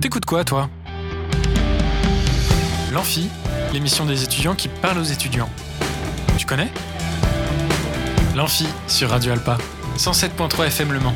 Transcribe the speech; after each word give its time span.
T'écoutes 0.00 0.26
quoi, 0.26 0.44
toi? 0.44 0.70
L'Amphi, 2.92 3.28
l'émission 3.72 4.06
des 4.06 4.22
étudiants 4.22 4.54
qui 4.54 4.68
parlent 4.68 4.98
aux 4.98 5.02
étudiants. 5.02 5.48
Tu 6.36 6.46
connais? 6.46 6.68
L'Amphi 8.36 8.66
sur 8.86 9.10
Radio 9.10 9.32
Alpa, 9.32 9.58
107.3 9.96 10.66
FM 10.68 10.92
Le 10.92 11.00
Mans. 11.00 11.14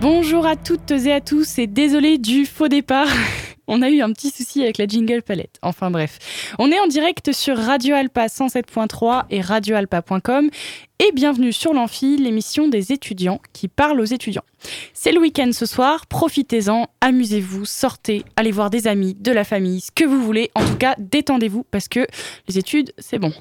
Bonjour 0.00 0.44
à 0.44 0.56
toutes 0.56 0.90
et 0.90 1.12
à 1.12 1.20
tous 1.20 1.60
et 1.60 1.68
désolé 1.68 2.18
du 2.18 2.44
faux 2.44 2.66
départ. 2.66 3.06
On 3.68 3.80
a 3.80 3.90
eu 3.90 4.02
un 4.02 4.12
petit 4.12 4.30
souci 4.30 4.60
avec 4.60 4.76
la 4.76 4.86
jingle 4.86 5.22
palette. 5.22 5.56
Enfin 5.62 5.92
bref. 5.92 6.18
On 6.58 6.72
est 6.72 6.80
en 6.80 6.88
direct 6.88 7.32
sur 7.32 7.56
Radio 7.56 7.94
Alpa 7.94 8.26
107.3 8.26 9.22
et 9.30 9.40
radioalpa.com 9.40 10.50
et 10.98 11.12
bienvenue 11.12 11.52
sur 11.52 11.72
l'Amphi, 11.74 12.16
l'émission 12.16 12.68
des 12.68 12.92
étudiants 12.92 13.40
qui 13.52 13.68
parlent 13.68 14.00
aux 14.00 14.04
étudiants. 14.04 14.44
C'est 14.92 15.12
le 15.12 15.20
week-end 15.20 15.50
ce 15.52 15.66
soir, 15.66 16.06
profitez-en, 16.06 16.86
amusez-vous, 17.00 17.64
sortez, 17.64 18.24
allez 18.36 18.52
voir 18.52 18.70
des 18.70 18.86
amis, 18.86 19.14
de 19.14 19.32
la 19.32 19.44
famille, 19.44 19.80
ce 19.80 19.90
que 19.90 20.04
vous 20.04 20.22
voulez. 20.22 20.50
En 20.54 20.64
tout 20.64 20.76
cas, 20.76 20.94
détendez-vous 20.98 21.64
parce 21.70 21.88
que 21.88 22.06
les 22.48 22.58
études, 22.58 22.92
c'est 22.98 23.18
bon. 23.18 23.32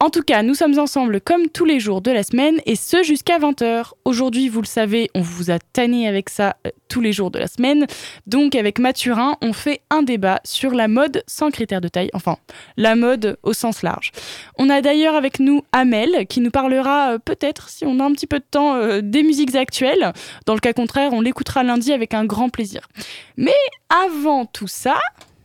En 0.00 0.10
tout 0.10 0.22
cas, 0.22 0.42
nous 0.42 0.54
sommes 0.54 0.78
ensemble 0.78 1.20
comme 1.20 1.48
tous 1.48 1.64
les 1.64 1.78
jours 1.78 2.00
de 2.00 2.10
la 2.10 2.22
semaine 2.22 2.60
et 2.66 2.76
ce 2.76 3.02
jusqu'à 3.02 3.38
20h. 3.38 3.92
Aujourd'hui, 4.04 4.48
vous 4.48 4.60
le 4.60 4.66
savez, 4.66 5.10
on 5.14 5.20
vous 5.20 5.50
a 5.50 5.58
tanné 5.58 6.08
avec 6.08 6.28
ça 6.28 6.56
euh, 6.66 6.70
tous 6.88 7.00
les 7.00 7.12
jours 7.12 7.30
de 7.30 7.38
la 7.38 7.46
semaine. 7.46 7.86
Donc 8.26 8.54
avec 8.54 8.78
Mathurin, 8.78 9.36
on 9.42 9.52
fait 9.52 9.80
un 9.90 10.02
débat 10.02 10.40
sur 10.44 10.72
la 10.72 10.88
mode 10.88 11.22
sans 11.26 11.50
critères 11.50 11.80
de 11.80 11.88
taille, 11.88 12.10
enfin 12.14 12.36
la 12.76 12.96
mode 12.96 13.38
au 13.42 13.52
sens 13.52 13.82
large. 13.82 14.10
On 14.58 14.70
a 14.70 14.80
d'ailleurs 14.80 15.14
avec 15.14 15.38
nous 15.38 15.62
Amel 15.72 16.26
qui 16.28 16.40
nous 16.40 16.50
parlera 16.64 17.14
euh, 17.14 17.18
peut-être, 17.18 17.68
si 17.68 17.84
on 17.84 18.00
a 18.00 18.04
un 18.04 18.12
petit 18.12 18.26
peu 18.26 18.38
de 18.38 18.44
temps, 18.50 18.76
euh, 18.76 19.00
des 19.02 19.22
musiques 19.22 19.54
actuelles. 19.54 20.12
Dans 20.46 20.54
le 20.54 20.60
cas 20.60 20.72
contraire, 20.72 21.12
on 21.12 21.20
l'écoutera 21.20 21.62
lundi 21.62 21.92
avec 21.92 22.14
un 22.14 22.24
grand 22.24 22.48
plaisir. 22.48 22.88
Mais 23.36 23.54
avant 23.90 24.46
tout 24.46 24.66
ça... 24.66 24.96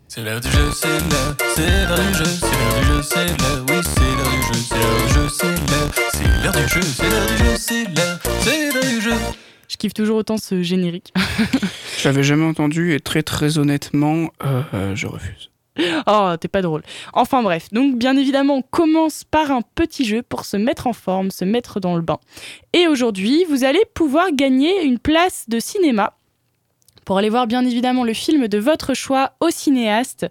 C'est 0.07 0.23
l'heure 0.23 0.39
du 0.39 0.49
jeu, 0.49 0.71
c'est 0.73 0.87
l'heure, 0.87 1.35
c'est 1.55 1.87
l'heure 1.87 1.99
du 1.99 2.13
jeu, 2.13 2.23
c'est 2.23 2.47
l'heure 2.47 2.79
du 2.79 2.85
jeu, 2.85 3.01
c'est 3.03 3.25
l'heure, 3.25 3.65
oui 3.69 3.75
c'est 3.83 4.01
l'heure 4.15 4.31
du 4.31 4.41
jeu, 4.41 4.59
c'est 4.63 4.75
l'heure 4.75 4.93
du 4.95 5.13
jeu, 5.13 5.27
c'est 5.29 5.47
l'heure, 5.47 5.91
c'est 6.13 6.43
l'heure 6.43 6.53
du 6.53 6.67
jeu, 6.67 6.81
c'est 6.81 7.09
l'heure 7.09 7.27
du 7.27 7.37
jeu, 7.37 7.55
c'est 7.57 7.83
l'heure, 7.83 8.19
c'est 8.41 8.73
l'heure 8.73 8.83
du 8.85 9.01
jeu. 9.01 9.13
Je 9.67 9.77
kiffe 9.77 9.93
toujours 9.93 10.17
autant 10.17 10.37
ce 10.37 10.63
générique. 10.63 11.13
Je 11.99 12.07
l'avais 12.07 12.23
jamais 12.23 12.45
entendu 12.45 12.93
et 12.93 13.01
très 13.01 13.23
très 13.23 13.57
honnêtement, 13.57 14.31
euh, 14.45 14.61
euh, 14.73 14.95
je 14.95 15.05
refuse. 15.05 15.51
Oh, 16.07 16.33
t'es 16.39 16.47
pas 16.47 16.61
drôle. 16.61 16.83
Enfin 17.13 17.43
bref, 17.43 17.69
donc 17.71 17.97
bien 17.97 18.17
évidemment, 18.17 18.57
on 18.57 18.61
commence 18.61 19.23
par 19.23 19.51
un 19.51 19.61
petit 19.75 20.05
jeu 20.05 20.21
pour 20.21 20.45
se 20.45 20.57
mettre 20.57 20.87
en 20.87 20.93
forme, 20.93 21.31
se 21.31 21.45
mettre 21.45 21.79
dans 21.79 21.95
le 21.95 22.01
bain. 22.01 22.19
Et 22.73 22.87
aujourd'hui, 22.87 23.45
vous 23.49 23.63
allez 23.63 23.83
pouvoir 23.93 24.31
gagner 24.33 24.83
une 24.83 24.99
place 24.99 25.45
de 25.47 25.59
cinéma 25.59 26.13
pour 27.09 27.17
aller 27.17 27.29
voir 27.29 27.47
bien 27.47 27.65
évidemment 27.65 28.03
le 28.03 28.13
film 28.13 28.47
de 28.47 28.59
votre 28.59 28.93
choix 28.93 29.31
au 29.39 29.49
cinéaste. 29.49 30.27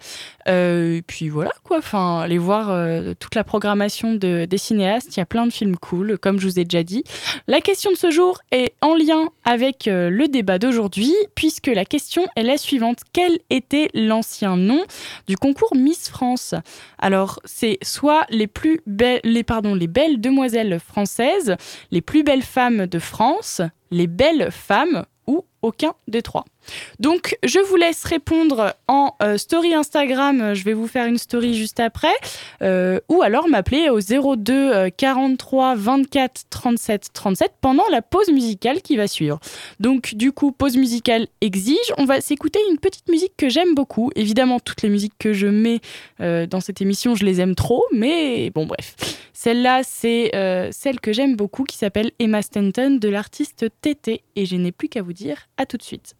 Euh, 0.46 0.98
et 0.98 1.02
puis 1.02 1.28
voilà 1.28 1.50
quoi, 1.64 1.78
enfin, 1.78 2.20
aller 2.20 2.38
voir 2.38 2.70
euh, 2.70 3.14
toute 3.18 3.34
la 3.34 3.42
programmation 3.42 4.14
de, 4.14 4.44
des 4.44 4.58
cinéastes. 4.58 5.16
Il 5.16 5.18
y 5.18 5.20
a 5.20 5.26
plein 5.26 5.44
de 5.44 5.52
films 5.52 5.76
cool, 5.76 6.18
comme 6.18 6.38
je 6.38 6.46
vous 6.46 6.60
ai 6.60 6.64
déjà 6.64 6.84
dit. 6.84 7.02
La 7.48 7.60
question 7.60 7.90
de 7.90 7.96
ce 7.96 8.12
jour 8.12 8.38
est 8.52 8.74
en 8.80 8.94
lien 8.94 9.30
avec 9.42 9.88
euh, 9.88 10.08
le 10.08 10.28
débat 10.28 10.60
d'aujourd'hui, 10.60 11.12
puisque 11.34 11.66
la 11.66 11.84
question 11.84 12.28
est 12.36 12.44
la 12.44 12.56
suivante. 12.56 13.00
Quel 13.12 13.40
était 13.50 13.88
l'ancien 13.92 14.56
nom 14.56 14.84
du 15.26 15.36
concours 15.36 15.74
Miss 15.74 16.08
France? 16.08 16.54
Alors, 17.00 17.40
c'est 17.44 17.78
soit 17.82 18.24
les 18.30 18.46
plus 18.46 18.82
belles, 18.86 19.20
les, 19.24 19.42
pardon, 19.42 19.74
les 19.74 19.88
belles 19.88 20.20
demoiselles 20.20 20.78
françaises, 20.78 21.56
les 21.90 22.02
plus 22.02 22.22
belles 22.22 22.42
femmes 22.42 22.86
de 22.86 23.00
France, 23.00 23.62
les 23.90 24.06
belles 24.06 24.52
femmes 24.52 25.04
ou 25.28 25.44
aucun 25.62 25.94
des 26.08 26.22
trois. 26.22 26.44
Donc, 26.98 27.36
je 27.44 27.58
vous 27.58 27.76
laisse 27.76 28.04
répondre 28.04 28.74
en 28.86 29.14
euh, 29.22 29.38
story 29.38 29.74
Instagram. 29.74 30.54
Je 30.54 30.64
vais 30.64 30.72
vous 30.72 30.86
faire 30.86 31.06
une 31.06 31.18
story 31.18 31.54
juste 31.54 31.80
après. 31.80 32.14
Euh, 32.62 33.00
ou 33.08 33.22
alors 33.22 33.48
m'appeler 33.48 33.88
au 33.90 34.00
02 34.00 34.90
43 34.96 35.74
24 35.76 36.44
37 36.50 37.08
37 37.12 37.52
pendant 37.60 37.84
la 37.90 38.02
pause 38.02 38.30
musicale 38.30 38.82
qui 38.82 38.96
va 38.96 39.06
suivre. 39.06 39.38
Donc, 39.80 40.14
du 40.14 40.32
coup, 40.32 40.52
pause 40.52 40.76
musicale 40.76 41.28
exige. 41.40 41.76
On 41.98 42.04
va 42.04 42.20
s'écouter 42.20 42.60
une 42.70 42.78
petite 42.78 43.08
musique 43.08 43.32
que 43.36 43.48
j'aime 43.48 43.74
beaucoup. 43.74 44.10
Évidemment, 44.16 44.60
toutes 44.60 44.82
les 44.82 44.88
musiques 44.88 45.14
que 45.18 45.32
je 45.32 45.46
mets 45.46 45.80
euh, 46.20 46.46
dans 46.46 46.60
cette 46.60 46.80
émission, 46.80 47.14
je 47.14 47.24
les 47.24 47.40
aime 47.40 47.54
trop. 47.54 47.84
Mais 47.92 48.50
bon, 48.50 48.66
bref. 48.66 48.94
Celle-là, 49.32 49.82
c'est 49.84 50.32
celle 50.72 50.98
que 51.00 51.12
j'aime 51.12 51.36
beaucoup 51.36 51.62
qui 51.62 51.76
s'appelle 51.76 52.10
Emma 52.18 52.42
Stanton 52.42 52.98
de 53.00 53.08
l'artiste 53.08 53.66
TT. 53.80 54.22
Et 54.34 54.46
je 54.46 54.56
n'ai 54.56 54.72
plus 54.72 54.88
qu'à 54.88 55.02
vous 55.02 55.12
dire 55.12 55.46
à 55.56 55.64
tout 55.64 55.76
de 55.76 55.82
suite. 55.82 56.14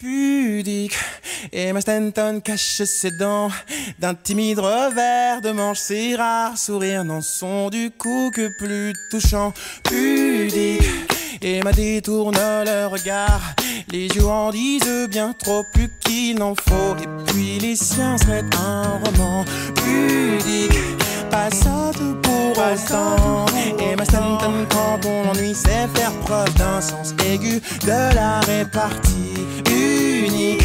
Pudique. 0.00 0.96
Emma 1.52 1.80
Stanton 1.80 2.40
cache 2.42 2.82
ses 2.84 3.10
dents 3.12 3.50
d'un 3.98 4.14
timide 4.14 4.58
revers 4.58 5.40
de 5.40 5.50
manche. 5.52 5.78
Ses 5.78 6.16
rares 6.16 6.58
sourires 6.58 7.04
n'en 7.04 7.20
sont 7.20 7.70
du 7.70 7.90
coup 7.90 8.30
que 8.34 8.48
plus 8.58 8.94
touchants. 9.10 9.52
Pudique. 9.84 10.82
Emma 11.42 11.72
détourne 11.72 12.36
le 12.36 12.86
regard. 12.86 13.54
Les 13.90 14.08
yeux 14.08 14.26
en 14.26 14.50
disent 14.50 15.08
bien 15.08 15.32
trop 15.32 15.64
plus 15.72 15.88
qu'il 16.00 16.38
n'en 16.38 16.54
faut. 16.54 16.96
Et 16.96 17.32
puis 17.32 17.58
les 17.58 17.76
siens 17.76 18.18
seraient 18.18 18.44
un 18.58 19.00
roman. 19.04 19.44
Pudique. 19.74 20.78
Pas 21.30 21.50
sotte 21.50 22.02
pour 22.22 22.50
autant. 22.50 23.46
Emma 23.78 24.04
Stanton, 24.04 24.66
quand 24.68 25.06
on 25.06 25.24
l'ennuie, 25.24 25.54
sait 25.54 25.88
faire 25.94 26.12
preuve 26.24 26.52
d'un 26.54 26.80
sens 26.80 27.14
aigu 27.24 27.60
de 27.82 28.14
la 28.14 28.40
répartie 28.40 29.34
unique. 29.70 30.64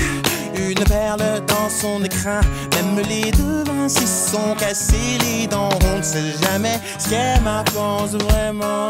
Une 0.55 0.83
perle 0.85 1.43
dans 1.47 1.69
son 1.69 2.03
écrin, 2.03 2.41
même 2.73 3.05
les 3.07 3.31
devins 3.31 3.87
s'y 3.87 4.07
sont 4.07 4.55
cassés 4.57 5.17
les 5.21 5.47
dents. 5.47 5.69
On 5.93 5.97
ne 5.97 6.03
sait 6.03 6.33
jamais 6.41 6.79
ce 6.97 7.09
qu'Emma 7.09 7.63
pense 7.73 8.11
vraiment. 8.11 8.89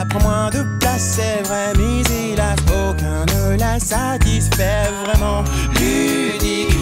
Ça 0.00 0.06
prend 0.06 0.20
moins 0.22 0.48
de 0.48 0.62
place, 0.78 1.16
c'est 1.16 1.46
vrai, 1.46 1.74
mais 1.76 2.00
hélas, 2.32 2.56
aucun 2.68 3.26
ne 3.34 3.58
la 3.58 3.78
satisfait 3.78 4.88
vraiment. 5.04 5.44
Ludique, 5.74 6.74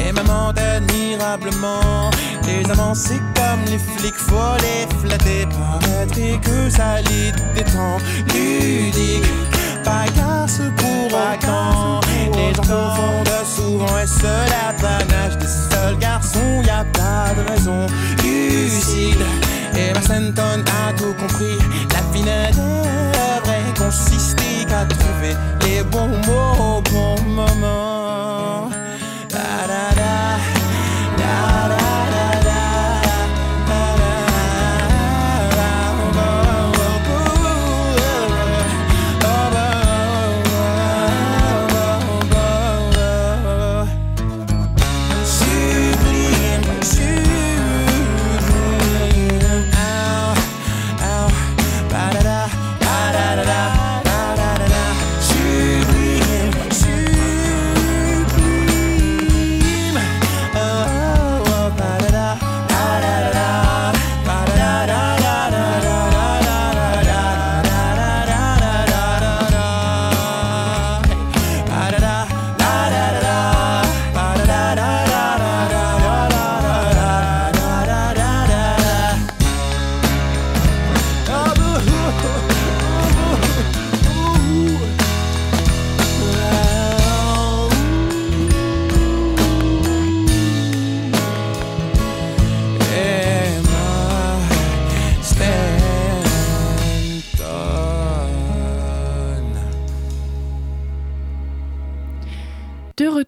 et 0.00 0.10
maman 0.12 0.48
admirablement. 0.48 2.10
Les 2.46 2.64
amants, 2.70 2.94
c'est 2.94 3.20
comme 3.36 3.60
les 3.66 3.78
flics, 3.78 4.16
faut 4.16 4.56
les 4.62 4.86
flatter, 4.98 5.46
paraîtrait 5.46 6.40
que 6.42 6.70
ça 6.70 7.02
les 7.02 7.32
détend. 7.54 7.98
Ludique, 8.32 9.26
pas 9.84 10.06
garce 10.16 10.62
pour 10.78 11.08
autant. 11.08 12.00
Les 12.32 12.54
gens 12.54 12.62
confondent 12.62 13.44
souvent, 13.44 13.98
est-ce 13.98 14.22
l'apanage 14.22 15.36
des 15.36 15.46
seuls 15.46 15.98
garçons? 15.98 16.62
Y 16.64 16.70
a 16.70 16.84
pas 16.84 17.34
de 17.36 17.46
raison. 17.46 17.86
Lucide, 18.22 19.22
Emma 19.76 20.00
Stanton 20.00 20.62
a 20.66 20.92
tout 20.92 21.14
compris. 21.14 21.58
La 21.92 22.02
finesse 22.12 22.56
devrait 22.56 23.74
consister 23.76 24.64
qu'à 24.68 24.84
trouver 24.84 25.34
les 25.62 25.82
bons 25.82 26.08
mots 26.26 26.78
au 26.78 26.82
bon 26.82 27.20
moment. 27.22 28.03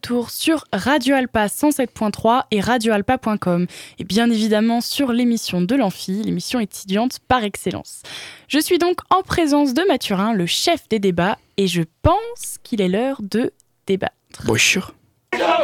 Retour 0.06 0.30
sur 0.30 0.64
Radio 0.72 1.16
Alpa 1.16 1.46
107.3 1.46 2.44
et 2.52 2.60
radioalpa.com 2.60 3.66
et 3.98 4.04
bien 4.04 4.30
évidemment 4.30 4.80
sur 4.80 5.12
l'émission 5.12 5.60
de 5.60 5.74
l'Amphi, 5.74 6.22
l'émission 6.22 6.60
étudiante 6.60 7.18
par 7.26 7.42
excellence. 7.42 8.02
Je 8.46 8.60
suis 8.60 8.78
donc 8.78 8.98
en 9.10 9.22
présence 9.22 9.74
de 9.74 9.82
Mathurin, 9.88 10.32
le 10.32 10.46
chef 10.46 10.88
des 10.88 11.00
débats, 11.00 11.38
et 11.56 11.66
je 11.66 11.82
pense 12.02 12.58
qu'il 12.62 12.80
est 12.80 12.88
l'heure 12.88 13.20
de 13.20 13.52
débattre. 13.88 14.12
Bonjour. 14.44 14.92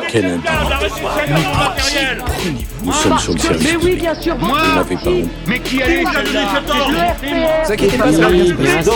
Quel. 0.08 0.40
Nous 2.82 2.92
sommes 2.92 3.18
sur 3.18 3.34
le 3.34 3.38
service 3.38 3.64
Mais 3.64 3.76
oui, 3.76 3.94
bien 3.94 4.14
sûr, 4.20 4.36
Vous 4.36 4.48
n'avez 4.48 4.96
pas. 4.96 5.10
Mais 5.46 5.60
qui 5.60 5.76
Ne 5.76 6.02
vous 7.64 7.72
inquiétez 7.72 7.96
pas, 7.96 8.12
ça 8.12 8.18
va 8.18 8.30
bien 8.30 8.46
se 8.46 8.52
passer. 8.54 8.90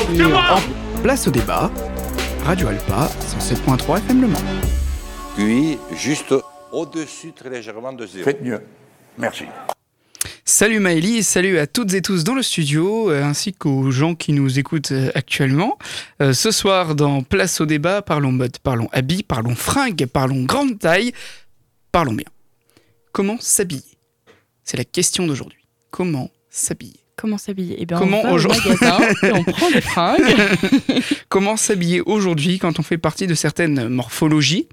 Place 1.05 1.29
au 1.29 1.31
débat. 1.31 1.71
Radio 2.45 2.69
Alpa, 2.69 3.09
107.3 3.39 3.99
FM 3.99 4.23
Le 4.23 4.27
Mans. 4.27 4.76
Puis, 5.37 5.79
juste 5.95 6.35
au-dessus, 6.73 7.33
très 7.33 7.51
légèrement 7.51 7.93
de 7.93 8.07
zéro. 8.07 8.25
Faites 8.25 8.43
mieux. 8.43 8.61
Merci. 9.19 9.45
Salut 10.45 10.81
Maëlie, 10.81 11.17
et 11.19 11.23
salut 11.23 11.59
à 11.59 11.67
toutes 11.67 11.93
et 11.95 12.03
tous 12.03 12.25
dans 12.25 12.35
le 12.35 12.43
studio, 12.43 13.11
euh, 13.11 13.23
ainsi 13.23 13.53
qu'aux 13.53 13.91
gens 13.91 14.15
qui 14.15 14.33
nous 14.33 14.59
écoutent 14.59 14.93
euh, 14.93 15.11
actuellement. 15.15 15.77
Euh, 16.23 16.33
ce 16.33 16.51
soir, 16.51 16.95
dans 16.95 17.23
Place 17.23 17.61
au 17.61 17.67
débat, 17.67 18.01
parlons 18.01 18.33
mode, 18.33 18.59
parlons 18.59 18.89
habits, 18.93 19.23
parlons 19.25 19.55
fringues, 19.57 20.07
parlons 20.07 20.45
grande 20.45 20.79
taille, 20.79 21.13
parlons 21.93 22.13
bien. 22.15 22.27
Comment 23.13 23.37
s'habiller? 23.41 23.83
C'est 24.63 24.77
la 24.77 24.85
question 24.85 25.27
d'aujourd'hui. 25.27 25.67
Comment 25.91 26.31
s'habiller? 26.49 27.01
Comment 27.17 27.39
s'habiller? 27.39 27.77
Eh 27.79 27.87
bien, 27.87 27.99
Comment 27.99 28.21
on 28.21 28.25
va 28.25 28.31
au 28.33 28.35
aujourd'hui- 28.35 28.61
magasin 28.69 28.99
et 29.23 29.33
on 29.33 29.43
prend 29.45 29.71
des 29.71 29.81
fringues. 29.81 30.23
Comment 31.29 31.57
s'habiller 31.57 32.01
aujourd'hui 32.03 32.59
quand 32.59 32.79
on 32.79 32.83
fait 32.83 32.99
partie 32.99 33.27
de 33.27 33.35
certaines 33.35 33.89
morphologies? 33.89 34.69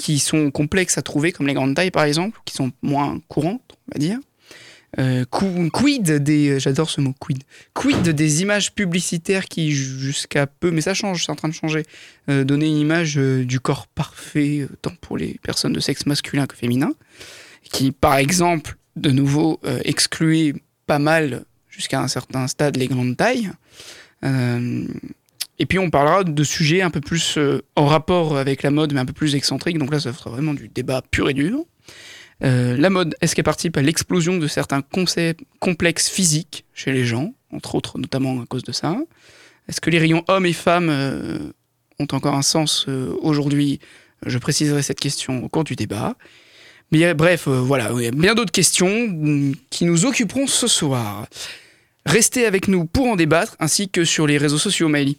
Qui 0.00 0.18
sont 0.18 0.50
complexes 0.50 0.96
à 0.98 1.02
trouver, 1.02 1.30
comme 1.30 1.46
les 1.46 1.54
grandes 1.54 1.74
tailles 1.76 1.90
par 1.90 2.04
exemple, 2.04 2.40
qui 2.46 2.54
sont 2.54 2.72
moins 2.82 3.20
courantes, 3.28 3.76
on 3.88 3.92
va 3.92 3.98
dire 3.98 4.18
Euh, 4.98 5.24
qu- 5.30 5.70
Quid 5.70 6.10
des. 6.28 6.58
J'adore 6.58 6.90
ce 6.90 7.00
mot, 7.00 7.14
quid. 7.20 7.44
Quid 7.74 8.08
des 8.08 8.42
images 8.42 8.72
publicitaires 8.74 9.44
qui, 9.46 9.70
jusqu'à 9.70 10.48
peu, 10.48 10.72
mais 10.72 10.80
ça 10.80 10.94
change, 10.94 11.24
c'est 11.24 11.30
en 11.30 11.36
train 11.36 11.48
de 11.48 11.54
changer, 11.54 11.84
euh, 12.28 12.42
donnaient 12.42 12.66
une 12.66 12.78
image 12.88 13.16
euh, 13.16 13.44
du 13.44 13.60
corps 13.60 13.86
parfait, 13.86 14.62
euh, 14.62 14.68
tant 14.82 14.94
pour 15.00 15.16
les 15.16 15.38
personnes 15.44 15.72
de 15.74 15.78
sexe 15.80 16.06
masculin 16.06 16.46
que 16.48 16.56
féminin, 16.56 16.92
qui, 17.70 17.92
par 17.92 18.16
exemple, 18.16 18.74
de 18.96 19.10
nouveau, 19.12 19.60
euh, 19.64 19.78
excluait 19.84 20.54
pas 20.88 20.98
mal, 20.98 21.44
jusqu'à 21.68 22.00
un 22.00 22.08
certain 22.08 22.48
stade, 22.48 22.76
les 22.76 22.88
grandes 22.88 23.16
tailles. 23.16 23.50
Et 25.60 25.66
puis 25.66 25.78
on 25.78 25.90
parlera 25.90 26.24
de 26.24 26.42
sujets 26.42 26.80
un 26.80 26.88
peu 26.88 27.02
plus 27.02 27.36
euh, 27.36 27.62
en 27.76 27.84
rapport 27.84 28.38
avec 28.38 28.62
la 28.62 28.70
mode, 28.70 28.94
mais 28.94 29.00
un 29.00 29.04
peu 29.04 29.12
plus 29.12 29.34
excentriques. 29.34 29.76
Donc 29.76 29.92
là, 29.92 30.00
ça 30.00 30.10
sera 30.14 30.30
vraiment 30.30 30.54
du 30.54 30.68
débat 30.68 31.02
pur 31.10 31.28
et 31.28 31.34
dur. 31.34 31.66
Euh, 32.42 32.78
la 32.78 32.88
mode, 32.88 33.14
est-ce 33.20 33.36
qu'elle 33.36 33.44
participe 33.44 33.76
à 33.76 33.82
l'explosion 33.82 34.38
de 34.38 34.46
certains 34.48 34.80
concepts 34.80 35.44
complexes 35.58 36.08
physiques 36.08 36.64
chez 36.72 36.92
les 36.92 37.04
gens, 37.04 37.34
entre 37.52 37.74
autres 37.74 37.98
notamment 37.98 38.40
à 38.40 38.46
cause 38.46 38.64
de 38.64 38.72
ça? 38.72 38.96
Est-ce 39.68 39.82
que 39.82 39.90
les 39.90 39.98
rayons 39.98 40.24
hommes 40.28 40.46
et 40.46 40.54
femmes 40.54 40.88
euh, 40.88 41.52
ont 41.98 42.08
encore 42.10 42.34
un 42.34 42.42
sens 42.42 42.86
aujourd'hui? 43.20 43.80
Je 44.24 44.38
préciserai 44.38 44.80
cette 44.80 44.98
question 44.98 45.44
au 45.44 45.50
cours 45.50 45.64
du 45.64 45.76
débat. 45.76 46.16
Mais 46.90 47.12
bref, 47.12 47.48
voilà, 47.48 47.90
il 47.94 48.02
y 48.02 48.06
a 48.06 48.12
bien 48.12 48.34
d'autres 48.34 48.50
questions 48.50 49.08
mm, 49.08 49.56
qui 49.68 49.84
nous 49.84 50.06
occuperont 50.06 50.46
ce 50.46 50.66
soir. 50.66 51.26
Restez 52.06 52.46
avec 52.46 52.66
nous 52.66 52.86
pour 52.86 53.08
en 53.08 53.16
débattre, 53.16 53.56
ainsi 53.60 53.90
que 53.90 54.06
sur 54.06 54.26
les 54.26 54.38
réseaux 54.38 54.56
sociaux, 54.56 54.88
Maëlie. 54.88 55.18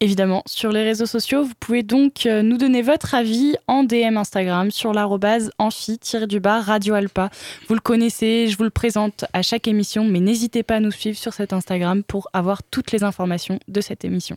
Évidemment, 0.00 0.42
sur 0.46 0.72
les 0.72 0.82
réseaux 0.82 1.06
sociaux, 1.06 1.44
vous 1.44 1.52
pouvez 1.60 1.82
donc 1.82 2.26
euh, 2.26 2.42
nous 2.42 2.56
donner 2.56 2.82
votre 2.82 3.14
avis 3.14 3.56
en 3.66 3.84
DM 3.84 4.16
Instagram 4.16 4.70
sur 4.70 4.92
l'arrobase 4.92 5.50
amphi-du-bas 5.58 6.60
Radio 6.62 6.94
Alpa. 6.94 7.30
Vous 7.68 7.74
le 7.74 7.80
connaissez, 7.80 8.48
je 8.48 8.56
vous 8.56 8.64
le 8.64 8.70
présente 8.70 9.24
à 9.32 9.42
chaque 9.42 9.68
émission, 9.68 10.04
mais 10.04 10.20
n'hésitez 10.20 10.62
pas 10.62 10.76
à 10.76 10.80
nous 10.80 10.90
suivre 10.90 11.18
sur 11.18 11.34
cet 11.34 11.52
Instagram 11.52 12.02
pour 12.02 12.28
avoir 12.32 12.62
toutes 12.62 12.92
les 12.92 13.04
informations 13.04 13.58
de 13.68 13.80
cette 13.80 14.04
émission. 14.04 14.36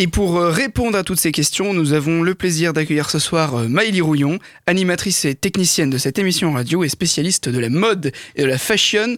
Et 0.00 0.06
pour 0.06 0.36
euh, 0.36 0.50
répondre 0.50 0.96
à 0.96 1.02
toutes 1.02 1.18
ces 1.18 1.32
questions, 1.32 1.74
nous 1.74 1.92
avons 1.92 2.22
le 2.22 2.34
plaisir 2.34 2.72
d'accueillir 2.72 3.10
ce 3.10 3.18
soir 3.18 3.56
euh, 3.56 3.68
Maëlie 3.68 4.00
Rouillon, 4.00 4.38
animatrice 4.66 5.24
et 5.24 5.34
technicienne 5.34 5.90
de 5.90 5.98
cette 5.98 6.18
émission 6.18 6.52
radio 6.52 6.84
et 6.84 6.88
spécialiste 6.88 7.48
de 7.48 7.58
la 7.58 7.68
mode 7.68 8.12
et 8.36 8.42
de 8.42 8.46
la 8.46 8.58
fashion. 8.58 9.16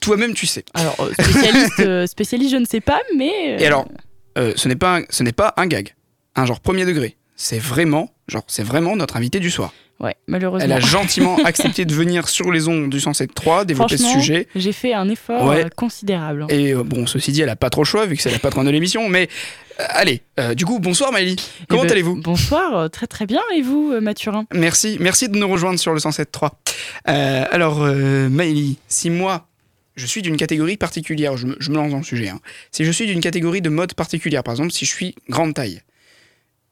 Toi-même, 0.00 0.34
tu 0.34 0.46
sais. 0.46 0.64
Alors, 0.74 0.96
spécialiste, 1.18 2.06
spécialiste, 2.06 2.52
je 2.52 2.56
ne 2.56 2.66
sais 2.66 2.80
pas, 2.80 3.00
mais... 3.16 3.56
Et 3.58 3.66
alors, 3.66 3.88
euh, 4.38 4.52
ce 4.56 4.68
n'est 4.68 4.76
pas, 4.76 4.98
un- 4.98 5.04
ce 5.10 5.22
n'est 5.22 5.32
pas 5.32 5.54
un 5.56 5.66
gag, 5.66 5.94
un 6.36 6.46
genre 6.46 6.60
premier 6.60 6.84
degré. 6.84 7.16
C'est 7.36 7.58
vraiment, 7.58 8.10
genre, 8.26 8.44
c'est 8.48 8.62
vraiment 8.64 8.96
notre 8.96 9.16
invité 9.16 9.38
du 9.40 9.50
soir. 9.50 9.72
Ouais, 10.00 10.14
malheureusement. 10.28 10.64
Elle 10.64 10.72
a 10.72 10.78
gentiment 10.80 11.36
accepté 11.44 11.84
de 11.84 11.92
venir 11.92 12.28
sur 12.28 12.52
les 12.52 12.68
ondes 12.68 12.88
du 12.88 12.98
107.3, 13.00 13.64
développer 13.64 13.96
ce 13.96 14.04
sujet. 14.04 14.46
J'ai 14.54 14.72
fait 14.72 14.94
un 14.94 15.08
effort 15.08 15.44
Ouais. 15.44 15.64
euh, 15.64 15.68
considérable. 15.74 16.46
Et 16.50 16.72
euh, 16.72 16.84
bon, 16.84 17.06
ceci 17.08 17.32
dit, 17.32 17.42
elle 17.42 17.48
a 17.48 17.56
pas 17.56 17.68
trop 17.68 17.82
le 17.82 17.86
choix 17.86 18.06
vu 18.06 18.16
que 18.16 18.22
c'est 18.22 18.30
la 18.30 18.38
patronne 18.38 18.66
de 18.66 18.70
l'émission. 18.70 19.08
Mais 19.08 19.28
euh, 19.80 19.84
allez, 19.88 20.22
euh, 20.38 20.54
du 20.54 20.64
coup, 20.64 20.78
bonsoir 20.78 21.10
Maëlie. 21.10 21.34
Comment 21.68 21.82
Eh 21.82 21.86
ben, 21.86 21.92
allez-vous? 21.92 22.20
Bonsoir, 22.22 22.88
très 22.90 23.08
très 23.08 23.26
bien. 23.26 23.40
Et 23.56 23.62
vous, 23.62 23.92
Mathurin? 24.00 24.44
Merci, 24.54 24.98
merci 25.00 25.28
de 25.28 25.36
nous 25.36 25.48
rejoindre 25.48 25.80
sur 25.80 25.92
le 25.92 25.98
107.3. 25.98 26.50
Euh, 27.08 27.44
alors, 27.50 27.80
Maëlie, 27.80 28.78
si 28.86 29.10
moi, 29.10 29.47
je 29.98 30.06
suis 30.06 30.22
d'une 30.22 30.36
catégorie 30.36 30.76
particulière, 30.76 31.36
je 31.36 31.48
me, 31.48 31.56
je 31.58 31.70
me 31.70 31.76
lance 31.76 31.90
dans 31.90 31.98
le 31.98 32.04
sujet, 32.04 32.28
hein. 32.28 32.40
si 32.70 32.84
je 32.84 32.90
suis 32.90 33.06
d'une 33.06 33.20
catégorie 33.20 33.60
de 33.60 33.68
mode 33.68 33.94
particulière, 33.94 34.42
par 34.42 34.52
exemple, 34.52 34.70
si 34.70 34.86
je 34.86 34.94
suis 34.94 35.14
grande 35.28 35.54
taille, 35.54 35.82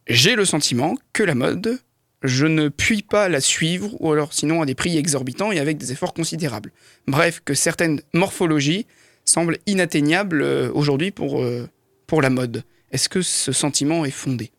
j'ai 0.07 0.37
le 0.37 0.45
sentiment 0.45 0.95
que 1.13 1.25
la 1.25 1.35
mode, 1.35 1.81
je 2.23 2.47
ne 2.47 2.69
puis 2.69 3.03
pas 3.03 3.29
la 3.29 3.41
suivre, 3.41 3.91
ou 4.01 4.13
alors 4.13 4.33
sinon 4.33 4.63
à 4.63 4.67
des 4.67 4.77
prix 4.77 4.97
exorbitants 4.97 5.51
et 5.51 5.59
avec 5.59 5.77
des 5.77 5.91
efforts 5.93 6.15
considérables. 6.15 6.73
Bref, 7.09 7.43
que 7.45 7.55
certaines 7.55 8.01
morphologies 8.15 8.87
semblent 9.25 9.59
inatteignables 9.67 10.43
euh, 10.43 10.71
aujourd'hui 10.73 11.11
pour, 11.11 11.43
euh, 11.43 11.69
pour 12.07 12.23
la 12.23 12.31
mode. 12.31 12.63
Est-ce 12.93 13.09
que 13.09 13.23
ce 13.23 13.51
sentiment 13.51 14.05
est 14.05 14.13
fondé? 14.13 14.53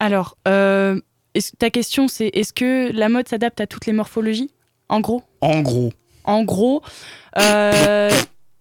Alors, 0.00 0.36
euh, 0.48 1.00
ta 1.58 1.70
question 1.70 2.08
c'est 2.08 2.26
est-ce 2.34 2.52
que 2.52 2.90
la 2.92 3.08
mode 3.08 3.28
s'adapte 3.28 3.60
à 3.60 3.68
toutes 3.68 3.86
les 3.86 3.92
morphologies? 3.92 4.50
En 4.88 5.00
gros? 5.00 5.22
En 5.40 5.62
gros, 5.62 5.92
En 6.24 6.44
gros, 6.44 6.82
euh, 7.38 8.10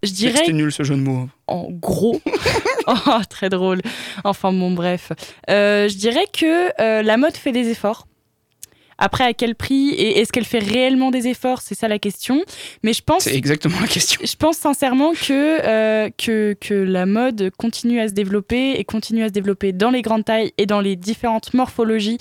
je 0.03 0.11
dirais 0.11 0.39
c'était 0.39 0.53
nul 0.53 0.71
ce 0.71 0.83
jeu 0.83 0.95
de 0.95 1.01
mots. 1.01 1.29
en 1.47 1.67
gros. 1.69 2.21
oh, 2.87 2.93
très 3.29 3.49
drôle. 3.49 3.81
Enfin 4.23 4.51
bon, 4.51 4.71
bref. 4.71 5.11
Euh, 5.49 5.87
je 5.87 5.95
dirais 5.95 6.25
que 6.31 6.71
euh, 6.81 7.01
la 7.01 7.17
mode 7.17 7.35
fait 7.35 7.51
des 7.51 7.69
efforts. 7.69 8.07
Après, 8.97 9.23
à 9.23 9.33
quel 9.33 9.55
prix 9.55 9.89
Et 9.89 10.19
est-ce 10.19 10.31
qu'elle 10.31 10.45
fait 10.45 10.59
réellement 10.59 11.11
des 11.11 11.27
efforts? 11.27 11.61
C'est 11.61 11.75
ça 11.75 11.87
la 11.87 11.99
question. 11.99 12.43
Mais 12.83 12.93
je 12.93 13.01
pense 13.01 13.23
C'est 13.23 13.35
exactement 13.35 13.79
la 13.81 13.87
question. 13.87 14.21
je 14.23 14.35
pense 14.35 14.57
sincèrement 14.57 15.13
que, 15.13 15.65
euh, 15.65 16.09
que, 16.17 16.55
que 16.59 16.73
la 16.73 17.05
mode 17.05 17.51
continue 17.57 17.99
à 17.99 18.07
se 18.07 18.13
développer 18.13 18.79
et 18.79 18.83
continue 18.83 19.23
à 19.23 19.27
se 19.27 19.33
développer 19.33 19.73
dans 19.73 19.89
les 19.89 20.01
grandes 20.01 20.25
tailles 20.25 20.53
et 20.57 20.65
dans 20.65 20.79
les 20.79 20.95
différentes 20.95 21.53
morphologies 21.53 22.17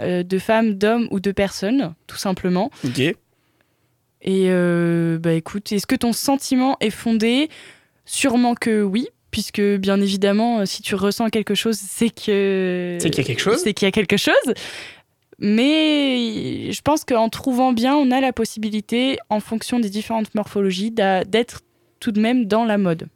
euh, 0.00 0.22
de 0.22 0.38
femmes, 0.38 0.74
d'hommes 0.74 1.08
ou 1.10 1.20
de 1.20 1.32
personnes, 1.32 1.94
tout 2.06 2.18
simplement. 2.18 2.70
Ok. 2.84 3.14
Et 4.26 4.46
euh, 4.48 5.18
bah 5.18 5.32
écoute, 5.34 5.70
est-ce 5.72 5.86
que 5.86 5.94
ton 5.94 6.12
sentiment 6.12 6.76
est 6.80 6.90
fondé? 6.90 7.48
Sûrement 8.04 8.54
que 8.54 8.82
oui, 8.82 9.08
puisque 9.30 9.60
bien 9.60 10.00
évidemment, 10.00 10.60
euh, 10.60 10.64
si 10.66 10.82
tu 10.82 10.94
ressens 10.96 11.30
quelque 11.30 11.54
chose, 11.54 11.76
c'est 11.76 12.10
que 12.10 12.98
C'est 13.00 13.10
qu'il 13.10 13.22
y 13.22 13.24
a 13.24 13.26
quelque 13.26 13.40
chose. 13.42 13.60
c'est 13.62 13.72
qu'il 13.72 13.86
y 13.86 13.88
a 13.88 13.92
quelque 13.92 14.16
chose. 14.16 14.54
Mais 15.38 16.72
je 16.72 16.80
pense 16.82 17.04
qu'en 17.04 17.28
trouvant 17.28 17.72
bien, 17.72 17.94
on 17.94 18.10
a 18.10 18.20
la 18.20 18.32
possibilité, 18.32 19.18
en 19.28 19.40
fonction 19.40 19.78
des 19.78 19.90
différentes 19.90 20.34
morphologies, 20.34 20.90
d'être 20.90 21.60
tout 22.00 22.10
de 22.10 22.20
même 22.20 22.46
dans 22.46 22.64
la 22.64 22.78
mode. 22.78 23.08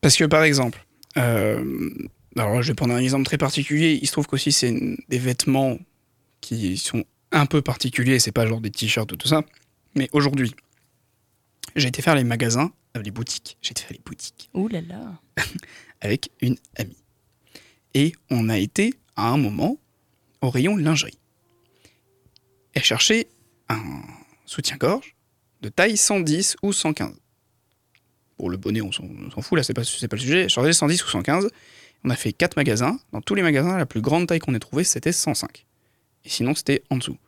Parce 0.00 0.16
que 0.16 0.24
par 0.24 0.42
exemple, 0.42 0.84
euh, 1.18 1.90
alors 2.36 2.62
je 2.62 2.68
vais 2.68 2.74
prendre 2.74 2.94
un 2.94 2.98
exemple 2.98 3.24
très 3.24 3.38
particulier. 3.38 3.98
Il 4.00 4.06
se 4.06 4.12
trouve 4.12 4.26
qu'aussi 4.26 4.52
c'est 4.52 4.74
des 5.08 5.18
vêtements 5.18 5.78
qui 6.40 6.76
sont 6.78 7.04
un 7.32 7.46
peu 7.46 7.60
particuliers. 7.60 8.18
C'est 8.18 8.32
pas 8.32 8.46
genre 8.46 8.60
des 8.60 8.70
t-shirts 8.70 9.12
ou 9.12 9.16
tout 9.16 9.28
ça. 9.28 9.42
Mais 9.94 10.08
aujourd'hui, 10.12 10.54
j'ai 11.76 11.88
été 11.88 12.02
faire 12.02 12.14
les 12.14 12.24
magasins, 12.24 12.72
euh, 12.96 13.02
les 13.02 13.10
boutiques. 13.10 13.56
J'ai 13.62 13.72
été 13.72 13.82
faire 13.82 13.92
les 13.92 14.02
boutiques 14.04 14.50
Ouh 14.54 14.68
là 14.68 14.80
là. 14.80 15.20
avec 16.00 16.30
une 16.40 16.56
amie. 16.76 16.96
Et 17.94 18.12
on 18.30 18.48
a 18.48 18.58
été 18.58 18.94
à 19.16 19.28
un 19.28 19.36
moment 19.36 19.78
au 20.40 20.50
rayon 20.50 20.76
lingerie. 20.76 21.18
Elle 22.74 22.84
cherchait 22.84 23.28
un 23.68 24.02
soutien-gorge 24.46 25.16
de 25.60 25.68
taille 25.68 25.96
110 25.96 26.56
ou 26.62 26.72
115. 26.72 27.14
Pour 28.36 28.48
le 28.48 28.56
bonnet, 28.56 28.80
on 28.80 28.90
s'en 28.90 29.04
fout, 29.42 29.58
là, 29.58 29.62
c'est 29.62 29.74
pas, 29.74 29.82
pas 29.82 30.16
le 30.16 30.20
sujet. 30.20 30.42
Elle 30.42 30.48
cherchait 30.48 30.72
110 30.72 31.04
ou 31.04 31.08
115. 31.08 31.48
On 32.04 32.10
a 32.10 32.16
fait 32.16 32.32
quatre 32.32 32.56
magasins. 32.56 32.98
Dans 33.12 33.20
tous 33.20 33.34
les 33.34 33.42
magasins, 33.42 33.76
la 33.76 33.86
plus 33.86 34.00
grande 34.00 34.26
taille 34.26 34.38
qu'on 34.38 34.54
ait 34.54 34.60
trouvée, 34.60 34.84
c'était 34.84 35.12
105. 35.12 35.66
Et 36.24 36.28
sinon, 36.28 36.54
c'était 36.54 36.82
en 36.90 36.96
dessous. 36.96 37.18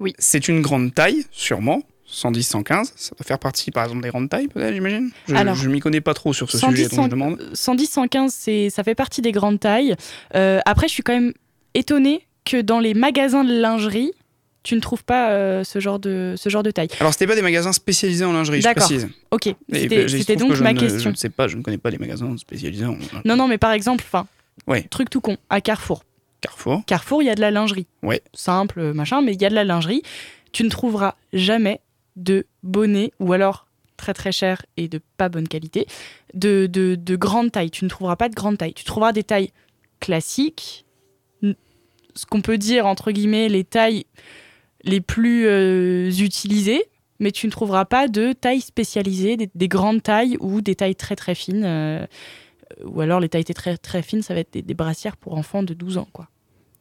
Oui. 0.00 0.12
C'est 0.18 0.48
une 0.48 0.60
grande 0.62 0.94
taille, 0.94 1.24
sûrement. 1.30 1.82
110, 2.08 2.42
115. 2.44 2.92
Ça 2.94 3.14
doit 3.18 3.24
faire 3.26 3.38
partie, 3.38 3.70
par 3.70 3.84
exemple, 3.84 4.02
des 4.02 4.08
grandes 4.10 4.28
tailles, 4.28 4.46
peut-être, 4.48 4.72
j'imagine 4.74 5.10
Je, 5.28 5.34
Alors, 5.34 5.54
je 5.56 5.68
m'y 5.68 5.80
connais 5.80 6.00
pas 6.00 6.14
trop 6.14 6.32
sur 6.32 6.50
ce 6.50 6.58
110, 6.58 6.76
sujet, 6.84 6.96
donc 6.96 7.06
je 7.06 7.10
demande. 7.10 7.50
110, 7.52 7.86
115, 7.86 8.32
c'est, 8.32 8.70
ça 8.70 8.84
fait 8.84 8.94
partie 8.94 9.22
des 9.22 9.32
grandes 9.32 9.58
tailles. 9.58 9.96
Euh, 10.34 10.60
après, 10.66 10.86
je 10.88 10.92
suis 10.92 11.02
quand 11.02 11.14
même 11.14 11.32
étonnée 11.74 12.26
que 12.44 12.60
dans 12.60 12.78
les 12.78 12.94
magasins 12.94 13.42
de 13.42 13.52
lingerie, 13.52 14.12
tu 14.62 14.74
ne 14.76 14.80
trouves 14.80 15.04
pas 15.04 15.30
euh, 15.30 15.64
ce, 15.64 15.80
genre 15.80 15.98
de, 15.98 16.34
ce 16.36 16.48
genre 16.48 16.62
de 16.62 16.70
taille. 16.70 16.88
Alors, 17.00 17.12
c'était 17.12 17.26
pas 17.26 17.34
des 17.34 17.42
magasins 17.42 17.72
spécialisés 17.72 18.24
en 18.24 18.32
lingerie, 18.32 18.58
je 18.60 18.64
D'accord. 18.64 18.86
précise. 18.86 19.08
Ok, 19.32 19.54
c'était 19.72 20.06
trouve 20.36 20.36
donc 20.36 20.48
que 20.50 20.54
je 20.56 20.62
ma 20.62 20.72
ne- 20.72 20.78
question. 20.80 21.00
Je 21.00 21.08
ne 21.10 21.14
sais 21.16 21.30
pas, 21.30 21.48
je 21.48 21.56
ne 21.56 21.62
connais 21.62 21.78
pas 21.78 21.90
les 21.90 21.98
magasins 21.98 22.36
spécialisés 22.36 22.84
en 22.86 22.96
Non, 23.24 23.36
non, 23.36 23.48
mais 23.48 23.58
par 23.58 23.72
exemple, 23.72 24.04
enfin, 24.06 24.26
Ouais. 24.66 24.82
truc 24.90 25.10
tout 25.10 25.20
con, 25.20 25.36
à 25.50 25.60
Carrefour. 25.60 26.02
Carrefour. 26.46 26.82
Carrefour, 26.86 27.22
il 27.22 27.26
y 27.26 27.30
a 27.30 27.34
de 27.34 27.40
la 27.40 27.50
lingerie. 27.50 27.86
Ouais. 28.02 28.22
Simple, 28.34 28.80
euh, 28.80 28.92
machin, 28.92 29.20
mais 29.22 29.34
il 29.34 29.42
y 29.42 29.44
a 29.44 29.50
de 29.50 29.54
la 29.54 29.64
lingerie. 29.64 30.02
Tu 30.52 30.62
ne 30.64 30.68
trouveras 30.70 31.16
jamais 31.32 31.80
de 32.16 32.46
bonnet, 32.62 33.12
ou 33.20 33.32
alors 33.32 33.66
très 33.96 34.14
très 34.14 34.32
cher 34.32 34.64
et 34.76 34.88
de 34.88 35.00
pas 35.16 35.28
bonne 35.28 35.48
qualité, 35.48 35.86
de, 36.34 36.66
de, 36.66 36.94
de 36.94 37.16
grande 37.16 37.50
taille. 37.52 37.70
Tu 37.70 37.84
ne 37.84 37.90
trouveras 37.90 38.16
pas 38.16 38.28
de 38.28 38.34
grande 38.34 38.58
taille. 38.58 38.74
Tu 38.74 38.84
trouveras 38.84 39.12
des 39.12 39.24
tailles 39.24 39.50
classiques, 40.00 40.84
ce 41.42 42.24
qu'on 42.26 42.40
peut 42.40 42.58
dire, 42.58 42.86
entre 42.86 43.10
guillemets, 43.10 43.48
les 43.48 43.64
tailles 43.64 44.04
les 44.84 45.00
plus 45.00 45.46
euh, 45.46 46.10
utilisées, 46.10 46.84
mais 47.18 47.32
tu 47.32 47.46
ne 47.46 47.50
trouveras 47.50 47.84
pas 47.86 48.08
de 48.08 48.32
tailles 48.32 48.60
spécialisées, 48.60 49.36
des, 49.36 49.50
des 49.54 49.68
grandes 49.68 50.02
tailles 50.02 50.36
ou 50.40 50.60
des 50.60 50.74
tailles 50.76 50.96
très 50.96 51.16
très 51.16 51.34
fines. 51.34 51.64
euh, 51.64 52.06
ou 52.84 53.00
alors 53.00 53.20
les 53.20 53.28
tailles 53.28 53.44
très 53.44 53.76
très 53.76 54.02
fines, 54.02 54.22
ça 54.22 54.34
va 54.34 54.40
être 54.40 54.52
des, 54.52 54.62
des 54.62 54.74
brassières 54.74 55.16
pour 55.16 55.34
enfants 55.36 55.62
de 55.62 55.74
12 55.74 55.98
ans, 55.98 56.08
quoi. 56.12 56.28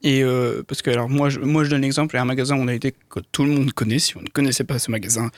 Et 0.06 0.24
euh, 0.24 0.62
parce 0.68 0.84
que, 0.84 0.92
alors, 0.92 1.10
moi 1.10 1.30
je, 1.30 1.40
moi, 1.40 1.64
je 1.64 1.72
donne 1.72 1.82
l'exemple, 1.82 2.14
il 2.14 2.18
y 2.18 2.20
a 2.20 2.22
un 2.22 2.26
magasin 2.26 2.56
où 2.56 2.60
on 2.60 2.68
a 2.68 2.74
été, 2.76 2.94
que 3.10 3.20
tout 3.32 3.44
le 3.44 3.50
monde 3.50 3.74
connaît. 3.74 3.98
Si 3.98 4.16
on 4.16 4.22
ne 4.22 4.30
connaissait 4.30 4.64
pas 4.64 4.78
ce 4.78 4.92
magasin, 4.92 5.32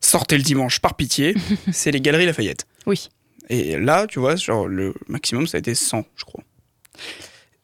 sortez 0.00 0.38
le 0.38 0.42
dimanche 0.42 0.80
par 0.80 0.96
pitié. 0.96 1.34
c'est 1.70 1.90
les 1.90 2.00
Galeries 2.00 2.24
Lafayette. 2.24 2.66
Oui. 2.86 3.10
Et 3.50 3.78
là, 3.78 4.06
tu 4.06 4.18
vois, 4.18 4.36
genre, 4.36 4.66
le 4.66 4.94
maximum, 5.08 5.46
ça 5.46 5.58
a 5.58 5.60
été 5.60 5.74
100, 5.74 6.06
je 6.16 6.24
crois. 6.24 6.42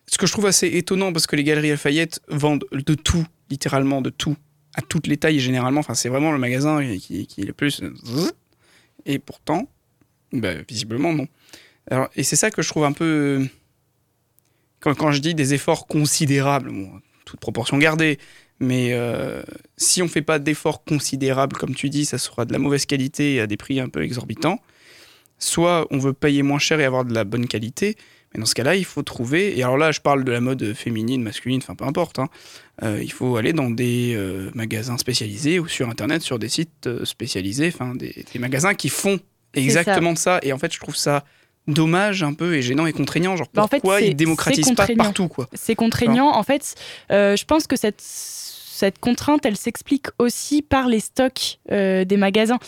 Ce 0.09 0.19
que 0.19 0.27
je 0.27 0.33
trouve 0.33 0.45
assez 0.45 0.67
étonnant, 0.67 1.11
parce 1.11 1.27
que 1.27 1.37
les 1.37 1.43
Galeries 1.43 1.71
Lafayette 1.71 2.21
vendent 2.29 2.67
de 2.71 2.95
tout, 2.95 3.25
littéralement 3.49 4.03
de 4.03 4.11
tout, 4.11 4.37
à 4.75 4.83
toutes 4.83 5.07
les 5.07 5.17
tailles, 5.17 5.41
généralement. 5.41 5.81
Enfin, 5.81 5.95
c'est 5.95 6.11
vraiment 6.11 6.33
le 6.33 6.39
magasin 6.39 6.87
qui, 6.99 7.27
qui 7.27 7.41
est 7.41 7.47
le 7.47 7.55
plus. 7.55 7.81
Et 9.07 9.19
pourtant, 9.19 9.71
bah, 10.33 10.53
visiblement, 10.69 11.15
non. 11.15 11.29
Alors, 11.91 12.11
et 12.15 12.25
c'est 12.25 12.37
ça 12.37 12.51
que 12.51 12.61
je 12.61 12.69
trouve 12.69 12.85
un 12.85 12.93
peu. 12.93 13.47
Quand, 14.81 14.95
quand 14.95 15.13
je 15.13 15.21
dis 15.21 15.35
des 15.35 15.55
efforts 15.55 15.87
considérables, 15.87 16.71
bon, 16.71 16.91
toute 17.25 17.41
proportion 17.41 17.79
gardée, 17.79 18.19
mais 18.61 18.91
euh, 18.93 19.43
si 19.77 20.01
on 20.03 20.09
fait 20.09 20.23
pas 20.23 20.39
d'efforts 20.39 20.85
considérables, 20.85 21.57
comme 21.57 21.75
tu 21.75 21.91
dis, 21.91 22.05
ça 22.05 22.19
sera 22.19 22.45
de 22.45 22.53
la 22.53 22.59
mauvaise 22.59 22.87
qualité 22.87 23.35
et 23.35 23.41
à 23.41 23.47
des 23.47 23.57
prix 23.57 23.81
un 23.81 23.89
peu 23.89 24.03
exorbitants. 24.03 24.61
Soit 25.39 25.87
on 25.91 25.99
veut 25.99 26.15
payer 26.15 26.43
moins 26.43 26.59
cher 26.59 26.81
et 26.81 26.85
avoir 26.85 27.05
de 27.05 27.13
la 27.13 27.25
bonne 27.25 27.47
qualité, 27.47 27.97
mais 28.33 28.41
dans 28.41 28.47
ce 28.47 28.55
cas-là, 28.55 28.75
il 28.77 28.87
faut 28.87 29.03
trouver. 29.03 29.59
Et 29.59 29.63
alors 29.63 29.77
là, 29.77 29.93
je 29.93 30.01
parle 30.01 30.25
de 30.25 30.33
la 30.33 30.41
mode 30.41 30.73
féminine, 30.73 31.23
masculine, 31.23 31.61
enfin 31.63 31.75
peu 31.75 31.85
importe. 31.85 32.19
hein. 32.19 32.29
Euh, 32.83 33.01
il 33.03 33.13
faut 33.13 33.37
aller 33.37 33.53
dans 33.53 33.69
des 33.71 34.15
euh, 34.15 34.51
magasins 34.55 34.97
spécialisés 34.97 35.59
ou 35.59 35.69
sur 35.69 35.91
internet, 35.91 36.23
sur 36.23 36.39
des 36.39 36.49
sites 36.49 37.05
spécialisés, 37.05 37.69
enfin 37.69 37.95
des, 37.95 38.25
des 38.33 38.39
magasins 38.39 38.75
qui 38.75 38.89
font 38.89 39.19
exactement 39.53 40.15
ça. 40.17 40.39
Et 40.43 40.55
en 40.55 40.59
fait, 40.59 40.73
je 40.73 40.81
trouve 40.81 40.97
ça 40.97 41.25
dommage 41.69 42.23
un 42.23 42.33
peu 42.35 42.55
et 42.55 42.63
gênant 42.63 42.87
et 42.87 42.93
contraignant. 42.93 43.37
Genre 43.37 43.47
Bah, 43.55 43.63
en 43.65 43.67
fait, 43.69 43.81
pourquoi 43.81 43.99
c'est- 44.01 44.09
ils 44.09 44.15
démocratisent 44.17 44.65
pas 44.65 44.71
contraignant. 44.71 45.05
partout 45.05 45.29
quoi 45.29 45.49
C'est 45.53 45.75
contraignant. 45.75 46.31
En 46.35 46.43
fait, 46.43 46.75
euh, 47.11 47.37
je 47.37 47.45
pense 47.45 47.67
que 47.67 47.77
cette, 47.77 48.01
cette 48.01 48.99
contrainte, 48.99 49.47
elle 49.47 49.57
s'explique 49.57 50.07
aussi 50.19 50.61
par 50.63 50.87
les 50.89 51.01
stocks 51.01 51.59
euh, 51.73 52.05
des 52.05 52.17
magasins. 52.19 52.59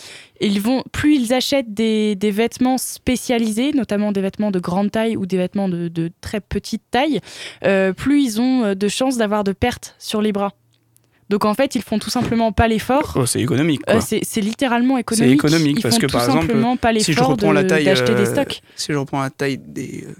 Ils 0.41 0.59
vont, 0.59 0.83
plus 0.91 1.15
ils 1.15 1.33
achètent 1.33 1.73
des, 1.73 2.15
des 2.15 2.31
vêtements 2.31 2.77
spécialisés, 2.77 3.71
notamment 3.73 4.11
des 4.11 4.21
vêtements 4.21 4.51
de 4.51 4.59
grande 4.59 4.91
taille 4.91 5.15
ou 5.17 5.25
des 5.25 5.37
vêtements 5.37 5.69
de, 5.69 5.87
de 5.87 6.11
très 6.21 6.39
petite 6.41 6.81
taille, 6.91 7.19
euh, 7.65 7.93
plus 7.93 8.23
ils 8.23 8.41
ont 8.41 8.73
de 8.75 8.87
chances 8.87 9.17
d'avoir 9.17 9.43
de 9.43 9.51
pertes 9.51 9.95
sur 9.99 10.21
les 10.21 10.31
bras. 10.31 10.53
Donc 11.29 11.45
en 11.45 11.53
fait, 11.53 11.75
ils 11.75 11.81
font 11.83 11.99
tout 11.99 12.09
simplement 12.09 12.51
pas 12.51 12.67
l'effort. 12.67 13.13
Oh, 13.15 13.25
C'est 13.25 13.39
économique. 13.41 13.81
Euh, 13.89 13.99
c'est 14.01 14.21
c'est 14.23 14.41
littéralement 14.41 14.97
économique. 14.97 15.35
économique, 15.35 15.77
Ils 15.77 15.81
parce 15.83 15.95
font 15.95 16.01
que, 16.01 16.05
tout 16.07 16.11
par 16.13 16.25
exemple, 16.25 16.77
pas 16.81 16.93
si 16.99 17.13
je 17.13 17.21
reprends 17.21 17.49
de- 17.49 17.53
la 17.53 17.63
taille, 17.63 17.85
d'acheter 17.85 18.15
des 18.15 18.21
euh, 18.27 18.31
stocks. 18.33 18.61
Si 18.75 18.91
je 18.91 18.97
reprends 18.97 19.21
la 19.21 19.29
taille 19.29 19.59
des, 19.59 20.05
euh, 20.07 20.13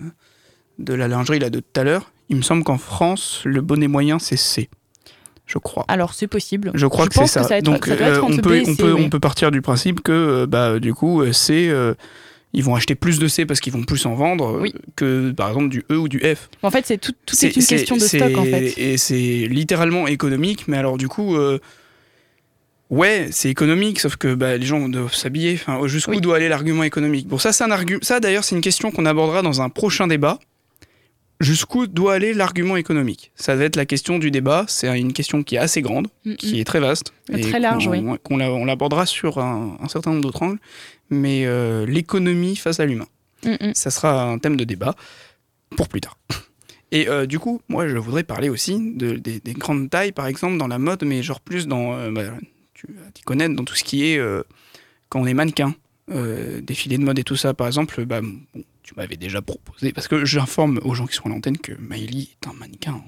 de 0.77 0.93
la 0.93 1.07
lingerie 1.07 1.39
là, 1.39 1.49
de 1.49 1.59
tout 1.59 1.79
à 1.79 1.83
l'heure, 1.83 2.11
il 2.29 2.35
me 2.35 2.41
semble 2.43 2.63
qu'en 2.63 2.77
France, 2.77 3.41
le 3.45 3.61
bonnet 3.61 3.87
moyen 3.87 4.19
c'est 4.19 4.37
C. 4.37 4.69
Je 5.47 5.57
crois. 5.57 5.83
Alors 5.87 6.13
c'est 6.13 6.27
possible. 6.27 6.69
Je 6.75 6.85
crois 6.85 7.07
que 7.07 7.15
c'est 7.15 7.25
ça. 7.25 7.57
être- 7.57 7.63
Donc 7.65 7.87
ça 7.87 7.93
euh, 7.93 8.21
on, 8.21 8.37
peut, 8.37 8.61
on, 8.67 8.75
peut, 8.75 8.93
oui. 8.93 9.01
on 9.03 9.09
peut 9.09 9.19
partir 9.19 9.49
du 9.49 9.63
principe 9.63 10.01
que 10.01 10.11
euh, 10.11 10.45
bah, 10.45 10.77
du 10.79 10.93
coup, 10.93 11.23
C, 11.33 11.69
euh, 11.69 11.95
ils 12.53 12.63
vont 12.63 12.75
acheter 12.75 12.95
plus 12.95 13.19
de 13.19 13.27
C 13.27 13.45
parce 13.45 13.59
qu'ils 13.59 13.73
vont 13.73 13.83
plus 13.83 14.05
en 14.05 14.15
vendre 14.15 14.55
euh, 14.55 14.61
Oui. 14.61 14.73
que 14.95 15.31
par 15.31 15.49
exemple 15.49 15.69
du 15.69 15.83
E 15.91 15.97
ou 15.97 16.07
du 16.07 16.19
F. 16.19 16.49
En 16.63 16.71
fait, 16.71 16.85
c'est 16.85 16.97
tout, 16.97 17.13
tout 17.25 17.35
est, 17.45 17.55
une 17.55 17.63
question 17.65 17.95
de 17.95 18.01
stock 18.01 18.37
en 18.37 18.43
fait. 18.43 18.73
Et 18.77 18.97
c'est 18.97 19.47
littéralement 19.47 20.07
économique, 20.07 20.67
mais 20.67 20.77
alors 20.77 20.97
du 20.97 21.07
coup, 21.07 21.35
euh, 21.35 21.59
ouais, 22.89 23.27
c'est 23.31 23.49
économique, 23.49 23.99
sauf 23.99 24.15
que 24.15 24.33
bah, 24.33 24.57
les 24.57 24.65
gens 24.65 24.89
doivent 24.89 25.13
s'habiller. 25.13 25.53
Enfin, 25.61 25.85
jusqu'où 25.87 26.11
Oui. 26.11 26.21
doit 26.21 26.37
aller 26.37 26.49
l'argument 26.49 26.83
économique 26.83 27.27
Bon, 27.27 27.37
ça, 27.37 27.53
c'est 27.53 27.63
un 27.63 27.71
argument. 27.71 27.99
Ça, 28.01 28.19
d'ailleurs, 28.19 28.43
c'est 28.43 28.55
une 28.55 28.61
question 28.61 28.91
qu'on 28.91 29.05
abordera 29.05 29.41
dans 29.41 29.61
un 29.61 29.69
prochain 29.69 30.07
débat. 30.07 30.39
Jusqu'où 31.39 31.87
doit 31.87 32.15
aller 32.15 32.33
l'argument 32.33 32.75
économique 32.75 33.31
Ça 33.35 33.55
va 33.55 33.63
être 33.63 33.77
la 33.77 33.85
question 33.85 34.19
du 34.19 34.29
débat. 34.29 34.65
C'est 34.67 34.99
une 34.99 35.13
question 35.13 35.41
qui 35.43 35.55
est 35.55 35.59
assez 35.59 35.81
grande, 35.81 36.07
Mm, 36.25 36.35
qui 36.35 36.59
est 36.59 36.65
très 36.65 36.79
vaste. 36.81 37.13
Très 37.31 37.59
large, 37.59 37.85
qu'on- 37.85 37.91
oui. 38.11 38.17
On 38.29 38.65
l'abordera 38.65 39.05
sur 39.05 39.37
un, 39.37 39.77
un 39.81 39.87
certain 39.87 40.09
nombre 40.11 40.23
d'autres 40.23 40.43
angles. 40.43 40.59
Mais 41.09 41.45
euh, 41.45 41.85
l'économie 41.85 42.55
face 42.57 42.79
à 42.81 42.85
l'humain. 42.85 43.07
Mm. 43.45 43.71
Ça 43.73 43.89
sera 43.89 44.23
un 44.23 44.37
thème 44.37 44.57
de 44.57 44.65
débat 44.65 44.95
pour 45.77 45.87
plus 45.87 46.01
tard. 46.01 46.17
Et 46.91 47.07
euh, 47.07 47.25
du 47.25 47.39
coup, 47.39 47.61
moi, 47.69 47.87
je 47.87 47.95
voudrais 47.97 48.23
parler 48.23 48.49
aussi 48.49 48.95
de, 48.95 49.13
des, 49.13 49.39
des 49.39 49.53
grandes 49.53 49.89
tailles, 49.89 50.11
par 50.11 50.27
exemple, 50.27 50.57
dans 50.57 50.67
la 50.67 50.79
mode, 50.79 51.03
mais 51.05 51.21
genre 51.23 51.39
plus 51.39 51.67
dans, 51.67 51.93
euh, 51.93 52.11
bah, 52.11 52.23
tu 52.73 52.87
t'y 53.13 53.21
connaître, 53.21 53.55
dans 53.55 53.63
tout 53.63 53.75
ce 53.75 53.83
qui 53.83 54.05
est 54.11 54.19
quand 55.09 55.21
on 55.21 55.25
est 55.25 55.33
mannequin, 55.33 55.73
euh, 56.11 56.61
défilé 56.61 56.97
de 56.97 57.03
mode 57.03 57.19
et 57.19 57.23
tout 57.23 57.35
ça. 57.35 57.53
Par 57.53 57.67
exemple, 57.67 58.05
bah, 58.05 58.21
bon, 58.21 58.39
tu 58.83 58.93
m'avais 58.97 59.17
déjà 59.17 59.41
proposé, 59.41 59.91
parce 59.93 60.07
que 60.07 60.25
j'informe 60.25 60.79
aux 60.83 60.93
gens 60.95 61.05
qui 61.07 61.15
sont 61.15 61.25
à 61.25 61.29
l'antenne 61.29 61.57
que 61.57 61.73
Miley 61.79 62.27
est 62.41 62.47
un 62.47 62.53
mannequin. 62.53 62.93
hein. 62.93 63.03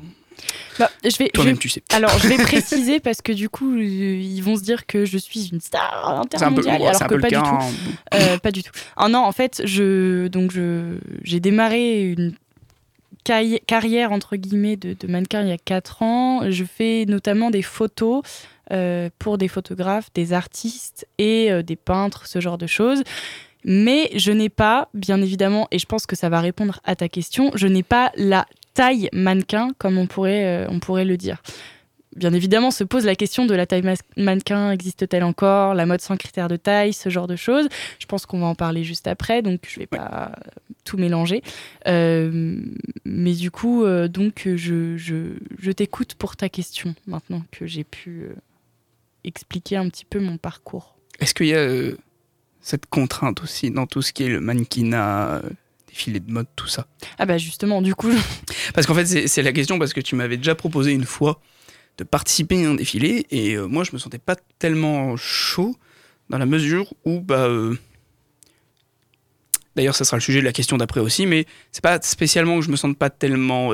Bah, 0.80 0.90
je 1.04 1.16
vais, 1.18 1.30
Toi-même, 1.30 1.60
tu 1.60 1.70
sais. 1.70 1.84
alors, 1.92 2.18
je 2.18 2.28
vais 2.28 2.38
préciser 2.44 3.00
parce 3.00 3.22
que 3.22 3.32
du 3.32 3.48
coup, 3.48 3.76
euh, 3.76 3.84
ils 3.84 4.42
vont 4.42 4.56
se 4.56 4.64
dire 4.64 4.88
que 4.88 5.06
je 5.06 5.18
suis 5.20 5.50
une 5.52 5.62
star 5.62 6.24
C'est 6.32 6.44
un 6.44 6.52
peu, 6.52 6.62
intermondiale, 6.62 6.82
ouais, 6.82 6.88
alors 6.88 7.02
que 7.02 7.08
peu 7.10 7.16
le 7.16 7.22
pas 7.22 7.30
du 7.30 7.36
tout. 7.36 7.42
hein. 7.44 7.70
Euh, 8.16 8.38
pas 8.40 8.52
du 8.52 8.64
tout. 8.64 8.72
Ah 8.96 9.08
non, 9.08 9.20
en 9.20 9.32
fait, 9.34 9.62
je 9.66 10.28
donc 10.30 10.52
je 10.52 10.98
j'ai 11.24 11.40
démarré 11.40 12.06
une 12.12 12.34
carrière 13.68 14.12
entre 14.12 14.36
guillemets 14.36 14.78
de, 14.78 14.94
de 15.00 15.08
mannequin 15.08 15.44
il 15.44 15.50
y 15.50 15.52
a 15.52 15.58
4 15.58 16.02
ans. 16.02 16.50
Je 16.50 16.64
fais 16.64 17.06
notamment 17.08 17.52
des 17.52 17.62
photos 17.62 18.24
euh, 18.26 18.61
pour 19.20 19.38
des 19.38 19.48
photographes, 19.48 20.12
des 20.14 20.34
artistes 20.34 21.08
et 21.18 21.52
euh, 21.52 21.64
des 21.64 21.76
peintres, 21.76 22.28
ce 22.28 22.40
genre 22.40 22.58
de 22.58 22.68
choses. 22.68 23.04
Mais 23.64 24.10
je 24.16 24.32
n'ai 24.32 24.50
pas, 24.50 24.90
bien 24.94 25.22
évidemment, 25.22 25.68
et 25.72 25.80
je 25.80 25.86
pense 25.86 26.06
que 26.06 26.16
ça 26.16 26.30
va 26.30 26.42
répondre 26.42 26.80
à 26.84 26.96
ta 26.96 27.10
question, 27.10 27.52
je 27.54 27.68
n'ai 27.68 27.84
pas 27.84 28.12
la 28.16 28.46
taille 28.74 29.10
mannequin 29.14 29.70
comme 29.78 29.98
on 29.98 30.08
pourrait, 30.08 30.46
euh, 30.46 30.68
on 30.70 30.80
pourrait 30.80 31.06
le 31.06 31.18
dire. 31.18 31.42
Bien 32.16 32.34
évidemment, 32.34 32.72
se 32.72 32.84
pose 32.84 33.06
la 33.06 33.16
question 33.16 33.46
de 33.46 33.56
la 33.56 33.66
taille 33.66 33.84
mannequin, 34.18 34.72
existe-t-elle 34.72 35.24
encore 35.24 35.74
La 35.76 35.86
mode 35.86 36.02
sans 36.02 36.18
critères 36.18 36.50
de 36.50 36.58
taille, 36.58 36.92
ce 36.92 37.08
genre 37.10 37.28
de 37.28 37.38
choses. 37.38 37.70
Je 38.00 38.06
pense 38.06 38.26
qu'on 38.26 38.40
va 38.40 38.48
en 38.48 38.56
parler 38.56 38.84
juste 38.84 39.08
après, 39.08 39.42
donc 39.42 39.62
je 39.66 39.80
vais 39.80 39.88
pas 39.88 40.34
tout 40.84 40.98
mélanger. 40.98 41.42
Euh, 41.88 42.62
mais 43.06 43.34
du 43.34 43.50
coup, 43.50 43.84
euh, 43.84 44.08
donc 44.08 44.48
je, 44.56 45.72
t'écoute 45.72 46.16
pour 46.16 46.36
ta 46.36 46.50
question 46.50 46.96
maintenant 47.08 47.44
que 47.52 47.66
j'ai 47.66 47.84
pu 47.84 48.24
euh, 48.24 48.34
expliquer 49.24 49.78
un 49.78 49.90
petit 49.90 50.06
peu 50.06 50.20
mon 50.20 50.38
parcours. 50.38 50.96
Est-ce 51.20 51.34
qu'il 51.34 51.48
y 51.48 51.54
a 51.54 51.58
euh, 51.58 51.98
cette 52.62 52.86
contrainte 52.88 53.42
aussi 53.44 53.72
dans 53.72 53.86
tout 53.86 54.02
ce 54.02 54.14
qui 54.14 54.24
est 54.24 54.30
le 54.30 54.40
mannequinat, 54.42 55.36
euh, 55.36 55.50
défilé 55.88 56.20
de 56.20 56.32
mode, 56.32 56.48
tout 56.56 56.68
ça? 56.68 56.88
Ah 57.18 57.26
bah 57.26 57.38
justement, 57.38 57.82
du 57.82 57.96
coup, 57.96 58.12
Parce 58.74 58.88
qu'en 58.88 58.96
fait, 58.96 59.28
c'est 59.28 59.42
la 59.42 59.52
question 59.52 59.80
parce 59.80 59.94
que 59.94 60.02
tu 60.02 60.16
m'avais 60.16 60.38
déjà 60.38 60.56
proposé 60.56 60.92
une 60.92 61.06
fois 61.06 61.42
de 61.98 62.04
participer 62.04 62.66
à 62.66 62.70
un 62.70 62.76
défilé 62.76 63.26
et 63.30 63.56
euh, 63.56 63.68
moi, 63.68 63.84
je 63.84 63.92
me 63.94 63.98
sentais 63.98 64.20
pas 64.20 64.36
tellement 64.60 65.16
chaud 65.18 65.76
dans 66.30 66.38
la 66.38 66.46
mesure 66.46 66.94
où, 67.06 67.20
bah. 67.20 67.48
euh, 67.48 67.78
D'ailleurs, 69.76 69.96
ça 69.96 70.04
sera 70.04 70.18
le 70.18 70.22
sujet 70.22 70.42
de 70.42 70.46
la 70.46 70.52
question 70.52 70.78
d'après 70.78 71.00
aussi, 71.00 71.26
mais 71.26 71.46
c'est 71.72 71.82
pas 71.84 72.02
spécialement 72.02 72.60
que 72.60 72.66
je 72.66 72.72
me 72.72 72.76
sente 72.76 72.98
pas 72.98 73.10
tellement 73.10 73.70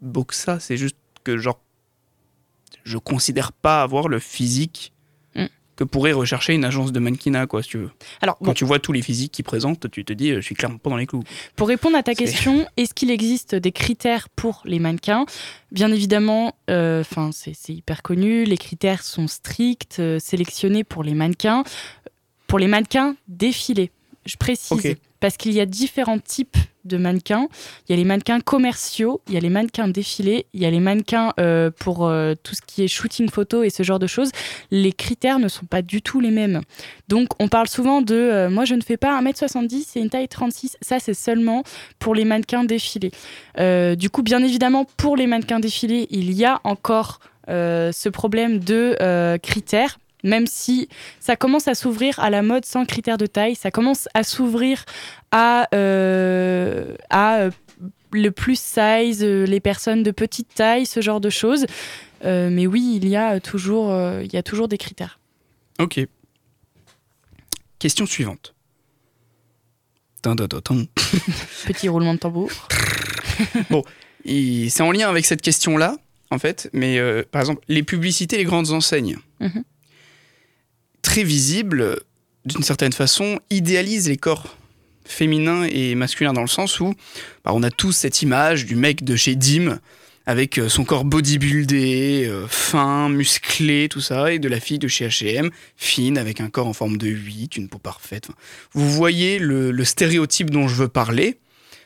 beau 0.00 0.24
que 0.24 0.34
ça, 0.34 0.58
c'est 0.58 0.78
juste 0.78 0.96
que, 1.22 1.36
genre, 1.36 1.60
je 2.86 2.98
considère 2.98 3.52
pas 3.52 3.82
avoir 3.82 4.08
le 4.08 4.18
physique 4.18 4.92
Mm. 5.34 5.46
que 5.76 5.84
pourrait 5.84 6.12
rechercher 6.12 6.54
une 6.54 6.64
agence 6.64 6.90
de 6.92 6.98
mannequinat, 7.00 7.46
quoi, 7.46 7.62
si 7.62 7.68
tu 7.68 7.76
veux. 7.78 7.90
alors 8.22 8.38
Quand 8.38 8.46
bon, 8.46 8.54
tu 8.54 8.64
vois 8.64 8.78
tous 8.78 8.92
les 8.92 9.02
physiques 9.02 9.32
qu'ils 9.32 9.44
présentent, 9.44 9.90
tu 9.90 10.04
te 10.06 10.14
dis, 10.14 10.30
euh, 10.30 10.36
je 10.36 10.46
suis 10.46 10.54
clairement 10.54 10.78
pas 10.78 10.88
dans 10.88 10.96
les 10.96 11.06
clous. 11.06 11.22
Pour 11.56 11.68
répondre 11.68 11.96
à 11.98 12.02
ta 12.02 12.14
question, 12.14 12.66
est-ce 12.78 12.94
qu'il 12.94 13.10
existe 13.10 13.54
des 13.54 13.72
critères 13.72 14.30
pour 14.30 14.62
les 14.64 14.78
mannequins? 14.78 15.26
Bien 15.72 15.92
évidemment, 15.92 16.54
euh, 16.70 17.04
c'est 17.32 17.74
hyper 17.74 18.02
connu, 18.02 18.44
les 18.44 18.56
critères 18.56 19.02
sont 19.02 19.26
stricts, 19.28 19.98
euh, 19.98 20.18
sélectionnés 20.18 20.84
pour 20.84 21.02
les 21.02 21.12
mannequins, 21.14 21.64
pour 22.46 22.58
les 22.58 22.68
mannequins 22.68 23.16
défilés. 23.28 23.90
Je 24.26 24.36
précise, 24.36 24.96
parce 25.20 25.36
qu'il 25.36 25.52
y 25.52 25.60
a 25.60 25.66
différents 25.66 26.18
types 26.18 26.56
de 26.86 26.96
mannequins. 26.96 27.48
Il 27.88 27.92
y 27.92 27.94
a 27.94 27.96
les 27.96 28.04
mannequins 28.04 28.40
commerciaux, 28.40 29.20
il 29.28 29.34
y 29.34 29.36
a 29.36 29.40
les 29.40 29.50
mannequins 29.50 29.88
défilés, 29.88 30.46
il 30.54 30.62
y 30.62 30.66
a 30.66 30.70
les 30.70 30.80
mannequins 30.80 31.32
euh, 31.38 31.70
pour 31.70 32.06
euh, 32.06 32.34
tout 32.42 32.54
ce 32.54 32.62
qui 32.62 32.84
est 32.84 32.88
shooting 32.88 33.28
photo 33.28 33.62
et 33.62 33.70
ce 33.70 33.82
genre 33.82 33.98
de 33.98 34.06
choses. 34.06 34.30
Les 34.70 34.92
critères 34.92 35.38
ne 35.38 35.48
sont 35.48 35.66
pas 35.66 35.82
du 35.82 36.00
tout 36.02 36.20
les 36.20 36.30
mêmes. 36.30 36.60
Donc 37.08 37.28
on 37.40 37.48
parle 37.48 37.68
souvent 37.68 38.02
de 38.02 38.14
euh, 38.14 38.50
moi 38.50 38.64
je 38.64 38.74
ne 38.74 38.82
fais 38.82 38.96
pas 38.96 39.20
1m70 39.20 39.96
et 39.96 40.00
une 40.00 40.10
taille 40.10 40.28
36. 40.28 40.76
Ça 40.80 41.00
c'est 41.00 41.14
seulement 41.14 41.64
pour 41.98 42.14
les 42.14 42.24
mannequins 42.24 42.64
défilés. 42.64 43.10
Du 43.96 44.10
coup, 44.10 44.22
bien 44.22 44.42
évidemment, 44.42 44.84
pour 44.96 45.16
les 45.16 45.26
mannequins 45.26 45.60
défilés, 45.60 46.06
il 46.10 46.32
y 46.32 46.44
a 46.44 46.60
encore 46.64 47.20
ce 47.48 48.08
problème 48.08 48.58
de 48.58 49.38
critères. 49.38 49.98
Même 50.26 50.46
si 50.46 50.88
ça 51.20 51.36
commence 51.36 51.68
à 51.68 51.74
s'ouvrir 51.74 52.18
à 52.20 52.28
la 52.30 52.42
mode 52.42 52.64
sans 52.64 52.84
critères 52.84 53.16
de 53.18 53.26
taille, 53.26 53.54
ça 53.54 53.70
commence 53.70 54.08
à 54.14 54.22
s'ouvrir 54.22 54.84
à, 55.30 55.68
euh, 55.74 56.94
à 57.10 57.36
euh, 57.38 57.50
le 58.12 58.30
plus 58.30 58.58
size, 58.58 59.22
euh, 59.22 59.44
les 59.46 59.60
personnes 59.60 60.02
de 60.02 60.10
petite 60.10 60.52
taille, 60.54 60.84
ce 60.86 61.00
genre 61.00 61.20
de 61.20 61.30
choses. 61.30 61.66
Euh, 62.24 62.48
mais 62.50 62.66
oui, 62.66 62.98
il 63.00 63.08
y 63.08 63.16
a 63.16 63.40
toujours, 63.40 63.90
euh, 63.92 64.22
il 64.24 64.32
y 64.32 64.36
a 64.36 64.42
toujours 64.42 64.68
des 64.68 64.78
critères. 64.78 65.18
Ok. 65.78 66.00
Question 67.78 68.06
suivante. 68.06 68.54
Petit 71.66 71.88
roulement 71.88 72.14
de 72.14 72.18
tambour. 72.18 72.50
Et 74.24 74.68
C'est 74.70 74.82
en 74.82 74.90
lien 74.90 75.08
avec 75.08 75.24
cette 75.24 75.42
question-là, 75.42 75.96
en 76.30 76.38
fait, 76.38 76.68
mais 76.72 76.98
euh, 76.98 77.22
par 77.30 77.40
exemple, 77.42 77.62
les 77.68 77.82
publicités, 77.84 78.36
les 78.38 78.44
grandes 78.44 78.70
enseignes, 78.72 79.16
Mhm. 79.40 79.62
Très 81.06 81.22
visibles, 81.22 82.00
d'une 82.44 82.64
certaine 82.64 82.92
façon, 82.92 83.38
idéalisent 83.48 84.08
les 84.08 84.16
corps 84.16 84.56
féminins 85.04 85.62
et 85.62 85.94
masculins 85.94 86.32
dans 86.32 86.40
le 86.40 86.48
sens 86.48 86.80
où 86.80 86.94
bah, 87.44 87.52
on 87.54 87.62
a 87.62 87.70
tous 87.70 87.92
cette 87.92 88.22
image 88.22 88.66
du 88.66 88.74
mec 88.74 89.04
de 89.04 89.14
chez 89.14 89.36
Dim 89.36 89.78
avec 90.26 90.58
euh, 90.58 90.68
son 90.68 90.84
corps 90.84 91.04
bodybuildé, 91.04 92.26
euh, 92.28 92.48
fin, 92.48 93.08
musclé, 93.08 93.88
tout 93.88 94.00
ça, 94.00 94.32
et 94.32 94.40
de 94.40 94.48
la 94.48 94.58
fille 94.58 94.80
de 94.80 94.88
chez 94.88 95.06
H&M, 95.06 95.50
fine, 95.76 96.18
avec 96.18 96.40
un 96.40 96.50
corps 96.50 96.66
en 96.66 96.72
forme 96.72 96.96
de 96.96 97.06
8, 97.06 97.56
une 97.56 97.68
peau 97.68 97.78
parfaite. 97.78 98.28
Vous 98.72 98.90
voyez 98.90 99.38
le, 99.38 99.84
stéréotype 99.84 100.50
dont 100.50 100.66
je 100.66 100.74
veux 100.74 100.88
parler, 100.88 101.38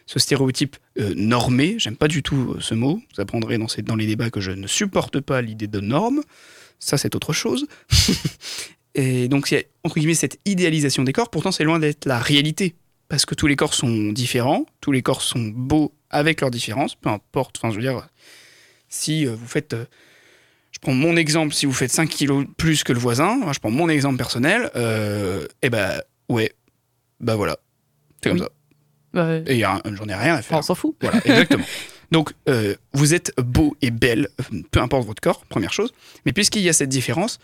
ce 0.07 0.19
stéréotype 0.19 0.79
euh, 0.99 1.13
normé, 1.15 1.75
j'aime 1.77 1.97
pas 1.97 2.09
du 2.09 2.23
tout 2.23 2.57
ce 2.59 2.73
mot, 2.73 3.03
vous 3.15 3.21
apprendrez 3.21 3.59
dans 3.83 3.97
les 3.97 4.07
débats 4.07 4.31
que 4.31 4.41
je 4.41 4.53
ne 4.53 4.67
supporte 4.67 5.21
pas 5.21 5.43
l'idée 5.43 5.69
de 5.69 5.81
norme, 5.81 6.23
ça 6.79 6.97
c'est 6.97 7.15
autre 7.15 7.35
chose. 7.35 7.67
et 8.95 9.29
donc 9.29 9.51
il 9.51 9.55
y 9.55 9.59
a 9.59 9.63
entre 9.85 9.97
guillemets 9.97 10.15
cette 10.15 10.39
idéalisation 10.45 11.03
des 11.05 11.13
corps, 11.13 11.31
pourtant 11.31 11.53
c'est 11.53 11.65
loin 11.65 11.79
d'être 11.79 12.07
la 12.07 12.19
réalité, 12.19 12.75
parce 13.09 13.25
que 13.27 13.35
tous 13.35 13.47
les 13.47 13.57
corps 13.57 13.75
sont 13.75 14.13
différents, 14.13 14.67
tous 14.81 14.93
les 14.93 15.03
corps 15.03 15.23
sont 15.23 15.51
beaux 15.55 15.93
avec 16.11 16.41
leurs 16.41 16.51
différences, 16.51 16.95
peu 16.97 17.09
importe, 17.09 17.57
enfin 17.59 17.71
je 17.71 17.77
veux 17.77 17.83
dire, 17.83 18.09
si 18.89 19.27
euh, 19.27 19.35
vous 19.35 19.47
faites... 19.47 19.73
euh, 19.75 19.85
je 20.73 20.79
prends 20.79 20.95
mon 20.95 21.17
exemple, 21.17 21.53
si 21.55 21.67
vous 21.67 21.73
faites 21.73 21.91
5 21.91 22.09
kilos 22.09 22.47
plus 22.57 22.85
que 22.85 22.93
le 22.93 22.99
voisin, 22.99 23.37
moi, 23.37 23.53
je 23.53 23.59
prends 23.59 23.71
mon 23.71 23.89
exemple 23.89 24.17
personnel, 24.17 24.71
euh, 24.77 25.47
et 25.63 25.71
ben 25.71 26.01
ouais, 26.29 26.53
bah 27.21 27.37
voilà, 27.37 27.57
c'est 28.23 28.31
comme 28.31 28.39
ça. 28.39 28.49
Euh, 29.17 29.43
Et 29.47 29.57
y 29.59 29.65
a- 29.65 29.83
j'en 29.93 30.07
ai 30.07 30.15
rien 30.15 30.35
à 30.37 30.43
faire. 30.43 30.59
on 30.59 30.63
s'en 30.63 30.75
fout. 30.77 30.95
Voilà, 31.01 31.19
exactement. 31.25 31.65
Donc, 32.13 32.33
euh, 32.49 32.75
vous 32.93 33.15
êtes 33.15 33.33
beau 33.41 33.77
et 33.83 33.91
belle, 33.91 34.29
peu 34.71 34.81
importe 34.81 35.07
votre 35.07 35.21
corps, 35.21 35.45
première 35.47 35.73
chose. 35.73 35.93
Mais 36.25 36.33
puisqu'il 36.33 36.63
y 36.63 36.69
a 36.69 36.73
cette 36.73 36.89
différence, 36.89 37.39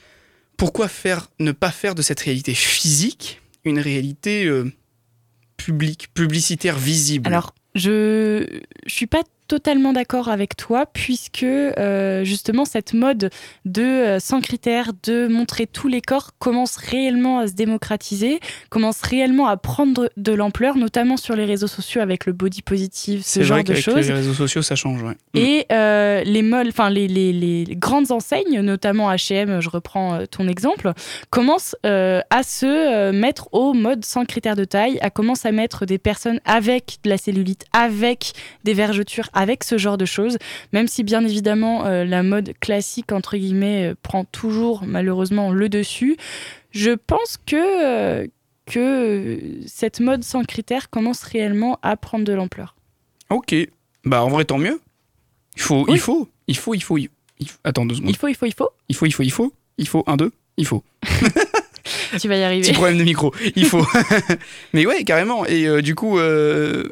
pourquoi 0.57 0.89
faire, 0.89 1.29
ne 1.39 1.53
pas 1.53 1.71
faire 1.71 1.95
de 1.95 2.03
cette 2.03 2.21
réalité 2.21 2.55
physique 2.55 3.41
une 3.65 3.79
réalité 3.79 4.45
euh, 4.45 4.73
publique, 5.57 6.13
publicitaire, 6.15 6.79
visible? 6.79 7.27
Alors, 7.27 7.55
je 7.75 8.47
je 8.87 8.93
suis 8.93 9.07
pas 9.07 9.23
totalement 9.49 9.93
d'accord 9.93 10.29
avec 10.29 10.57
toi 10.57 10.87
puisque 10.87 11.43
euh, 11.43 12.25
justement 12.25 12.65
cette 12.65 12.95
mode 12.95 13.31
de 13.65 13.83
euh, 13.83 14.19
sans 14.19 14.41
critères 14.41 14.93
de 15.05 15.29
montrer 15.29 15.67
tous 15.67 15.89
les 15.89 16.01
corps 16.01 16.33
commence 16.39 16.77
réellement 16.77 17.39
à 17.39 17.47
se 17.47 17.53
démocratiser, 17.53 18.41
commence 18.71 19.03
réellement 19.03 19.47
à 19.47 19.57
prendre 19.57 20.11
de 20.17 20.33
l'ampleur, 20.33 20.77
notamment 20.77 21.17
sur 21.17 21.37
les 21.37 21.45
réseaux 21.45 21.67
sociaux 21.67 22.01
avec 22.01 22.27
le 22.27 22.33
body 22.33 22.63
positive, 22.63 23.23
ce 23.25 23.43
genre 23.43 23.57
vrai 23.59 23.65
de 23.65 23.75
choses. 23.75 24.09
les 24.09 24.15
réseaux 24.15 24.35
sociaux, 24.35 24.63
ça 24.63 24.75
change. 24.75 25.03
Ouais. 25.03 25.17
Mm. 25.35 25.39
Et 25.39 25.67
euh, 25.73 26.23
les 26.25 26.43
molles, 26.43 26.71
les, 26.91 27.09
les, 27.09 27.33
les 27.33 27.77
grandes 27.77 28.11
enseignes, 28.13 28.61
notamment 28.61 29.11
H&M, 29.11 29.61
je 29.61 29.69
reprends 29.69 30.25
ton 30.31 30.49
exemple, 30.49 30.93
commencent 31.31 31.77
à 31.85 32.43
se 32.43 33.11
mettre 33.13 33.49
au 33.53 33.73
mode 33.73 34.05
sans 34.05 34.25
critères 34.25 34.57
de 34.57 34.65
taille, 34.65 34.99
à 35.01 35.11
commencer 35.11 35.49
à 35.49 35.53
mettre 35.53 35.87
des 35.87 35.99
personnes 35.99 36.41
avec 36.45 36.99
de 37.05 37.11
la 37.11 37.19
cellulite, 37.19 37.65
avec 37.73 38.33
des 38.65 38.75
vergetures, 38.75 39.29
avec 39.37 39.63
ce 39.63 39.79
genre 39.79 39.97
de 39.99 40.05
choses, 40.07 40.39
même 40.73 40.89
si 40.89 41.05
bien 41.05 41.25
évidemment 41.25 41.87
euh, 41.87 42.05
la 42.05 42.23
mode 42.25 42.55
classique 42.59 43.13
entre 43.13 43.37
guillemets 43.37 43.91
euh, 43.93 43.95
prend 44.03 44.25
toujours 44.25 44.83
malheureusement 44.85 45.53
le 45.53 45.69
dessus. 45.69 46.17
Je 46.73 46.91
pense 46.91 47.37
que 47.47 47.55
euh, 47.85 48.27
que 48.67 49.39
cette 49.67 50.01
mode 50.01 50.25
sans 50.25 50.43
critères 50.45 50.91
commence 50.91 51.23
réellement 51.23 51.79
à 51.83 51.97
prendre 51.97 52.25
de 52.25 52.33
l'ampleur. 52.33 52.75
Ok. 53.31 53.55
Bah, 54.05 54.25
en 54.25 54.29
vrai, 54.29 54.45
tant 54.45 54.59
mieux. 54.59 54.81
Il 55.57 55.63
faut, 55.63 55.85
Oui. 55.87 55.93
il 55.95 56.01
faut, 56.01 56.29
il 56.49 56.57
faut, 56.57 56.75
il 56.75 56.83
faut. 56.83 56.99
il- 56.99 57.09
il 57.39 57.49
faut- 57.49 57.59
Attends 57.65 57.87
deux 57.87 57.95
secondes. 57.95 58.11
Il 58.11 58.17
faut, 58.17 58.29
il 58.29 58.35
faut, 58.35 58.47
il 58.47 58.55
faut. 58.55 58.71
Il 58.89 58.97
faut, 58.97 59.07
il 59.07 59.13
faut, 59.13 59.23
il 59.23 59.31
faut. 59.31 59.53
Il 59.79 59.87
faut, 59.89 60.03
un, 60.07 60.17
deux, 60.17 60.33
il 60.57 60.67
faut. 60.67 60.83
Tu 62.21 62.29
vas 62.29 62.37
y 62.37 62.43
arriver. 62.43 62.63
Petit 62.63 62.73
problème 62.73 62.99
de 62.99 63.05
micro, 63.05 63.33
il 63.55 63.67
faut. 63.67 63.85
Mais 64.73 64.87
ouais, 64.87 65.05
carrément. 65.05 65.45
Et 65.47 65.67
euh, 65.67 65.83
du 65.83 65.95
coup, 65.95 66.19
euh, 66.19 66.89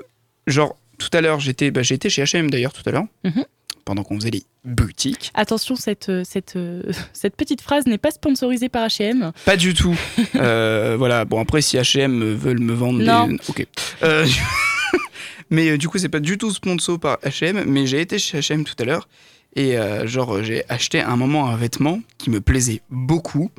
genre, 0.46 0.76
tout 1.08 1.16
à 1.16 1.20
l'heure, 1.20 1.40
j'étais 1.40 1.70
bah, 1.70 1.82
j'étais 1.82 2.08
chez 2.10 2.24
HM 2.24 2.50
d'ailleurs, 2.50 2.72
tout 2.72 2.82
à 2.86 2.92
l'heure, 2.92 3.04
Mhm. 3.24 3.44
pendant 3.84 4.02
qu'on 4.02 4.16
faisait 4.18 4.30
les 4.30 4.42
boutiques. 4.64 5.30
Attention, 5.34 5.76
cette, 5.76 6.08
euh, 6.08 6.22
cette, 6.24 6.56
euh, 6.56 6.82
cette 7.12 7.36
petite 7.36 7.60
phrase 7.60 7.86
n'est 7.86 7.98
pas 7.98 8.10
sponsorisée 8.10 8.68
par 8.68 8.86
H&M. 8.88 9.32
Pas 9.44 9.56
du 9.56 9.74
tout. 9.74 9.96
Euh, 10.36 10.96
voilà, 10.98 11.24
bon, 11.24 11.40
après, 11.40 11.62
si 11.62 11.76
HM 11.78 12.34
veulent 12.34 12.58
me 12.60 12.72
vendre 12.74 13.00
Non. 13.02 13.28
des. 13.28 13.34
Ok. 13.48 13.66
Euh, 14.02 14.26
mais 15.50 15.78
du 15.78 15.88
coup, 15.88 15.98
c'est 15.98 16.08
pas 16.08 16.20
du 16.20 16.38
tout 16.38 16.50
sponsor 16.50 16.98
par 16.98 17.18
HM, 17.24 17.64
mais 17.66 17.86
j'ai 17.86 18.00
été 18.00 18.18
chez 18.18 18.40
HM 18.40 18.64
tout 18.64 18.74
à 18.78 18.84
l'heure. 18.84 19.08
Et 19.56 19.78
euh, 19.78 20.06
genre, 20.06 20.42
j'ai 20.42 20.64
acheté 20.68 21.00
à 21.00 21.10
un 21.10 21.16
moment 21.16 21.48
un 21.48 21.56
vêtement 21.56 22.00
qui 22.18 22.30
me 22.30 22.40
plaisait 22.40 22.82
beaucoup, 22.90 23.50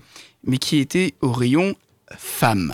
mais 0.44 0.58
qui 0.58 0.80
était 0.80 1.14
au 1.22 1.32
rayon 1.32 1.76
femme. 2.18 2.74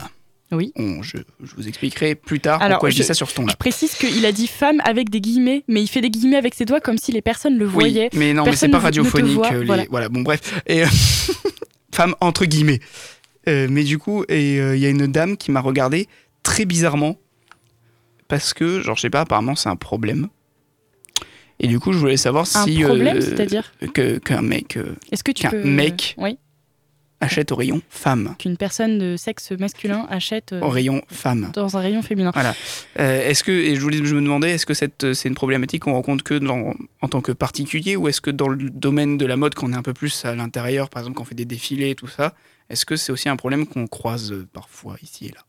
Oui. 0.52 0.72
On- 0.76 1.02
je, 1.02 1.18
je 1.44 1.56
vous 1.56 1.68
expliquerai 1.68 2.16
plus 2.16 2.40
tard 2.40 2.62
Alors, 2.62 2.76
pourquoi 2.78 2.90
je, 2.90 2.96
je- 2.98 3.02
dis 3.02 3.08
ça 3.08 3.14
sur 3.14 3.30
ce 3.30 3.36
ton-là. 3.36 3.52
Je 3.54 3.58
précise 3.58 3.94
qu'il 3.96 4.26
a 4.26 4.32
dit 4.32 4.48
femme 4.48 4.82
avec 4.84 5.10
des 5.10 5.22
guillemets, 5.22 5.64
mais 5.68 5.82
il 5.82 5.88
fait 5.88 6.02
des 6.02 6.10
guillemets 6.10 6.36
avec 6.38 6.54
ses 6.56 6.66
doigts 6.66 6.82
comme 6.82 6.98
si 6.98 7.12
les 7.12 7.22
personnes 7.22 7.58
le 7.58 7.66
voyaient. 7.66 8.10
Oui, 8.14 8.20
mais 8.20 8.34
non, 8.34 8.44
mais 8.44 8.52
c'est 8.52 8.68
Personne 8.68 8.72
pas 8.72 8.80
radiophonique. 8.80 9.34
voit, 9.36 9.54
euh, 9.54 9.60
les- 9.62 9.66
voilà. 9.66 9.86
voilà. 9.90 10.10
bon, 10.10 10.22
bref. 10.22 10.62
Et, 10.68 10.84
euh, 10.84 10.88
femme 11.94 12.16
entre 12.22 12.46
guillemets. 12.46 12.80
Euh, 13.48 13.68
mais 13.70 13.84
du 13.84 13.98
coup, 13.98 14.24
euh, 14.30 14.74
il 14.76 14.82
y 14.82 14.86
a 14.86 14.90
une 14.90 15.08
dame 15.08 15.38
qui 15.38 15.52
m'a 15.52 15.62
regardé 15.62 16.08
très 16.44 16.66
bizarrement. 16.66 17.18
Parce 18.28 18.54
que, 18.54 18.82
genre, 18.82 18.96
je 18.96 19.02
sais 19.02 19.10
pas, 19.10 19.22
apparemment, 19.22 19.56
c'est 19.56 19.70
un 19.70 19.76
problème. 19.76 20.28
Et 21.60 21.68
du 21.68 21.80
coup, 21.80 21.92
je 21.94 21.98
voulais 21.98 22.18
savoir 22.18 22.44
Un 22.56 22.66
si. 22.66 22.80
problème, 22.82 23.18
euh, 23.18 23.22
c'est-à-dire 23.22 23.72
Qu'un 23.94 24.42
mec 24.42 24.80
Est-ce 25.12 25.24
que 25.24 25.32
tu 25.32 25.44
qu'un 25.44 25.52
peux... 25.52 25.64
mec- 25.64 26.16
Oui, 26.18 26.38
achète 27.22 27.52
au 27.52 27.56
rayon 27.56 27.82
femme. 27.90 28.36
qu'une 28.40 28.58
personne 28.58 29.00
de 29.00 29.16
sexe 29.16 29.52
masculin 29.52 30.06
achète 30.10 30.52
euh, 30.54 30.60
Au 30.62 30.70
rayon 30.70 31.02
femme. 31.08 31.52
dans 31.54 31.78
un 31.78 31.80
rayon 31.80 32.02
féminin. 32.02 32.32
Euh, 33.00 33.30
est-ce 33.30 33.44
que, 33.44 33.52
et 33.52 33.76
je, 33.76 33.82
voulais, 33.82 33.98
je 34.04 34.16
me 34.16 34.22
demandais, 34.22 34.52
est-ce 34.52 34.66
que 34.66 34.74
cette, 34.74 35.14
c'est 35.14 35.30
une 35.30 35.36
problématique 35.36 35.84
qu'on 35.84 35.94
rencontre 35.94 36.24
que 36.24 36.34
dans- 36.34 36.74
en 37.02 37.08
tant 37.08 37.22
que 37.22 37.32
particulier 37.32 37.96
ou 37.96 38.08
est-ce 38.08 38.20
que 38.22 38.32
dans 38.32 38.48
le 38.50 38.70
domaine 38.70 39.18
de 39.18 39.26
la 39.26 39.38
mode, 39.38 39.56
qu'on 39.56 39.72
est 39.72 39.76
un 39.78 39.82
peu 39.84 39.94
plus 39.94 40.26
à 40.26 40.36
l'intérieur, 40.36 40.90
par 40.90 41.02
exemple, 41.02 41.16
quand 41.18 41.24
on 41.24 41.26
fait 41.26 41.36
des 41.36 41.46
défilés 41.46 41.92
et 41.92 41.96
tout 41.96 42.08
ça, 42.08 42.34
est-ce 42.70 42.86
que 42.86 42.96
c'est 42.96 43.12
aussi 43.12 43.30
un 43.30 43.36
problème 43.36 43.66
qu'on 43.68 43.88
croise 43.88 44.32
euh, 44.32 44.48
parfois 44.52 44.96
ici 45.04 45.28
et 45.28 45.30
là? 45.30 45.42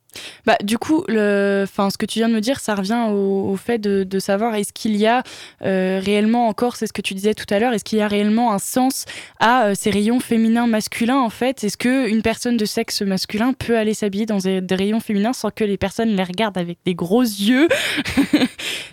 Bah, 0.46 0.56
du 0.62 0.78
coup, 0.78 1.04
le, 1.08 1.62
enfin, 1.64 1.90
ce 1.90 1.98
que 1.98 2.06
tu 2.06 2.18
viens 2.18 2.28
de 2.28 2.34
me 2.34 2.40
dire, 2.40 2.60
ça 2.60 2.74
revient 2.74 3.06
au, 3.10 3.56
fait 3.56 3.78
de, 3.78 4.18
savoir 4.18 4.54
est-ce 4.54 4.72
qu'il 4.72 4.96
y 4.96 5.06
a 5.06 5.22
euh, 5.64 6.00
réellement 6.02 6.48
encore, 6.48 6.76
c'est 6.76 6.86
ce 6.86 6.92
que 6.92 7.02
tu 7.02 7.14
disais 7.14 7.34
tout 7.34 7.46
à 7.52 7.58
l'heure, 7.58 7.72
est-ce 7.72 7.84
qu'il 7.84 7.98
y 7.98 8.02
a 8.02 8.08
réellement 8.08 8.52
un 8.52 8.58
sens 8.58 9.04
à 9.40 9.66
euh, 9.66 9.74
ces 9.74 9.90
rayons 9.90 10.20
féminins 10.20 10.66
masculins 10.66 11.18
en 11.18 11.30
fait? 11.30 11.64
Est-ce 11.64 11.76
que 11.76 12.08
une 12.08 12.22
personne 12.22 12.56
de 12.56 12.64
sexe 12.64 13.02
masculin 13.02 13.52
peut 13.52 13.76
aller 13.76 13.94
s'habiller 13.94 14.26
dans 14.26 14.38
des, 14.38 14.62
rayons 14.70 15.00
féminins 15.00 15.32
sans 15.32 15.50
que 15.50 15.64
les 15.64 15.76
personnes 15.76 16.10
les 16.10 16.22
regardent 16.22 16.58
avec 16.58 16.78
des 16.84 16.94
gros 16.94 17.22
yeux? 17.22 17.68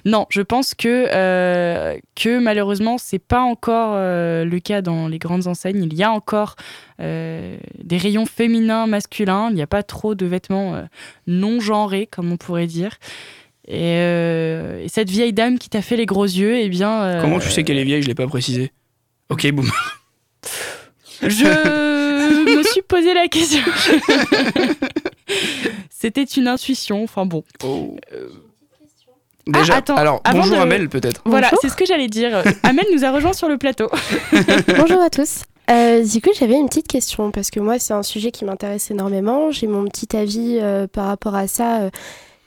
Non, 0.05 0.25
je 0.29 0.41
pense 0.41 0.75
que 0.75 1.07
euh, 1.13 1.97
que 2.15 2.39
malheureusement 2.39 2.97
c'est 2.97 3.19
pas 3.19 3.41
encore 3.41 3.93
euh, 3.95 4.45
le 4.45 4.59
cas 4.59 4.81
dans 4.81 5.07
les 5.07 5.19
grandes 5.19 5.47
enseignes. 5.47 5.83
Il 5.83 5.93
y 5.93 6.03
a 6.03 6.11
encore 6.11 6.55
des 6.99 7.97
rayons 7.97 8.25
féminins, 8.25 8.87
masculins. 8.87 9.47
Il 9.49 9.55
n'y 9.55 9.61
a 9.61 9.67
pas 9.67 9.83
trop 9.83 10.15
de 10.15 10.25
vêtements 10.25 10.75
euh, 10.75 10.83
non 11.27 11.59
genrés, 11.59 12.07
comme 12.11 12.31
on 12.31 12.37
pourrait 12.37 12.67
dire. 12.67 12.97
Et, 13.67 13.97
euh, 14.01 14.83
et 14.83 14.89
cette 14.89 15.09
vieille 15.09 15.33
dame 15.33 15.59
qui 15.59 15.69
t'a 15.69 15.81
fait 15.81 15.95
les 15.95 16.05
gros 16.07 16.25
yeux, 16.25 16.57
eh 16.57 16.69
bien. 16.69 17.03
euh, 17.03 17.21
Comment 17.21 17.39
tu 17.39 17.49
sais 17.49 17.63
qu'elle 17.63 17.77
est 17.77 17.83
vieille? 17.83 18.01
Je 18.01 18.07
l'ai 18.07 18.15
pas 18.15 18.27
précisé. 18.27 18.71
Ok, 19.29 19.49
boum. 19.51 19.69
Je 21.21 22.55
me 22.57 22.63
suis 22.63 22.81
posé 22.81 23.13
la 23.13 23.27
question. 23.27 23.61
C'était 25.89 26.23
une 26.23 26.47
intuition. 26.47 27.03
Enfin 27.03 27.25
bon. 27.25 27.43
Oh. 27.63 27.97
Euh, 28.13 28.27
Déjà, 29.47 29.73
Ah, 29.73 29.77
attends, 29.77 29.95
alors 29.95 30.21
bonjour 30.31 30.57
de- 30.57 30.61
Amel 30.61 30.89
peut-être. 30.89 31.21
Voilà, 31.25 31.49
c'est 31.61 31.69
ce 31.69 31.75
que 31.75 31.85
j'allais 31.85 32.07
dire. 32.07 32.35
Euh, 32.37 32.43
Amel 32.63 32.85
nous 32.93 33.03
a 33.03 33.11
rejoint 33.11 33.33
sur 33.33 33.49
le 33.49 33.57
plateau. 33.57 33.89
Bonjour 34.77 35.01
à 35.01 35.09
tous. 35.09 35.41
Euh, 35.69 36.03
du 36.03 36.21
coup, 36.21 36.31
j'avais 36.33 36.55
une 36.55 36.67
petite 36.67 36.87
question 36.87 37.31
parce 37.31 37.51
que 37.51 37.59
moi, 37.59 37.77
c'est 37.77 37.93
un 37.93 38.03
sujet 38.03 38.31
qui 38.31 38.43
m'intéresse 38.43 38.89
énormément. 38.89 39.51
J'ai 39.51 39.67
mon 39.67 39.85
petit 39.85 40.15
avis 40.17 40.57
euh, 40.59 40.87
par 40.87 41.05
rapport 41.05 41.35
à 41.35 41.47
ça 41.47 41.81
euh, 41.81 41.89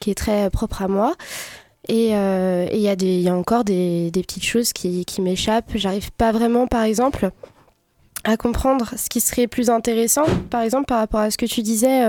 qui 0.01 0.11
est 0.11 0.17
très 0.17 0.51
propre 0.51 0.83
à 0.83 0.89
moi. 0.89 1.15
Et 1.89 2.17
euh, 2.17 2.67
il 2.73 2.81
y, 2.81 3.29
a 3.29 3.35
encore 3.35 3.65
des, 3.65 4.11
petites 4.13 4.45
choses 4.45 4.73
qui, 4.73 5.05
qui 5.05 5.21
m'échappent. 5.21 5.73
J'arrive 5.75 6.11
pas 6.13 6.33
vraiment, 6.33 6.67
par 6.67 6.83
exemple, 6.83 7.31
à 8.25 8.37
comprendre 8.37 8.93
ce 8.97 9.09
qui 9.09 9.21
serait 9.21 9.47
plus 9.47 9.69
intéressant, 9.69 10.25
par 10.51 10.63
exemple, 10.63 10.87
par 10.87 10.99
rapport 10.99 11.21
à 11.21 11.31
ce 11.31 11.39
que 11.39 11.47
tu 11.47 11.63
disais, 11.63 12.05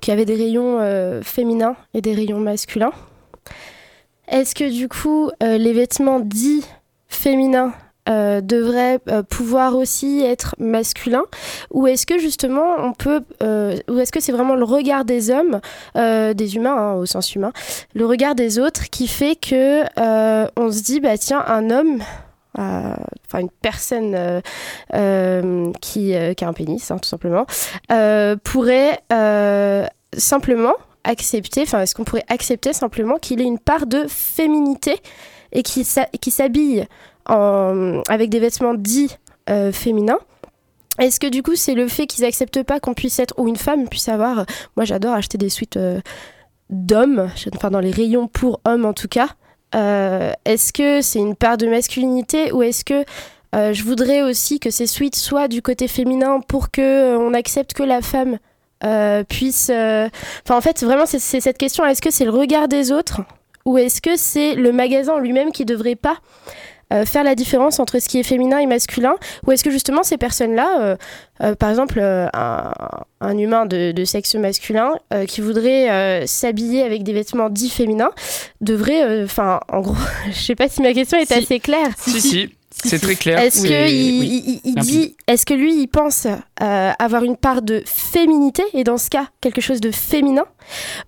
qu'il 0.00 0.12
y 0.12 0.14
avait 0.14 0.24
des 0.24 0.36
rayons 0.36 0.78
féminins 1.24 1.74
et 1.92 2.00
des 2.00 2.14
rayons 2.14 2.38
masculins. 2.38 2.92
Est-ce 4.28 4.54
que 4.54 4.70
du 4.70 4.88
coup, 4.88 5.32
les 5.40 5.72
vêtements 5.72 6.20
dits 6.20 6.64
féminins 7.08 7.72
euh, 8.08 8.40
devraient 8.40 8.98
euh, 9.10 9.22
pouvoir 9.22 9.76
aussi 9.76 10.22
être 10.22 10.54
masculins 10.58 11.26
ou 11.70 11.86
est-ce 11.86 12.06
que 12.06 12.18
justement 12.18 12.76
on 12.78 12.94
peut 12.94 13.20
euh, 13.42 13.76
ou 13.90 13.98
est-ce 13.98 14.10
que 14.10 14.20
c'est 14.20 14.32
vraiment 14.32 14.54
le 14.54 14.64
regard 14.64 15.04
des 15.04 15.30
hommes 15.30 15.60
des 15.94 16.56
humains 16.56 16.76
hein, 16.76 16.92
au 16.94 17.04
sens 17.04 17.34
humain 17.34 17.52
le 17.94 18.06
regard 18.06 18.34
des 18.34 18.58
autres 18.58 18.88
qui 18.88 19.06
fait 19.06 19.36
que 19.36 19.82
on 20.58 20.72
se 20.72 20.82
dit 20.82 21.00
bah 21.00 21.18
tiens 21.18 21.44
un 21.46 21.68
homme 21.68 22.02
enfin 22.56 23.38
une 23.38 23.50
personne 23.60 24.42
qui, 25.80 26.14
qui 26.36 26.44
a 26.44 26.48
un 26.48 26.52
pénis 26.54 26.90
hein, 26.90 26.96
tout 26.98 27.08
simplement 27.08 27.44
pourrait 28.42 28.98
simplement 30.16 30.74
accepter 31.04 31.62
enfin 31.62 31.82
est-ce 31.82 31.94
qu'on 31.94 32.04
pourrait 32.04 32.24
accepter 32.28 32.72
simplement 32.72 33.18
qu'il 33.18 33.42
ait 33.42 33.44
une 33.44 33.58
part 33.58 33.86
de 33.86 34.06
féminité 34.08 34.96
et 35.52 35.62
qui 35.62 35.84
s'habille 35.84 36.86
en- 37.30 38.02
avec 38.08 38.28
des 38.30 38.40
vêtements 38.40 38.74
dits 38.74 39.16
euh, 39.48 39.72
féminins. 39.72 40.18
Est-ce 40.98 41.18
que 41.20 41.28
du 41.28 41.42
coup 41.42 41.56
c'est 41.56 41.74
le 41.74 41.88
fait 41.88 42.06
qu'ils 42.06 42.24
acceptent 42.24 42.62
pas 42.62 42.78
qu'on 42.80 42.94
puisse 42.94 43.18
être 43.18 43.34
ou 43.38 43.48
une 43.48 43.56
femme 43.56 43.88
puisse 43.88 44.08
avoir 44.08 44.44
moi 44.76 44.84
j'adore 44.84 45.14
acheter 45.14 45.38
des 45.38 45.48
suites 45.48 45.76
euh, 45.78 46.00
d'hommes 46.68 47.30
enfin 47.54 47.70
dans 47.70 47.80
les 47.80 47.90
rayons 47.90 48.28
pour 48.28 48.60
hommes 48.64 48.84
en 48.84 48.92
tout 48.92 49.08
cas 49.08 49.28
Euh, 49.74 50.32
est-ce 50.44 50.72
que 50.72 51.00
c'est 51.00 51.20
une 51.20 51.36
part 51.36 51.56
de 51.56 51.66
masculinité 51.68 52.50
ou 52.52 52.62
est-ce 52.64 52.84
que 52.84 53.04
euh, 53.54 53.72
je 53.72 53.84
voudrais 53.84 54.22
aussi 54.22 54.58
que 54.58 54.70
ces 54.70 54.88
suites 54.88 55.14
soient 55.14 55.46
du 55.46 55.62
côté 55.62 55.86
féminin 55.86 56.40
pour 56.40 56.70
que 56.72 56.80
euh, 56.82 57.16
on 57.18 57.34
accepte 57.34 57.72
que 57.72 57.84
la 57.84 58.02
femme 58.02 58.38
euh, 58.84 59.22
puisse 59.22 59.70
euh, 59.70 60.08
enfin 60.44 60.56
en 60.56 60.60
fait 60.60 60.82
vraiment 60.82 61.06
c'est 61.06 61.20
cette 61.40 61.56
question 61.58 61.86
est-ce 61.86 62.02
que 62.02 62.10
c'est 62.10 62.24
le 62.24 62.32
regard 62.32 62.66
des 62.66 62.90
autres 62.90 63.20
ou 63.64 63.78
est-ce 63.78 64.00
que 64.02 64.16
c'est 64.16 64.54
le 64.56 64.72
magasin 64.72 65.20
lui-même 65.20 65.52
qui 65.52 65.64
devrait 65.64 65.94
pas 66.08 66.16
euh, 66.92 67.04
faire 67.04 67.24
la 67.24 67.34
différence 67.34 67.78
entre 67.80 67.98
ce 67.98 68.08
qui 68.08 68.18
est 68.18 68.22
féminin 68.22 68.58
et 68.58 68.66
masculin 68.66 69.14
Ou 69.46 69.52
est-ce 69.52 69.62
que 69.64 69.70
justement 69.70 70.02
ces 70.02 70.16
personnes-là, 70.16 70.80
euh, 70.80 70.96
euh, 71.42 71.54
par 71.54 71.70
exemple 71.70 71.98
euh, 72.00 72.26
un, 72.34 72.72
un 73.20 73.38
humain 73.38 73.66
de, 73.66 73.92
de 73.92 74.04
sexe 74.04 74.34
masculin 74.34 74.92
euh, 75.12 75.24
qui 75.26 75.40
voudrait 75.40 75.90
euh, 75.90 76.26
s'habiller 76.26 76.82
avec 76.82 77.02
des 77.02 77.12
vêtements 77.12 77.50
dits 77.50 77.70
féminins, 77.70 78.10
devrait, 78.60 79.22
enfin 79.24 79.60
en 79.70 79.80
gros, 79.80 79.94
je 80.30 80.38
sais 80.40 80.54
pas 80.54 80.68
si 80.68 80.82
ma 80.82 80.92
question 80.92 81.18
est 81.18 81.26
Si. 81.26 81.34
assez 81.34 81.60
claire. 81.60 81.90
Si 81.98 82.20
si, 82.20 82.48
c'est 82.72 82.98
très 83.00 83.14
clair. 83.16 83.38
Est-ce 83.38 83.62
Oui, 83.62 83.68
que 83.68 83.88
il, 83.90 84.20
oui. 84.20 84.42
il- 84.46 84.60
il 84.70 84.74
Limpide. 84.76 84.90
dit, 84.90 85.16
est-ce 85.26 85.44
que 85.44 85.54
lui, 85.54 85.74
il 85.82 85.86
pense 85.88 86.26
euh, 86.62 86.90
avoir 86.98 87.24
une 87.24 87.36
part 87.36 87.62
de 87.62 87.82
féminité 87.84 88.62
et 88.74 88.84
dans 88.84 88.96
ce 88.98 89.10
cas 89.10 89.26
quelque 89.40 89.60
chose 89.60 89.80
de 89.80 89.90
féminin, 89.90 90.44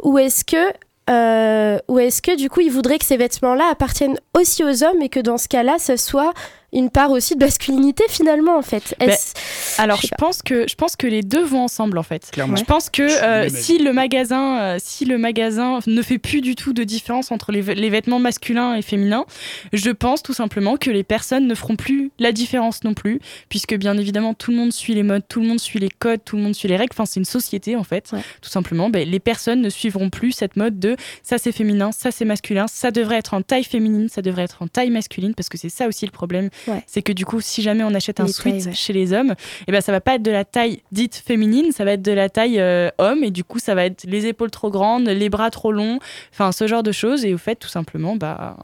ou 0.03 0.19
est-ce 0.19 0.45
que 0.45 0.57
euh, 0.57 0.71
ou 1.09 1.99
est-ce 1.99 2.23
que 2.23 2.37
du 2.37 2.49
coup 2.49 2.61
il 2.61 2.71
voudrait 2.71 2.99
que 2.99 3.05
ces 3.05 3.17
vêtements-là 3.17 3.69
appartiennent 3.71 4.19
aussi 4.35 4.65
aux 4.65 4.85
hommes 4.85 5.03
et 5.03 5.09
que 5.09 5.21
dans 5.21 5.39
ce 5.39 5.49
cas-là, 5.49 5.79
ce 5.79 5.97
soit 5.97 6.33
une 6.73 6.91
part 6.91 7.11
aussi 7.11 7.35
de 7.35 7.45
masculinité 7.45 8.05
finalement 8.09 8.57
en 8.57 8.63
fait. 8.63 8.95
Ben, 8.99 9.11
Est-ce- 9.11 9.35
Alors, 9.81 10.01
Je 10.01 10.09
pense 10.19 10.43
que 10.43 10.67
je 10.69 10.75
pense 10.75 10.97
que 10.97 11.07
les 11.07 11.23
deux 11.23 11.45
vont 11.45 11.65
ensemble 11.65 11.99
en 11.99 12.03
fait. 12.03 12.31
Clairement. 12.33 12.57
Je 12.57 12.65
pense 12.65 12.91
que 12.91 13.03
euh, 13.03 13.49
si 13.49 13.79
le 13.79 13.93
magasin, 13.93 14.61
euh, 14.61 14.77
si 14.81 15.05
le 15.05 15.19
magasin 15.19 15.81
ne 15.87 16.03
fait 16.03 16.19
plus 16.19 16.41
du 16.41 16.55
tout 16.55 16.73
de 16.73 16.85
différence 16.85 17.31
entre 17.31 17.53
les, 17.53 17.61
vêtements 17.61 18.19
masculins 18.19 18.75
et 18.75 18.83
féminins, 18.83 19.25
je 19.73 19.91
pense 19.91 20.23
tout 20.23 20.33
simplement 20.33 20.77
que 20.77 20.91
les 20.91 21.05
personnes 21.05 21.47
ne 21.47 21.55
feront 21.55 21.77
plus 21.77 22.11
la 22.19 22.33
différence 22.33 22.85
non 22.85 22.95
plus, 22.95 23.21
puisque 23.49 23.75
bien 23.75 23.97
évidemment 23.99 24.35
tout 24.35 24.51
le 24.51 24.57
monde 24.57 24.73
suit 24.73 24.95
les 24.95 25.03
modes, 25.03 25.25
tout 25.29 25.41
le 25.41 25.47
monde 25.47 25.61
suit 25.61 25.79
les 25.79 25.91
codes, 25.91 26.21
tout 26.25 26.37
le 26.37 26.43
monde 26.43 26.55
suit 26.55 26.69
les 26.69 26.77
règles. 26.77 26.93
Enfin, 26.95 27.07
c'est 27.07 27.21
une 27.21 27.27
société 27.27 27.77
en 27.77 27.85
fait. 27.85 28.11
Ouais. 28.13 28.21
Tout 28.41 28.51
simplement, 28.51 28.89
ben, 28.91 29.09
les 29.09 29.21
personnes 29.21 29.61
ne 29.61 29.71
suivront 29.71 30.11
plus 30.11 30.33
cette 30.33 30.57
mode 30.57 30.79
de 30.79 30.97
ça 31.23 31.39
c'est 31.39 31.53
féminin, 31.53 31.93
ça 31.93 32.11
c'est 32.11 32.25
masculin, 32.25 32.67
ça 32.67 32.91
devrait 32.91 33.17
être 33.17 33.35
en 33.35 33.43
taille 33.43 33.65
féminine, 33.65 34.09
ça 34.09 34.23
devrait 34.23 34.43
être 34.43 34.63
en 34.63 34.69
taille 34.69 34.91
masculine, 34.91 35.35
parce 35.35 35.49
que 35.49 35.59
c'est 35.59 35.69
ça 35.69 35.87
aussi 35.87 36.07
le 36.07 36.11
problème, 36.11 36.49
Ouais. 36.69 36.83
c'est 36.87 37.03
que 37.03 37.13
du 37.13 37.25
coup 37.25 37.41
si 37.41 37.63
jamais 37.63 37.85
on 37.85 37.95
achète 37.95 38.21
un 38.21 38.25
Les 38.25 38.33
sweat 38.33 38.55
tailles, 38.57 38.67
ouais. 38.69 38.75
chez 38.75 38.93
les 38.93 39.13
hommes, 39.13 39.35
et 39.67 39.73
ben 39.73 39.81
ça 39.81 39.93
va 39.93 40.01
pas 40.01 40.15
être 40.15 40.23
de 40.23 40.31
la 40.31 40.45
taille 40.45 40.83
dite 40.93 41.17
féminine, 41.25 41.73
ça 41.73 41.85
va 41.85 41.93
être 41.93 42.03
de 42.03 42.13
la 42.13 42.29
taille 42.29 42.61
euh, 42.61 42.91
homme 42.99 43.25
et 43.25 43.31
du 43.31 43.45
coup 43.45 43.59
ça 43.59 43.75
va 43.75 43.85
être 43.85 44.05
les 44.05 44.27
épaules 44.27 44.51
trop 44.51 44.71
grandes, 44.71 45.09
les 45.09 45.29
bras 45.29 45.51
trop 45.51 45.73
longs, 45.73 45.99
enfin 46.33 46.53
ce 46.53 46.67
genre 46.67 46.83
de 46.83 46.93
choses 46.93 47.25
et 47.25 47.35
au 47.35 47.39
fait 47.39 47.57
tout 47.57 47.69
simplement 47.69 48.17
bah 48.17 48.57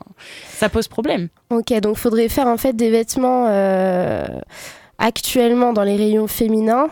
ça 0.48 0.68
pose 0.68 0.88
problème. 0.88 1.28
Ok, 1.50 1.72
donc 1.80 1.96
faudrait 1.96 2.28
faire 2.28 2.46
en 2.46 2.56
fait 2.56 2.74
des 2.74 2.90
vêtements 2.90 3.46
euh, 3.48 4.26
actuellement 4.98 5.72
dans 5.72 5.82
les 5.84 5.96
rayons 5.96 6.26
féminins 6.26 6.88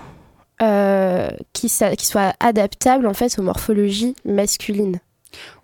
euh, 0.63 1.29
qui, 1.53 1.69
qui 1.99 2.07
soient 2.07 2.33
adaptables 2.41 3.07
en 3.07 3.15
fait 3.15 3.39
aux 3.39 3.43
morphologies 3.43 4.15
masculines. 4.25 5.01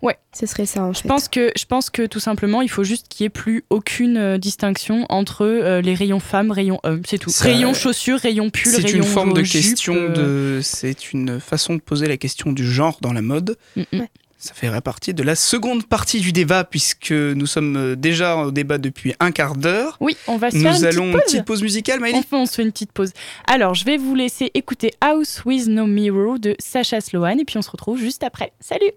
Ouais. 0.01 0.17
Ce 0.37 0.45
serait 0.45 0.65
ça 0.65 0.83
en 0.83 0.93
Je 0.93 1.01
fait. 1.01 1.07
pense 1.07 1.27
que 1.27 1.51
je 1.57 1.65
pense 1.65 1.89
que 1.89 2.05
tout 2.05 2.19
simplement 2.19 2.61
il 2.61 2.69
faut 2.69 2.83
juste 2.83 3.07
qu'il 3.07 3.23
y 3.23 3.25
ait 3.25 3.29
plus 3.29 3.63
aucune 3.69 4.17
euh, 4.17 4.37
distinction 4.37 5.05
entre 5.09 5.45
euh, 5.45 5.81
les 5.81 5.93
rayons 5.95 6.19
femmes, 6.19 6.51
rayons 6.51 6.79
hommes, 6.83 7.01
c'est 7.07 7.17
tout. 7.17 7.29
Ça- 7.29 7.45
Rayons 7.45 7.73
chaussures, 7.73 8.19
rayons 8.19 8.49
pull, 8.49 8.71
C'est 8.71 8.81
rayons 8.81 8.97
une 8.97 9.03
forme 9.03 9.33
de 9.33 9.43
jupe, 9.43 9.61
question 9.61 9.95
euh, 9.95 10.57
de. 10.57 10.61
C'est 10.61 11.11
une 11.13 11.39
façon 11.39 11.75
de 11.75 11.81
poser 11.81 12.07
la 12.07 12.17
question 12.17 12.51
du 12.51 12.69
genre 12.69 12.97
dans 13.01 13.13
la 13.13 13.21
mode. 13.21 13.57
mm, 13.75 13.81
mm. 13.91 13.99
Ouais. 14.01 14.09
Ça 14.37 14.53
ferait 14.53 14.81
partie 14.81 15.13
de 15.13 15.23
la 15.23 15.35
seconde 15.35 15.85
partie 15.85 16.19
du 16.19 16.33
débat 16.33 16.65
puisque 16.65 17.11
nous 17.11 17.45
sommes 17.45 17.77
euh, 17.77 17.95
déjà 17.95 18.35
au 18.35 18.51
débat 18.51 18.77
depuis 18.77 19.13
un 19.21 19.31
quart 19.31 19.55
d'heure. 19.55 19.95
Oui, 20.01 20.17
on 20.27 20.35
va 20.35 20.51
se 20.51 20.57
Nous 20.57 20.63
faire 20.63 20.75
une 20.75 20.85
allons 20.85 21.05
une 21.05 21.11
petite 21.13 21.25
petite 21.25 21.37
pause. 21.45 21.55
pause 21.59 21.63
musicale, 21.63 22.01
Maëlie 22.01 22.17
Enfin, 22.17 22.39
on 22.39 22.45
se 22.45 22.55
fait 22.55 22.63
une 22.63 22.73
petite 22.73 22.91
pause. 22.91 23.11
Alors, 23.47 23.73
je 23.73 23.85
vais 23.85 23.95
vous 23.95 24.15
laisser 24.15 24.51
écouter 24.53 24.91
House 24.99 25.43
with 25.45 25.67
No 25.67 25.85
Mirror 25.87 26.39
de 26.39 26.57
Sacha 26.59 26.99
Sloan 26.99 27.37
et 27.39 27.45
puis 27.45 27.57
on 27.57 27.61
se 27.61 27.71
retrouve 27.71 27.97
juste 27.97 28.21
après. 28.23 28.51
Salut 28.59 28.91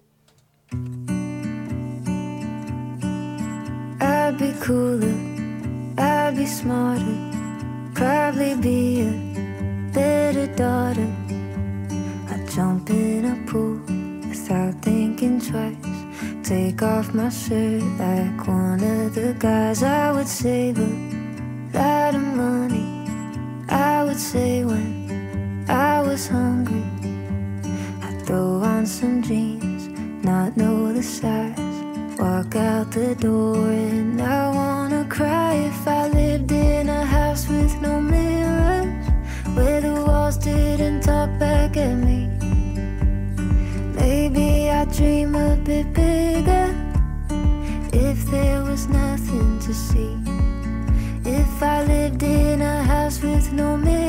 I'd 4.01 4.35
be 4.37 4.53
cooler, 4.59 5.15
I'd 5.97 6.35
be 6.35 6.45
smarter, 6.45 7.17
probably 7.93 8.55
be 8.55 9.01
a 9.01 9.91
better 9.93 10.47
daughter. 10.55 11.07
I'd 12.29 12.49
jump 12.49 12.89
in 12.89 13.25
a 13.25 13.35
pool 13.49 13.79
without 14.27 14.81
thinking 14.81 15.39
twice. 15.39 15.75
Take 16.43 16.81
off 16.81 17.13
my 17.13 17.29
shirt 17.29 17.83
like 17.99 18.47
one 18.47 18.83
of 18.83 19.15
the 19.15 19.35
guys. 19.39 19.83
I 19.83 20.11
would 20.11 20.27
save 20.27 20.77
a 20.79 20.89
lot 21.73 22.15
of 22.15 22.21
money. 22.21 23.07
I 23.69 24.03
would 24.03 24.19
say 24.19 24.63
when 24.65 25.65
I 25.69 26.01
was 26.01 26.27
hungry, 26.27 26.83
I'd 28.01 28.25
throw 28.25 28.61
on 28.63 28.85
some 28.85 29.21
jeans, 29.21 29.56
Walk 32.19 32.55
out 32.57 32.91
the 32.91 33.15
door 33.15 33.69
and 33.69 34.21
I 34.21 34.49
wanna 34.53 35.05
cry 35.09 35.53
if 35.53 35.87
I 35.87 36.09
lived 36.09 36.51
in 36.51 36.89
a 36.89 37.05
house 37.05 37.47
with 37.47 37.73
no 37.81 38.01
mirrors 38.01 39.07
Where 39.55 39.79
the 39.79 39.93
walls 40.05 40.37
didn't 40.37 41.01
talk 41.03 41.29
back 41.39 41.77
at 41.77 41.95
me. 41.95 42.29
Maybe 43.95 44.69
I 44.69 44.83
dream 44.83 45.35
a 45.35 45.55
bit 45.55 45.93
bigger 45.93 46.75
If 47.93 48.25
there 48.25 48.63
was 48.63 48.87
nothing 48.89 49.59
to 49.59 49.73
see. 49.73 50.13
If 51.23 51.63
I 51.63 51.85
lived 51.85 52.21
in 52.21 52.61
a 52.61 52.83
house 52.83 53.21
with 53.21 53.53
no 53.53 53.77
mirrors 53.77 54.06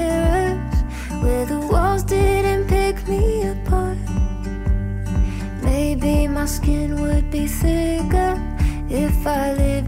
skin 6.49 6.99
would 7.03 7.31
be 7.31 7.47
thicker 7.47 8.41
if 8.89 9.27
I 9.27 9.53
lived 9.53 9.88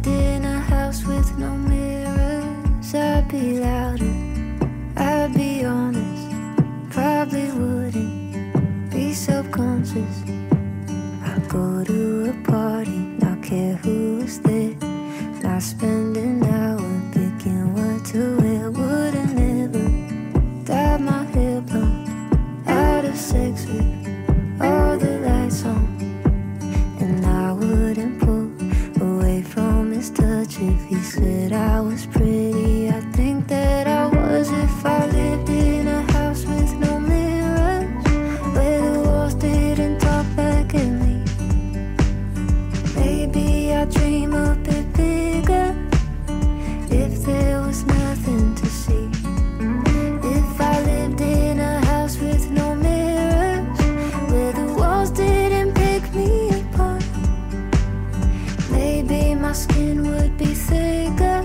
my 59.51 59.55
skin 59.55 60.09
would 60.09 60.39
be 60.39 60.55
thicker 60.55 61.41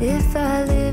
if 0.00 0.34
I 0.34 0.64
lived. 0.64 0.83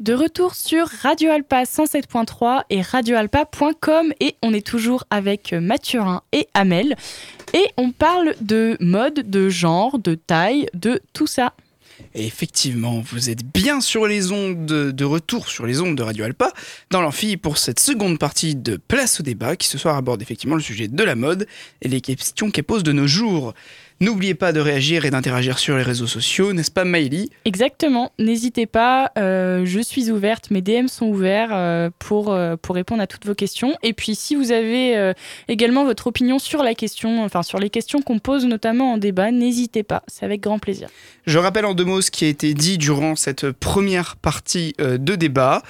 De 0.00 0.14
retour 0.14 0.54
sur 0.54 0.86
Radio 1.02 1.30
Alpa 1.30 1.64
107.3 1.64 2.62
et 2.70 2.80
radioalpa.com 2.80 4.14
et 4.18 4.34
on 4.42 4.54
est 4.54 4.66
toujours 4.66 5.04
avec 5.10 5.52
Mathurin 5.52 6.22
et 6.32 6.48
Amel 6.54 6.96
et 7.52 7.66
on 7.76 7.90
parle 7.90 8.34
de 8.40 8.78
mode, 8.80 9.28
de 9.28 9.50
genre, 9.50 9.98
de 9.98 10.14
taille, 10.14 10.68
de 10.72 11.02
tout 11.12 11.26
ça. 11.26 11.52
Effectivement, 12.14 13.02
vous 13.12 13.28
êtes 13.28 13.44
bien 13.44 13.82
sur 13.82 14.06
les 14.06 14.32
ondes 14.32 14.64
de, 14.64 14.90
de 14.90 15.04
retour 15.04 15.48
sur 15.48 15.66
les 15.66 15.82
ondes 15.82 15.96
de 15.96 16.02
Radio 16.02 16.24
Alpa 16.24 16.50
dans 16.90 17.02
l'amphi 17.02 17.36
pour 17.36 17.58
cette 17.58 17.78
seconde 17.78 18.18
partie 18.18 18.54
de 18.54 18.76
Place 18.76 19.20
au 19.20 19.22
débat 19.22 19.54
qui 19.54 19.68
ce 19.68 19.76
soir 19.76 19.96
aborde 19.96 20.22
effectivement 20.22 20.56
le 20.56 20.62
sujet 20.62 20.88
de 20.88 21.04
la 21.04 21.14
mode 21.14 21.46
et 21.82 21.88
les 21.88 22.00
questions 22.00 22.50
qu'elle 22.50 22.64
pose 22.64 22.84
de 22.84 22.92
nos 22.92 23.06
jours. 23.06 23.52
N'oubliez 24.02 24.34
pas 24.34 24.52
de 24.52 24.60
réagir 24.60 25.04
et 25.04 25.10
d'interagir 25.10 25.58
sur 25.58 25.76
les 25.76 25.82
réseaux 25.82 26.06
sociaux, 26.06 26.54
n'est-ce 26.54 26.70
pas 26.70 26.86
Maïli 26.86 27.28
Exactement, 27.44 28.12
n'hésitez 28.18 28.64
pas, 28.64 29.12
euh, 29.18 29.66
je 29.66 29.78
suis 29.78 30.10
ouverte, 30.10 30.50
mes 30.50 30.62
DM 30.62 30.86
sont 30.86 31.04
ouverts 31.04 31.50
euh, 31.52 31.90
pour, 31.98 32.32
euh, 32.32 32.56
pour 32.56 32.76
répondre 32.76 33.02
à 33.02 33.06
toutes 33.06 33.26
vos 33.26 33.34
questions. 33.34 33.76
Et 33.82 33.92
puis 33.92 34.14
si 34.14 34.36
vous 34.36 34.52
avez 34.52 35.12
également 35.48 35.84
votre 35.84 36.06
opinion 36.06 36.38
sur 36.38 36.62
la 36.62 36.74
question, 36.74 37.22
enfin 37.22 37.42
sur 37.42 37.58
les 37.58 37.68
questions 37.68 38.00
qu'on 38.00 38.18
pose 38.20 38.46
notamment 38.46 38.94
en 38.94 38.96
débat, 38.96 39.32
n'hésitez 39.32 39.82
pas, 39.82 40.02
c'est 40.06 40.24
avec 40.24 40.40
grand 40.40 40.58
plaisir. 40.58 40.88
Je 41.26 41.36
rappelle 41.36 41.66
en 41.66 41.74
deux 41.74 41.84
mots 41.84 42.00
ce 42.00 42.10
qui 42.10 42.24
a 42.24 42.28
été 42.28 42.54
dit 42.54 42.78
durant 42.78 43.16
cette 43.16 43.50
première 43.50 44.16
partie 44.16 44.74
de 44.78 45.14
débat, 45.14 45.62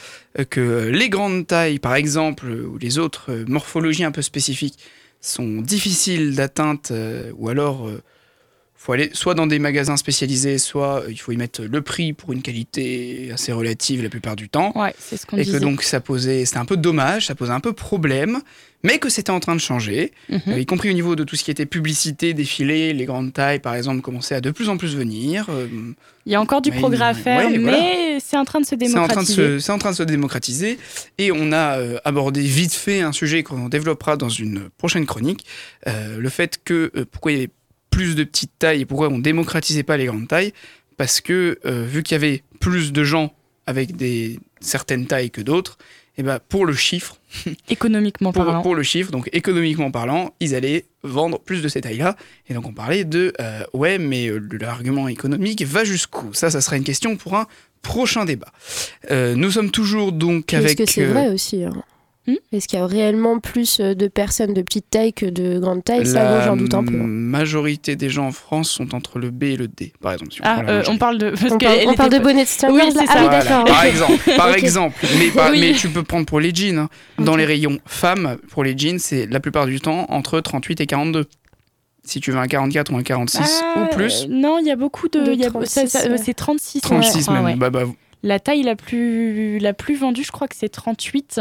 que 0.50 0.88
les 0.88 1.08
grandes 1.08 1.48
tailles 1.48 1.80
par 1.80 1.96
exemple, 1.96 2.46
ou 2.46 2.78
les 2.78 3.00
autres 3.00 3.44
morphologies 3.48 4.04
un 4.04 4.12
peu 4.12 4.22
spécifiques, 4.22 4.78
sont 5.20 5.60
difficiles 5.62 6.36
d'atteinte, 6.36 6.92
ou 7.36 7.48
alors 7.48 7.90
faut 8.82 8.92
aller 8.94 9.10
soit 9.12 9.34
dans 9.34 9.46
des 9.46 9.58
magasins 9.58 9.98
spécialisés, 9.98 10.56
soit 10.56 11.02
euh, 11.02 11.10
il 11.10 11.18
faut 11.20 11.32
y 11.32 11.36
mettre 11.36 11.60
le 11.62 11.82
prix 11.82 12.14
pour 12.14 12.32
une 12.32 12.40
qualité 12.40 13.30
assez 13.30 13.52
relative 13.52 14.02
la 14.02 14.08
plupart 14.08 14.36
du 14.36 14.48
temps. 14.48 14.72
Ouais, 14.74 14.94
c'est 14.98 15.18
ce 15.18 15.26
qu'on 15.26 15.36
Et 15.36 15.42
disait. 15.44 15.58
que 15.58 15.62
donc 15.62 15.82
ça 15.82 16.00
posait, 16.00 16.46
c'était 16.46 16.58
un 16.58 16.64
peu 16.64 16.78
dommage, 16.78 17.26
ça 17.26 17.34
posait 17.34 17.52
un 17.52 17.60
peu 17.60 17.74
problème, 17.74 18.40
mais 18.82 18.96
que 18.98 19.10
c'était 19.10 19.32
en 19.32 19.40
train 19.40 19.54
de 19.54 19.60
changer, 19.60 20.12
Mhm. 20.30 20.40
euh, 20.48 20.58
y 20.60 20.64
compris 20.64 20.88
au 20.88 20.94
niveau 20.94 21.14
de 21.14 21.24
tout 21.24 21.36
ce 21.36 21.44
qui 21.44 21.50
était 21.50 21.66
publicité, 21.66 22.32
défilé, 22.32 22.94
les 22.94 23.04
grandes 23.04 23.34
tailles 23.34 23.58
par 23.58 23.74
exemple 23.74 24.00
commençaient 24.00 24.36
à 24.36 24.40
de 24.40 24.50
plus 24.50 24.70
en 24.70 24.78
plus 24.78 24.96
venir. 24.96 25.44
euh, 25.50 25.66
Il 26.24 26.32
y 26.32 26.34
a 26.34 26.40
encore 26.40 26.62
du 26.62 26.72
progrès 26.72 27.04
à 27.04 27.12
faire, 27.12 27.38
ouais, 27.38 27.50
mais 27.50 27.58
voilà. 27.58 28.18
c'est 28.24 28.38
en 28.38 28.46
train 28.46 28.60
de 28.62 28.66
se 28.66 28.74
démocratiser. 28.76 29.34
se, 29.34 29.58
c'est 29.58 29.72
en 29.72 29.78
train 29.78 29.90
de 29.90 29.96
se 29.96 30.02
démocratiser 30.04 30.78
et 31.18 31.32
on 31.32 31.52
a 31.52 31.78
euh, 31.78 31.98
abordé 32.06 32.40
vite 32.40 32.72
fait 32.72 33.02
un 33.02 33.12
sujet 33.12 33.42
qu'on 33.42 33.68
développera 33.68 34.16
dans 34.16 34.30
une 34.30 34.70
prochaine 34.78 35.04
chronique, 35.04 35.44
le 35.86 36.28
fait 36.30 36.58
que 36.64 36.90
pourquoi 37.10 37.32
il 37.32 37.34
y 37.34 37.38
avait 37.42 37.50
plus 37.90 38.14
de 38.14 38.24
petites 38.24 38.58
tailles 38.58 38.82
et 38.82 38.86
pourquoi 38.86 39.08
on 39.08 39.18
démocratisait 39.18 39.82
pas 39.82 39.96
les 39.96 40.06
grandes 40.06 40.28
tailles, 40.28 40.52
parce 40.96 41.20
que 41.20 41.58
euh, 41.64 41.84
vu 41.84 42.02
qu'il 42.02 42.14
y 42.14 42.16
avait 42.16 42.42
plus 42.60 42.92
de 42.92 43.04
gens 43.04 43.32
avec 43.66 43.96
des 43.96 44.38
certaines 44.60 45.06
tailles 45.06 45.30
que 45.30 45.40
d'autres, 45.40 45.78
et 46.16 46.22
ben 46.22 46.38
pour 46.48 46.66
le 46.66 46.74
chiffre, 46.74 47.16
Économiquement 47.68 48.32
pour, 48.32 48.44
parlant. 48.44 48.62
pour 48.62 48.74
le 48.74 48.82
chiffre, 48.82 49.10
donc 49.10 49.28
économiquement 49.32 49.90
parlant, 49.90 50.34
ils 50.40 50.54
allaient 50.54 50.84
vendre 51.02 51.38
plus 51.38 51.62
de 51.62 51.68
ces 51.68 51.80
tailles-là. 51.80 52.16
Et 52.48 52.54
donc 52.54 52.66
on 52.66 52.72
parlait 52.72 53.04
de 53.04 53.32
euh, 53.40 53.62
ouais, 53.72 53.98
mais 53.98 54.28
euh, 54.28 54.40
l'argument 54.60 55.08
économique 55.08 55.62
va 55.62 55.84
jusqu'où? 55.84 56.34
Ça, 56.34 56.50
ça 56.50 56.60
sera 56.60 56.76
une 56.76 56.84
question 56.84 57.16
pour 57.16 57.36
un 57.36 57.46
prochain 57.82 58.24
débat. 58.24 58.52
Euh, 59.10 59.34
nous 59.34 59.50
sommes 59.52 59.70
toujours 59.70 60.12
donc 60.12 60.52
Est-ce 60.52 60.64
avec. 60.64 60.78
que 60.78 60.86
c'est 60.86 61.04
vrai 61.04 61.28
aussi 61.28 61.64
hein 61.64 61.72
Hmm? 62.30 62.56
Est-ce 62.56 62.68
qu'il 62.68 62.78
y 62.78 62.82
a 62.82 62.86
réellement 62.86 63.38
plus 63.40 63.80
euh, 63.80 63.94
de 63.94 64.06
personnes 64.08 64.54
de 64.54 64.62
petite 64.62 64.88
taille 64.90 65.12
que 65.12 65.26
de 65.26 65.58
grande 65.58 65.82
taille? 65.84 66.06
Ça, 66.06 66.22
la 66.22 66.44
j'en 66.46 66.56
doute 66.56 66.74
un 66.74 66.84
peu. 66.84 66.94
hein. 66.94 67.06
majorité 67.06 67.96
des 67.96 68.08
gens 68.10 68.26
en 68.26 68.32
France 68.32 68.70
sont 68.70 68.94
entre 68.94 69.18
le 69.18 69.30
B 69.30 69.44
et 69.44 69.56
le 69.56 69.68
D, 69.68 69.92
par 70.00 70.12
exemple. 70.12 70.32
si 70.32 70.40
on 70.42 70.44
Ah, 70.46 70.62
la 70.62 70.72
euh, 70.72 70.82
on 70.88 70.98
parle 70.98 71.18
de. 71.18 71.30
parce 71.30 71.42
On 71.52 71.58
qu'elle- 71.58 71.68
parle, 71.68 71.78
elle 71.82 71.88
on 71.88 71.94
parle 71.94 72.08
était 72.08 72.18
de 72.18 72.24
bonnet 72.24 72.44
de 72.44 72.48
Star 72.48 72.70
Oui. 72.70 72.80
Ah 72.82 72.86
oui, 72.88 73.04
Voilà, 73.06 73.42
d'accord. 73.44 73.64
Par 73.64 73.84
exemple, 73.84 74.30
par 74.36 74.54
exemple. 74.54 75.06
Mais, 75.18 75.28
par- 75.28 75.50
Oui. 75.50 75.60
mais 75.60 75.72
tu 75.74 75.88
peux 75.88 76.02
prendre 76.02 76.26
pour 76.26 76.40
les 76.40 76.54
jeans. 76.54 76.78
hein. 76.78 76.88
Dans 77.18 77.36
les 77.36 77.44
rayons 77.44 77.78
femmes, 77.86 78.36
pour 78.50 78.64
les 78.64 78.76
jeans, 78.76 78.98
c'est 78.98 79.26
la 79.26 79.40
plupart 79.40 79.66
du 79.66 79.80
temps 79.80 80.06
entre 80.10 80.40
38 80.40 80.80
et 80.80 80.86
42. 80.86 81.24
Si 82.02 82.20
tu 82.20 82.30
veux 82.32 82.38
un 82.38 82.46
44 82.46 82.92
ou 82.92 82.96
un 82.96 83.02
46 83.02 83.62
Ah, 83.62 83.82
ou 83.82 83.94
plus. 83.94 84.22
euh, 84.24 84.26
non, 84.30 84.58
il 84.58 84.66
y 84.66 84.70
a 84.70 84.76
beaucoup 84.76 85.08
de. 85.08 85.20
De 85.20 85.32
il 85.32 85.38
y 85.40 85.44
a- 85.44 85.50
36, 85.50 85.86
ça- 85.86 85.86
ça- 85.86 86.08
ouais. 86.08 86.16
c'est 86.16 86.32
36. 86.34 86.76
ouais, 86.78 86.80
36 86.82 87.18
je 87.18 87.22
crois, 87.24 87.34
même. 87.34 87.44
ouais. 87.44 87.54
Bah, 87.56 87.68
bah, 87.70 87.82
La 88.22 88.38
taille 88.38 88.62
la 88.62 88.76
plus, 88.76 89.58
la 89.60 89.72
plus 89.72 89.96
vendue, 89.96 90.22
je 90.24 90.30
crois 90.32 90.46
que 90.48 90.54
c'est 90.58 90.68
38. 90.68 91.40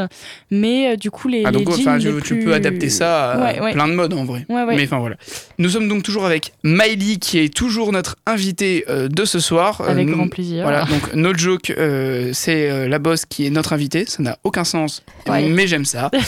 Mais 0.51 0.93
euh, 0.93 0.95
du 0.95 1.11
coup, 1.11 1.27
les. 1.27 1.43
Ah, 1.45 1.51
donc, 1.51 1.67
les 1.67 1.73
enfin, 1.81 1.99
jeans 1.99 2.11
tu, 2.11 2.15
les 2.17 2.21
tu 2.21 2.35
plus- 2.35 2.45
peux 2.45 2.53
adapter 2.53 2.89
ça 2.89 3.31
à 3.31 3.37
Ouais, 3.53 3.59
ouais. 3.61 3.73
plein 3.73 3.87
de 3.87 3.93
modes 3.93 4.13
en 4.13 4.23
vrai. 4.23 4.45
Ouais, 4.49 4.63
ouais. 4.63 4.75
Mais 4.75 4.83
enfin 4.83 4.99
voilà. 4.99 5.17
Nous 5.57 5.69
sommes 5.69 5.87
donc 5.89 6.03
toujours 6.03 6.25
avec 6.25 6.53
Miley 6.63 7.17
qui 7.17 7.39
est 7.39 7.53
toujours 7.53 7.91
notre 7.91 8.15
invitée 8.25 8.85
euh, 8.89 9.07
de 9.09 9.25
ce 9.25 9.39
soir. 9.39 9.81
Euh, 9.81 9.89
Avec 9.89 10.07
nous- 10.07 10.15
grand 10.15 10.27
plaisir. 10.29 10.63
Voilà, 10.63 10.85
donc 10.85 11.13
no 11.15 11.33
joke, 11.33 11.69
euh, 11.71 12.31
c'est 12.33 12.69
euh, 12.69 12.87
la 12.87 12.99
boss 12.99 13.25
qui 13.25 13.45
est 13.45 13.49
notre 13.49 13.73
invitée. 13.73 14.05
Ça 14.07 14.23
n'a 14.23 14.37
aucun 14.43 14.63
sens, 14.63 15.03
Ouais. 15.27 15.47
mais 15.49 15.67
j'aime 15.67 15.85
ça. 15.85 16.09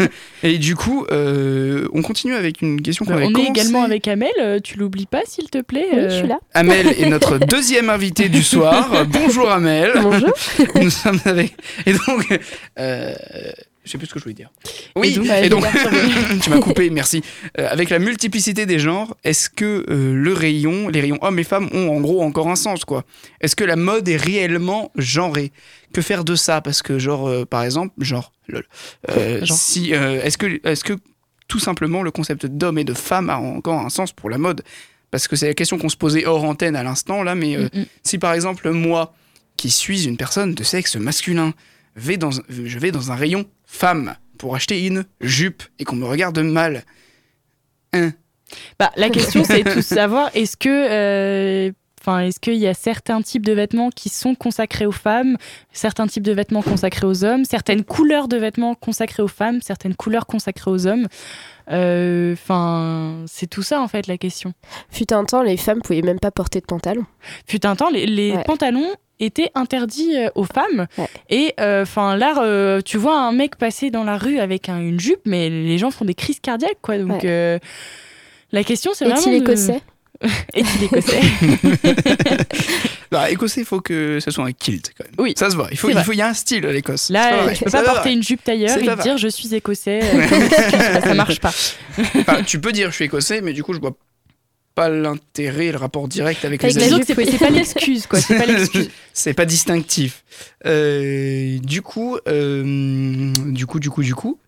Et 0.42 0.58
du 0.58 0.76
coup, 0.76 1.04
euh, 1.10 1.88
on 1.92 2.02
continue 2.02 2.34
avec 2.34 2.62
une 2.62 2.80
question 2.80 3.04
qu'on 3.04 3.12
Euh, 3.12 3.16
avait 3.16 3.26
on 3.26 3.38
est 3.38 3.48
également 3.48 3.82
avec 3.82 4.08
Amel, 4.08 4.30
tu 4.62 4.78
l'oublies 4.78 5.06
pas 5.06 5.22
s'il 5.26 5.50
te 5.50 5.60
plaît 5.60 5.86
Oui, 5.92 5.98
euh, 5.98 6.10
je 6.10 6.16
suis 6.18 6.28
là. 6.28 6.38
Amel 6.54 6.86
est 6.98 7.08
notre 7.08 7.38
deuxième 7.46 7.90
invitée 7.90 8.28
du 8.28 8.42
soir. 8.42 9.04
Bonjour 9.06 9.50
Amel. 9.50 9.79
Bonjour. 10.02 10.32
Nous 10.76 10.90
sommes 10.90 11.20
avec. 11.24 11.54
Et 11.86 11.92
donc, 11.92 12.40
euh, 12.78 13.14
je 13.84 13.90
sais 13.90 13.98
plus 13.98 14.06
ce 14.06 14.12
que 14.14 14.18
je 14.18 14.24
voulais 14.24 14.34
dire. 14.34 14.50
Oui, 14.96 15.08
Et 15.08 15.14
donc, 15.14 15.24
et 15.26 15.28
bah, 15.28 15.48
donc, 15.48 15.64
tu 16.42 16.50
m'as 16.50 16.58
coupé, 16.60 16.90
merci. 16.90 17.22
Euh, 17.58 17.66
avec 17.70 17.90
la 17.90 17.98
multiplicité 17.98 18.66
des 18.66 18.78
genres, 18.78 19.16
est-ce 19.24 19.48
que 19.48 19.86
euh, 19.88 20.14
le 20.14 20.32
rayon, 20.32 20.88
les 20.88 21.00
rayons 21.00 21.18
hommes 21.22 21.38
et 21.38 21.44
femmes 21.44 21.68
ont 21.72 21.96
en 21.96 22.00
gros 22.00 22.22
encore 22.22 22.48
un 22.48 22.56
sens, 22.56 22.84
quoi? 22.84 23.04
Est-ce 23.40 23.56
que 23.56 23.64
la 23.64 23.76
mode 23.76 24.08
est 24.08 24.16
réellement 24.16 24.92
genrée? 24.96 25.52
Que 25.92 26.02
faire 26.02 26.24
de 26.24 26.34
ça? 26.34 26.60
Parce 26.60 26.82
que, 26.82 26.98
genre, 26.98 27.28
euh, 27.28 27.44
par 27.44 27.64
exemple, 27.64 27.94
genre, 27.98 28.32
lol. 28.48 28.64
Genre. 29.42 29.56
Si, 29.56 29.92
est-ce 29.92 30.38
que, 30.38 30.60
est-ce 30.68 30.84
que 30.84 30.94
tout 31.48 31.58
simplement 31.58 32.02
le 32.02 32.10
concept 32.10 32.46
d'homme 32.46 32.78
et 32.78 32.84
de 32.84 32.94
femme 32.94 33.30
a 33.30 33.38
encore 33.38 33.80
un 33.80 33.90
sens 33.90 34.12
pour 34.12 34.30
la 34.30 34.38
mode? 34.38 34.62
Parce 35.10 35.26
que 35.26 35.34
c'est 35.34 35.48
la 35.48 35.54
question 35.54 35.78
qu'on 35.78 35.88
se 35.88 35.96
posait 35.96 36.24
hors 36.26 36.44
antenne 36.44 36.76
à 36.76 36.84
l'instant, 36.84 37.24
là, 37.24 37.34
mais 37.34 37.56
Mm, 37.56 37.70
mm. 37.80 37.84
si 38.04 38.18
par 38.18 38.32
exemple, 38.34 38.70
moi, 38.70 39.12
qui 39.60 39.68
suis 39.68 40.06
une 40.06 40.16
personne 40.16 40.54
de 40.54 40.64
sexe 40.64 40.96
masculin, 40.96 41.52
vais 41.94 42.16
dans, 42.16 42.30
je 42.30 42.78
vais 42.78 42.92
dans 42.92 43.12
un 43.12 43.14
rayon 43.14 43.44
femme 43.66 44.16
pour 44.38 44.56
acheter 44.56 44.86
une 44.86 45.04
jupe 45.20 45.62
et 45.78 45.84
qu'on 45.84 45.96
me 45.96 46.06
regarde 46.06 46.38
mal, 46.38 46.82
hein, 47.92 48.12
Bah, 48.78 48.90
la 48.96 49.10
question, 49.10 49.44
c'est 49.44 49.62
de 49.62 49.80
savoir 49.82 50.30
est-ce 50.34 50.56
que. 50.56 50.70
euh, 50.70 51.72
Enfin, 52.00 52.20
est-ce 52.20 52.40
qu'il 52.40 52.54
y 52.54 52.66
a 52.66 52.72
certains 52.74 53.20
types 53.20 53.44
de 53.44 53.52
vêtements 53.52 53.90
qui 53.90 54.08
sont 54.08 54.34
consacrés 54.34 54.86
aux 54.86 54.90
femmes, 54.92 55.36
certains 55.72 56.06
types 56.06 56.22
de 56.22 56.32
vêtements 56.32 56.62
consacrés 56.62 57.06
aux 57.06 57.24
hommes, 57.24 57.44
certaines 57.44 57.84
couleurs 57.84 58.26
de 58.26 58.38
vêtements 58.38 58.74
consacrés 58.74 59.22
aux 59.22 59.28
femmes, 59.28 59.60
certaines 59.60 59.94
couleurs 59.94 60.26
consacrées 60.26 60.70
aux 60.70 60.86
hommes? 60.86 61.06
Euh, 61.70 62.32
Enfin, 62.32 63.24
c'est 63.26 63.46
tout 63.48 63.62
ça 63.62 63.80
en 63.80 63.88
fait 63.88 64.06
la 64.06 64.16
question. 64.18 64.52
Fut 64.90 65.12
un 65.12 65.24
temps, 65.24 65.42
les 65.42 65.56
femmes 65.56 65.82
pouvaient 65.82 66.02
même 66.02 66.18
pas 66.20 66.30
porter 66.30 66.60
de 66.60 66.66
pantalon. 66.66 67.04
Fut 67.46 67.64
un 67.66 67.76
temps, 67.76 67.90
les, 67.90 68.06
les 68.06 68.32
Ouais. 68.32 68.44
pantalons 68.44 68.88
étaient 69.20 69.50
interdits 69.54 70.16
euh, 70.16 70.30
aux 70.34 70.44
femmes. 70.44 70.86
Ouais. 70.96 71.06
Et 71.28 71.54
enfin 71.58 72.16
là, 72.16 72.42
euh, 72.42 72.80
tu 72.82 72.96
vois 72.96 73.20
un 73.20 73.32
mec 73.32 73.56
passer 73.56 73.90
dans 73.90 74.04
la 74.04 74.16
rue 74.16 74.38
avec 74.38 74.68
un- 74.70 74.80
une 74.80 74.98
jupe, 74.98 75.20
mais 75.26 75.50
les 75.50 75.76
gens 75.78 75.90
font 75.90 76.06
des 76.06 76.14
crises 76.14 76.40
cardiaques, 76.40 76.78
quoi. 76.80 76.96
Donc 76.98 77.10
Ouais. 77.22 77.28
euh, 77.30 77.58
la 78.52 78.64
question, 78.64 78.92
c'est 78.94 79.04
vraiment. 79.04 79.20
Est-il 79.20 79.38
de- 79.38 79.42
écossais 79.44 79.80
Est-il 80.54 80.84
écossais 80.84 81.20
Bah, 83.10 83.30
écossais, 83.30 83.62
il 83.62 83.66
faut 83.66 83.80
que 83.80 84.18
ce 84.20 84.30
soit 84.30 84.44
un 84.44 84.52
kilt 84.52 84.92
quand 84.96 85.04
même. 85.04 85.14
Oui. 85.18 85.34
Ça 85.36 85.50
se 85.50 85.56
voit. 85.56 85.68
Il 85.70 85.78
faut, 85.78 85.88
il 85.88 85.98
faut, 85.98 86.12
il 86.12 86.18
y 86.18 86.22
a 86.22 86.28
un 86.28 86.34
style 86.34 86.66
à 86.66 86.72
l'Écosse. 86.72 87.08
Là, 87.08 87.52
tu 87.54 87.64
peux 87.64 87.70
pas 87.70 87.82
pas 87.82 87.94
porter 87.94 88.12
une 88.12 88.22
jupe 88.22 88.44
tailleur 88.44 88.76
et 88.76 88.84
te 88.84 89.02
dire 89.02 89.16
je 89.16 89.28
suis 89.28 89.54
écossais. 89.54 90.00
euh, 90.14 91.00
ça 91.00 91.14
marche 91.14 91.40
pas. 91.40 91.52
Enfin, 92.16 92.42
tu 92.42 92.60
peux 92.60 92.72
dire 92.72 92.90
je 92.90 92.96
suis 92.96 93.06
écossais, 93.06 93.40
mais 93.40 93.52
du 93.52 93.62
coup, 93.62 93.72
je 93.72 93.80
vois 93.80 93.96
pas 94.74 94.88
l'intérêt 94.88 95.66
et 95.66 95.72
le 95.72 95.78
rapport 95.78 96.06
direct 96.06 96.44
avec, 96.44 96.62
Avec 96.62 96.76
les 96.76 96.88
que 97.00 97.04
c'est 97.06 97.38
pas 97.38 97.50
l'excuse, 97.50 98.06
quoi. 98.06 98.20
C'est 98.20 98.36
pas 98.36 98.46
l'excuse. 98.46 98.90
C'est 99.12 99.34
pas 99.34 99.46
distinctif. 99.46 100.24
Euh, 100.66 101.58
du 101.60 101.82
coup, 101.82 102.18
euh, 102.28 103.32
du 103.46 103.66
coup, 103.66 103.80
du 103.80 103.90
coup, 103.90 104.02
du 104.02 104.14
coup, 104.14 104.38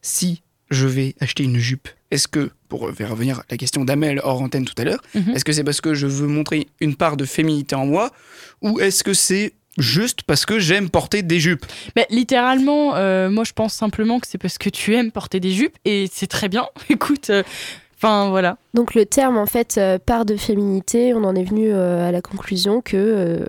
si 0.00 0.42
je 0.70 0.86
vais 0.86 1.14
acheter 1.20 1.42
une 1.44 1.58
jupe, 1.58 1.88
est-ce 2.10 2.28
que, 2.28 2.50
pour 2.68 2.90
faire 2.94 3.10
revenir 3.10 3.40
à 3.40 3.44
la 3.50 3.56
question 3.56 3.84
d'Amel 3.84 4.20
hors 4.24 4.40
antenne 4.42 4.64
tout 4.64 4.74
à 4.78 4.84
l'heure, 4.84 5.00
Mhm. 5.14 5.30
est-ce 5.34 5.44
que 5.44 5.52
c'est 5.52 5.64
parce 5.64 5.80
que 5.80 5.94
je 5.94 6.06
veux 6.06 6.26
montrer 6.26 6.66
une 6.80 6.94
part 6.96 7.16
de 7.16 7.24
féminité 7.24 7.74
en 7.74 7.86
moi, 7.86 8.10
ou 8.62 8.78
est-ce 8.80 9.02
que 9.04 9.14
c'est 9.14 9.52
juste 9.78 10.22
parce 10.24 10.44
que 10.44 10.58
j'aime 10.58 10.90
porter 10.90 11.22
des 11.22 11.38
jupes? 11.40 11.64
Mais 11.96 12.06
littéralement, 12.10 12.96
euh, 12.96 13.30
moi 13.30 13.44
je 13.44 13.52
pense 13.52 13.72
simplement 13.74 14.18
que 14.20 14.26
c'est 14.26 14.38
parce 14.38 14.58
que 14.58 14.68
tu 14.68 14.94
aimes 14.94 15.10
porter 15.12 15.40
des 15.40 15.52
jupes 15.52 15.76
et 15.84 16.08
c'est 16.12 16.26
très 16.26 16.48
bien. 16.48 16.66
Écoute, 16.90 17.30
euh, 17.30 17.42
enfin 17.96 18.28
voilà. 18.30 18.58
Donc 18.74 18.94
le 18.94 19.06
terme 19.06 19.36
en 19.38 19.46
fait 19.46 19.76
euh, 19.78 19.98
part 19.98 20.24
de 20.24 20.36
féminité, 20.36 21.14
on 21.14 21.24
en 21.24 21.34
est 21.34 21.44
venu 21.44 21.70
euh, 21.72 22.08
à 22.08 22.12
la 22.12 22.20
conclusion 22.22 22.80
que 22.80 22.96
euh, 22.96 23.46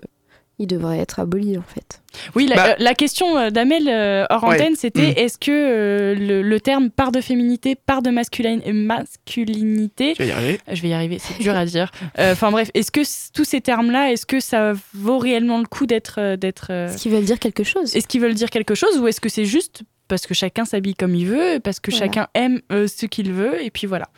il 0.58 0.66
devrait 0.66 0.98
être 0.98 1.18
aboli 1.20 1.58
en 1.58 1.62
fait. 1.62 1.99
Oui, 2.34 2.46
la, 2.46 2.56
Bah- 2.56 2.68
euh, 2.70 2.74
la 2.78 2.94
question 2.94 3.38
euh, 3.38 3.50
d'Amel 3.50 3.88
euh, 3.88 4.24
hors 4.30 4.42
Ouais. 4.44 4.54
antenne, 4.56 4.74
c'était 4.76 5.10
Mm. 5.12 5.14
est-ce 5.18 5.38
que 5.38 5.50
euh, 5.50 6.14
le, 6.14 6.42
le 6.42 6.60
terme 6.60 6.90
part 6.90 7.12
de 7.12 7.20
féminité, 7.20 7.74
part 7.76 8.02
de 8.02 8.10
masculin- 8.10 8.60
masculinité, 8.72 10.14
Tu 10.16 10.22
vas 10.22 10.28
y 10.28 10.32
arriver. 10.32 10.60
je 10.70 10.82
vais 10.82 10.88
y 10.88 10.92
arriver, 10.92 11.18
c'est 11.18 11.38
dur 11.42 11.54
à 11.54 11.64
dire. 11.64 11.90
Euh, 12.18 12.32
Enfin 12.32 12.50
bref, 12.50 12.70
est-ce 12.74 12.90
que 12.90 13.00
tous 13.32 13.44
ces 13.44 13.60
termes-là, 13.60 14.12
est-ce 14.12 14.26
que 14.26 14.40
ça 14.40 14.72
vaut 14.94 15.18
réellement 15.18 15.58
le 15.58 15.66
coup 15.66 15.86
d'être, 15.86 16.16
euh, 16.20 16.36
d'être, 16.36 16.68
euh, 16.70 16.88
Ce 16.88 16.96
qui 17.02 17.08
veut 17.08 17.20
dire 17.20 17.38
quelque 17.38 17.64
chose? 17.64 17.94
est-ce 17.96 18.06
qu'ils 18.08 18.20
veulent 18.20 18.34
dire 18.34 18.50
quelque 18.50 18.74
chose 18.74 18.98
ou 18.98 19.06
est-ce 19.08 19.20
que 19.20 19.28
c'est 19.28 19.44
juste 19.44 19.82
parce 20.08 20.26
que 20.26 20.34
chacun 20.34 20.64
s'habille 20.64 20.94
comme 20.94 21.14
il 21.14 21.26
veut, 21.26 21.60
parce 21.62 21.78
que 21.78 21.90
Voilà. 21.92 22.06
chacun 22.06 22.28
aime 22.34 22.60
euh, 22.72 22.88
ce 22.88 23.06
qu'il 23.06 23.32
veut 23.32 23.62
et 23.62 23.70
puis 23.70 23.86
voilà. 23.86 24.08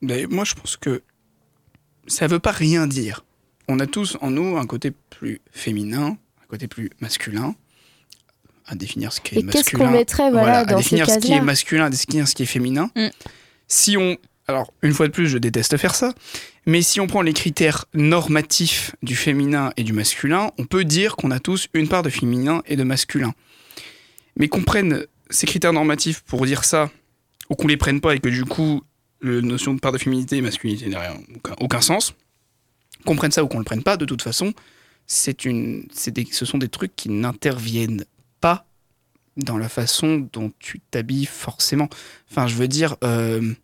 Mais 0.00 0.26
moi, 0.28 0.44
je 0.44 0.54
pense 0.54 0.76
que 0.76 1.02
ça 2.08 2.26
veut 2.26 2.38
pas 2.40 2.50
rien 2.50 2.86
dire. 2.86 3.24
On 3.68 3.78
a 3.80 3.86
tous 3.86 4.16
en 4.20 4.30
nous 4.30 4.56
un 4.56 4.66
côté 4.66 4.92
plus 5.10 5.40
féminin, 5.52 6.18
un 6.46 6.50
côté 6.50 6.68
plus 6.68 6.90
masculin, 7.00 7.54
à 8.66 8.74
définir 8.74 9.12
ce 9.12 9.20
qui 9.20 9.34
est 9.36 9.38
Et 9.38 9.42
qu'est-ce 9.44 9.56
masculin. 9.58 9.84
qu'on 9.86 9.90
mettrait 9.90 10.30
voilà, 10.30 10.58
à 10.60 10.64
dans 10.64 10.76
ces 10.78 10.82
définir 10.96 11.10
ce 11.10 11.18
qui 11.18 11.32
est 11.32 11.40
masculin, 11.40 11.84
à 11.86 11.90
définir 11.90 12.28
ce 12.28 12.34
qui 12.34 12.42
est 12.42 12.46
féminin. 12.46 12.90
Mm. 12.96 13.08
Si 13.68 13.96
on, 13.96 14.16
alors 14.48 14.72
une 14.82 14.92
fois 14.92 15.06
de 15.08 15.12
plus, 15.12 15.28
je 15.28 15.38
déteste 15.38 15.76
faire 15.76 15.94
ça, 15.94 16.14
mais 16.66 16.82
si 16.82 17.00
on 17.00 17.06
prend 17.06 17.22
les 17.22 17.32
critères 17.32 17.84
normatifs 17.94 18.94
du 19.02 19.16
féminin 19.16 19.72
et 19.76 19.82
du 19.84 19.92
masculin, 19.92 20.50
on 20.58 20.64
peut 20.64 20.84
dire 20.84 21.16
qu'on 21.16 21.30
a 21.30 21.38
tous 21.40 21.68
une 21.74 21.88
part 21.88 22.02
de 22.02 22.10
féminin 22.10 22.62
et 22.66 22.76
de 22.76 22.82
masculin. 22.84 23.32
Mais 24.36 24.48
qu'on 24.48 24.62
prenne 24.62 25.04
ces 25.30 25.46
critères 25.46 25.72
normatifs 25.72 26.20
pour 26.22 26.44
dire 26.46 26.64
ça, 26.64 26.90
ou 27.50 27.54
qu'on 27.54 27.68
les 27.68 27.76
prenne 27.76 28.00
pas 28.00 28.14
et 28.14 28.18
que 28.20 28.28
du 28.28 28.44
coup, 28.44 28.82
la 29.22 29.40
notion 29.40 29.74
de 29.74 29.80
part 29.80 29.92
de 29.92 29.98
féminité 29.98 30.36
et 30.36 30.40
masculinité 30.40 30.88
n'a 30.88 31.00
rien- 31.00 31.16
aucun, 31.36 31.54
aucun 31.60 31.80
sens, 31.80 32.14
qu'on 33.04 33.16
prenne 33.16 33.30
ça 33.30 33.42
ou 33.44 33.48
qu'on 33.48 33.58
le 33.58 33.64
prenne 33.64 33.82
pas, 33.82 33.96
de 33.96 34.04
toute 34.04 34.22
façon, 34.22 34.52
c'est 35.06 35.44
une, 35.44 35.86
c'est 35.92 36.10
des, 36.10 36.26
ce 36.30 36.44
sont 36.44 36.58
des 36.58 36.68
trucs 36.68 36.94
qui 36.96 37.08
n'interviennent 37.08 38.04
pas 38.40 38.66
dans 39.36 39.58
la 39.58 39.68
façon 39.68 40.28
dont 40.32 40.52
tu 40.58 40.80
t'habilles 40.80 41.26
forcément. 41.26 41.88
Enfin, 42.30 42.46
je 42.46 42.54
veux 42.54 42.68
dire, 42.68 42.96
euh, 43.04 43.54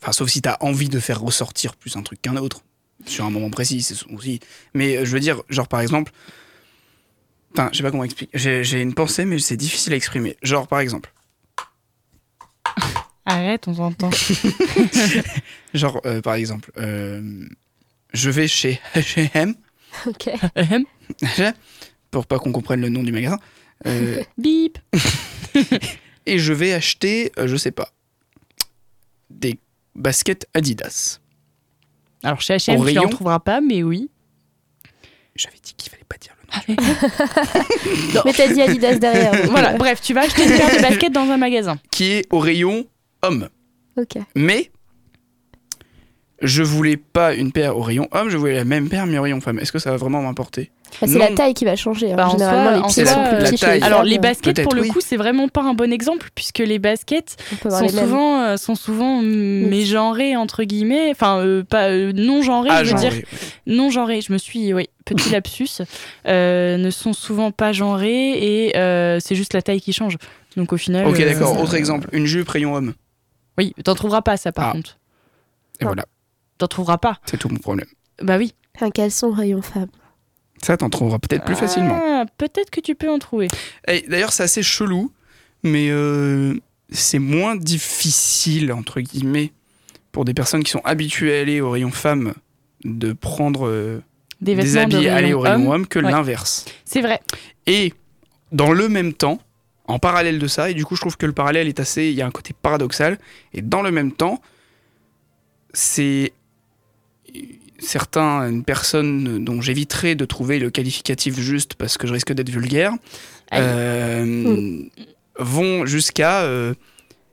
enfin, 0.00 0.12
sauf 0.12 0.30
si 0.30 0.42
tu 0.42 0.48
as 0.48 0.62
envie 0.62 0.88
de 0.88 1.00
faire 1.00 1.20
ressortir 1.20 1.76
plus 1.76 1.96
un 1.96 2.02
truc 2.02 2.22
qu'un 2.22 2.36
autre 2.36 2.62
sur 3.06 3.24
un 3.24 3.30
moment 3.30 3.50
précis, 3.50 3.82
c'est 3.82 3.96
aussi. 4.12 4.40
Mais 4.74 4.96
euh, 4.96 5.04
je 5.04 5.10
veux 5.10 5.20
dire, 5.20 5.42
genre 5.48 5.68
par 5.68 5.80
exemple, 5.80 6.12
enfin, 7.52 7.68
je 7.72 7.78
sais 7.78 7.82
pas 7.82 7.90
comment 7.90 8.04
expliquer. 8.04 8.30
J'ai 8.34 8.80
une 8.80 8.94
pensée, 8.94 9.24
mais 9.24 9.38
c'est 9.38 9.56
difficile 9.56 9.92
à 9.92 9.96
exprimer. 9.96 10.36
Genre 10.42 10.68
par 10.68 10.80
exemple, 10.80 11.12
Arrête, 13.26 13.68
on 13.68 13.74
s'entend. 13.74 14.10
genre 15.74 16.00
euh, 16.04 16.20
par 16.20 16.34
exemple, 16.34 16.72
euh, 16.78 17.46
je 18.12 18.30
vais 18.30 18.48
chez 18.48 18.80
H&M 18.94 19.54
Ok. 20.06 20.30
pour 22.10 22.26
pas 22.26 22.38
qu'on 22.38 22.52
comprenne 22.52 22.80
le 22.80 22.88
nom 22.88 23.02
du 23.02 23.12
magasin. 23.12 23.38
euh, 23.86 24.22
Bip. 24.38 24.78
et 26.26 26.38
je 26.38 26.52
vais 26.52 26.72
acheter, 26.72 27.32
euh, 27.38 27.46
je 27.46 27.56
sais 27.56 27.70
pas, 27.70 27.90
des 29.30 29.58
baskets 29.94 30.46
Adidas. 30.54 31.20
Alors 32.22 32.40
chez 32.40 32.54
H&M, 32.56 32.80
Au 32.80 32.86
tu 32.86 32.94
n'en 32.94 33.08
trouveras 33.08 33.38
pas, 33.40 33.60
mais 33.60 33.82
oui. 33.82 34.10
J'avais 35.36 35.56
dit 35.62 35.72
qu'il 35.74 35.90
fallait 35.90 36.04
pas 36.08 36.16
dire 36.18 36.34
le 36.68 36.74
nom. 38.14 38.22
Mais 38.26 38.32
t'as 38.32 38.52
dit 38.52 38.60
Adidas 38.60 38.98
derrière. 38.98 39.32
donc, 39.32 39.50
Voilà, 39.50 39.72
euh, 39.74 39.76
bref, 39.78 40.00
tu 40.02 40.12
vas 40.12 40.22
acheter 40.22 40.44
une 40.44 40.50
paire 40.56 40.76
de 40.76 40.82
baskets 40.82 41.12
dans 41.12 41.28
un 41.30 41.36
magasin. 41.36 41.78
Qui 41.90 42.12
est 42.12 42.26
au 42.30 42.38
rayon 42.40 42.86
homme. 43.22 43.48
Ok. 43.96 44.18
Mais 44.34 44.70
je 46.42 46.62
voulais 46.62 46.96
pas 46.96 47.34
une 47.34 47.52
paire 47.52 47.76
au 47.76 47.82
rayon 47.82 48.08
homme, 48.12 48.30
je 48.30 48.36
voulais 48.36 48.54
la 48.54 48.64
même 48.64 48.88
paire 48.88 49.06
mais 49.06 49.18
au 49.18 49.22
rayon 49.22 49.40
femme. 49.40 49.58
Est-ce 49.58 49.72
que 49.72 49.78
ça 49.78 49.90
va 49.90 49.96
vraiment 49.96 50.22
m'importer? 50.22 50.70
Bah, 51.00 51.06
c'est 51.06 51.18
la 51.18 51.28
taille 51.32 51.54
qui 51.54 51.64
va 51.64 51.76
changer. 51.76 52.12
hein. 52.12 52.16
Bah, 52.16 52.26
en 52.28 52.32
Généralement, 52.32 52.70
les 52.76 52.92
pieds 52.92 53.04
sont 53.04 53.22
plus 53.24 53.38
la 53.38 53.44
petits 53.50 53.58
taille. 53.58 53.80
Alors 53.82 54.02
les 54.02 54.18
baskets, 54.18 54.62
pour 54.62 54.74
le 54.74 54.82
oui. 54.82 54.88
coup, 54.88 55.00
c'est 55.00 55.16
vraiment 55.16 55.46
pas 55.48 55.62
un 55.62 55.74
bon 55.74 55.92
exemple 55.92 56.28
puisque 56.34 56.58
les 56.58 56.78
baskets 56.80 57.36
sont 57.62 57.80
les 57.82 57.88
souvent, 57.90 58.40
euh, 58.42 58.56
sont 58.56 58.74
souvent 58.74 59.22
mm, 59.22 59.66
mégenrées 59.68 60.34
entre 60.36 60.64
guillemets, 60.64 61.10
enfin 61.12 61.38
euh, 61.38 61.62
pas 61.62 61.90
euh, 61.90 62.12
non 62.14 62.42
genrées, 62.42 62.70
Ah, 62.72 62.82
je 62.84 62.90
veux 62.94 63.00
genre, 63.00 63.10
dire 63.10 63.12
oui. 63.32 63.38
non 63.66 63.90
genrées. 63.90 64.20
Je 64.20 64.32
me 64.32 64.38
suis, 64.38 64.74
oui, 64.74 64.88
petit 65.04 65.30
lapsus, 65.32 65.68
euh, 66.26 66.76
ne 66.76 66.90
sont 66.90 67.12
souvent 67.12 67.52
pas 67.52 67.72
genrées 67.72 68.32
et 68.66 68.76
euh, 68.76 69.18
c'est 69.20 69.36
juste 69.36 69.54
la 69.54 69.62
taille 69.62 69.80
qui 69.80 69.92
change. 69.92 70.16
Donc 70.56 70.72
au 70.72 70.76
final. 70.76 71.06
Ok, 71.06 71.20
euh, 71.20 71.24
d'accord. 71.32 71.60
Autre 71.60 71.74
exemple, 71.74 72.08
une 72.12 72.26
jupe 72.26 72.48
rayon 72.48 72.74
homme. 72.74 72.94
Oui, 73.58 73.74
t'en 73.84 73.94
trouveras 73.94 74.22
pas 74.22 74.36
ça 74.36 74.50
par 74.50 74.70
Ah. 74.70 74.72
contre. 74.72 74.96
Et 75.80 75.84
Non. 75.84 75.90
voilà, 75.90 76.04
T'en 76.60 76.68
trouveras 76.68 76.98
pas. 76.98 77.18
c'est 77.24 77.36
tout 77.38 77.48
mon 77.48 77.56
problème. 77.58 77.88
Bah 78.22 78.36
oui. 78.38 78.54
Un 78.80 78.90
caleçon 78.90 79.30
rayon 79.32 79.60
femme. 79.62 79.88
Ça, 80.62 80.76
t'en 80.76 80.88
trouveras 80.90 81.18
peut-être 81.18 81.44
plus 81.44 81.56
facilement. 81.56 81.98
Ah, 82.02 82.24
Peut-être 82.38 82.70
que 82.70 82.80
tu 82.80 82.94
peux 82.94 83.10
en 83.10 83.18
trouver. 83.18 83.48
Et 83.88 84.02
D'ailleurs, 84.08 84.32
c'est 84.32 84.42
assez 84.42 84.62
chelou, 84.62 85.10
mais 85.62 85.88
euh, 85.90 86.54
c'est 86.90 87.18
moins 87.18 87.56
difficile, 87.56 88.72
entre 88.72 89.00
guillemets, 89.00 89.52
pour 90.12 90.24
des 90.26 90.34
personnes 90.34 90.62
qui 90.62 90.70
sont 90.70 90.82
habituées 90.84 91.38
à 91.38 91.40
aller 91.40 91.60
au 91.62 91.70
rayon 91.70 91.90
femme 91.90 92.34
de 92.84 93.12
prendre 93.14 93.66
euh, 93.66 94.02
Des 94.42 94.54
des, 94.54 94.62
vêtements 94.62 94.88
de 94.88 94.96
habits 94.96 95.08
à 95.08 95.14
aller 95.16 95.32
au 95.32 95.40
rayon 95.40 95.56
homme. 95.66 95.68
homme 95.68 95.86
que 95.86 95.98
Ouais. 95.98 96.10
l'inverse. 96.10 96.64
C'est 96.84 97.00
vrai. 97.00 97.20
Et 97.66 97.94
dans 98.52 98.72
le 98.72 98.88
même 98.90 99.12
temps, 99.14 99.38
en 99.86 99.98
parallèle 99.98 100.38
de 100.38 100.46
ça, 100.46 100.68
et 100.70 100.74
du 100.74 100.84
coup 100.84 100.94
je 100.94 101.00
trouve 101.00 101.16
que 101.16 101.26
le 101.26 101.32
parallèle 101.32 101.68
est 101.68 101.80
assez, 101.80 102.08
il 102.08 102.14
y 102.14 102.22
a 102.22 102.26
un 102.26 102.30
côté 102.30 102.52
paradoxal, 102.60 103.18
et 103.54 103.62
dans 103.62 103.82
le 103.82 103.90
même 103.90 104.12
temps, 104.12 104.40
c'est 105.72 106.32
certaines 107.80 108.62
personnes 108.64 109.44
dont 109.44 109.60
j'éviterai 109.60 110.14
de 110.14 110.24
trouver 110.24 110.58
le 110.58 110.70
qualificatif 110.70 111.38
juste 111.38 111.74
parce 111.74 111.98
que 111.98 112.06
je 112.06 112.12
risque 112.12 112.32
d'être 112.32 112.50
vulgaire, 112.50 112.92
euh, 113.52 114.82
vont 115.38 115.86
jusqu'à 115.86 116.42
euh, 116.42 116.74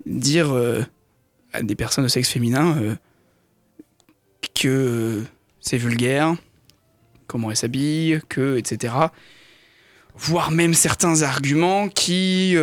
dire 0.06 0.52
euh, 0.54 0.82
à 1.54 1.62
des 1.62 1.76
personnes 1.76 2.06
de 2.06 2.10
sexe 2.10 2.30
féminin 2.30 2.98
que 4.56 5.24
c'est 5.60 5.78
vulgaire, 5.78 6.36
comment 7.28 7.52
elles 7.52 7.58
s'habillent, 7.58 8.22
que, 8.30 8.58
etc. 8.58 8.94
Voire 10.16 10.50
même 10.52 10.74
certains 10.74 11.22
arguments 11.22 11.90
qui... 11.90 12.56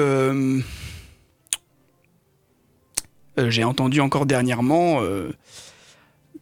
J'ai 3.36 3.64
entendu 3.64 4.00
encore 4.00 4.26
dernièrement 4.26 5.02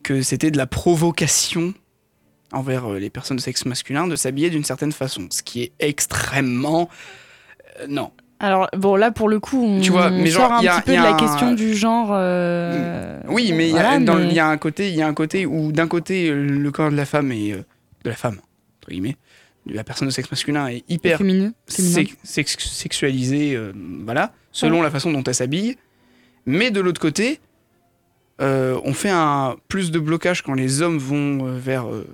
que 0.03 0.23
c'était 0.23 0.51
de 0.51 0.57
la 0.59 0.67
provocation 0.67 1.75
envers 2.53 2.87
euh, 2.93 2.99
les 2.99 3.11
personnes 3.11 3.37
de 3.39 3.43
sexe 3.43 3.65
masculin 3.65 4.07
de 4.07 4.17
s'habiller 4.17 4.51
d'une 4.51 4.65
certaine 4.65 4.93
façon, 4.93 5.27
ce 5.31 5.43
qui 5.43 5.63
est 5.63 5.73
extrêmement... 5.79 6.89
euh, 7.81 7.87
non. 7.89 8.11
Alors 8.41 8.69
bon 8.77 8.97
là 8.97 9.13
pour 9.13 9.29
le 9.29 9.39
coup 9.39 9.65
on, 9.65 9.81
Tu 9.81 9.93
vois, 9.93 10.11
mais 10.11 10.29
sort 10.31 10.49
genre, 10.49 10.53
un 10.55 10.67
a- 10.67 10.81
petit 10.81 10.87
peu 10.87 10.93
de 10.97 11.03
la 11.03 11.15
un- 11.15 11.17
question 11.17 11.53
du 11.55 11.75
genre. 11.75 12.11
euh, 12.13 13.21
Oui, 13.29 13.53
mais 13.53 13.69
il 13.69 13.75
y 13.75 13.79
a- 13.79 13.83
voilà, 13.83 14.01
dans 14.01 14.17
le- 14.17 14.25
mais- 14.25 14.31
il 14.31 14.35
y 14.35 14.41
a 14.41 14.49
un 14.49 14.57
côté, 14.59 14.89
il 14.89 14.97
y 14.97 15.03
a 15.03 15.07
un 15.07 15.15
côté 15.15 15.47
où 15.47 15.71
d'un 15.71 15.87
côté 15.87 16.31
le 16.33 16.71
corps 16.73 16.91
de 16.91 16.97
la 16.97 17.05
femme 17.07 17.31
est 17.31 17.53
euh, 17.53 17.63
de 18.05 18.11
la 18.11 18.17
femme 18.17 18.39
entre 18.81 18.91
guillemets, 18.91 19.17
de 19.67 19.75
la 19.75 19.85
personne 19.85 20.09
de 20.09 20.13
sexe 20.13 20.29
masculin 20.29 20.67
est 20.67 20.83
hyper 20.91 21.19
féminin. 21.19 21.53
féminin. 21.69 21.95
sex- 21.95 22.17
sex- 22.25 22.59
sexualisée, 22.69 23.57
voilà, 24.05 24.33
selon 24.51 24.83
la 24.83 24.91
façon 24.91 25.13
dont 25.13 25.23
elle 25.23 25.35
s'habille. 25.37 25.77
Mais 26.45 26.73
de 26.73 26.81
l'autre 26.81 27.01
côté, 27.01 27.39
euh, 28.43 28.81
on 28.85 28.93
fait 28.93 29.11
un 29.11 29.57
plus 29.69 29.91
de 29.91 29.99
blocage 29.99 30.43
quand 30.43 30.55
les 30.55 30.83
hommes 30.83 30.99
vont 30.99 31.47
euh, 31.47 31.59
vers 31.59 31.89
euh, 31.89 32.05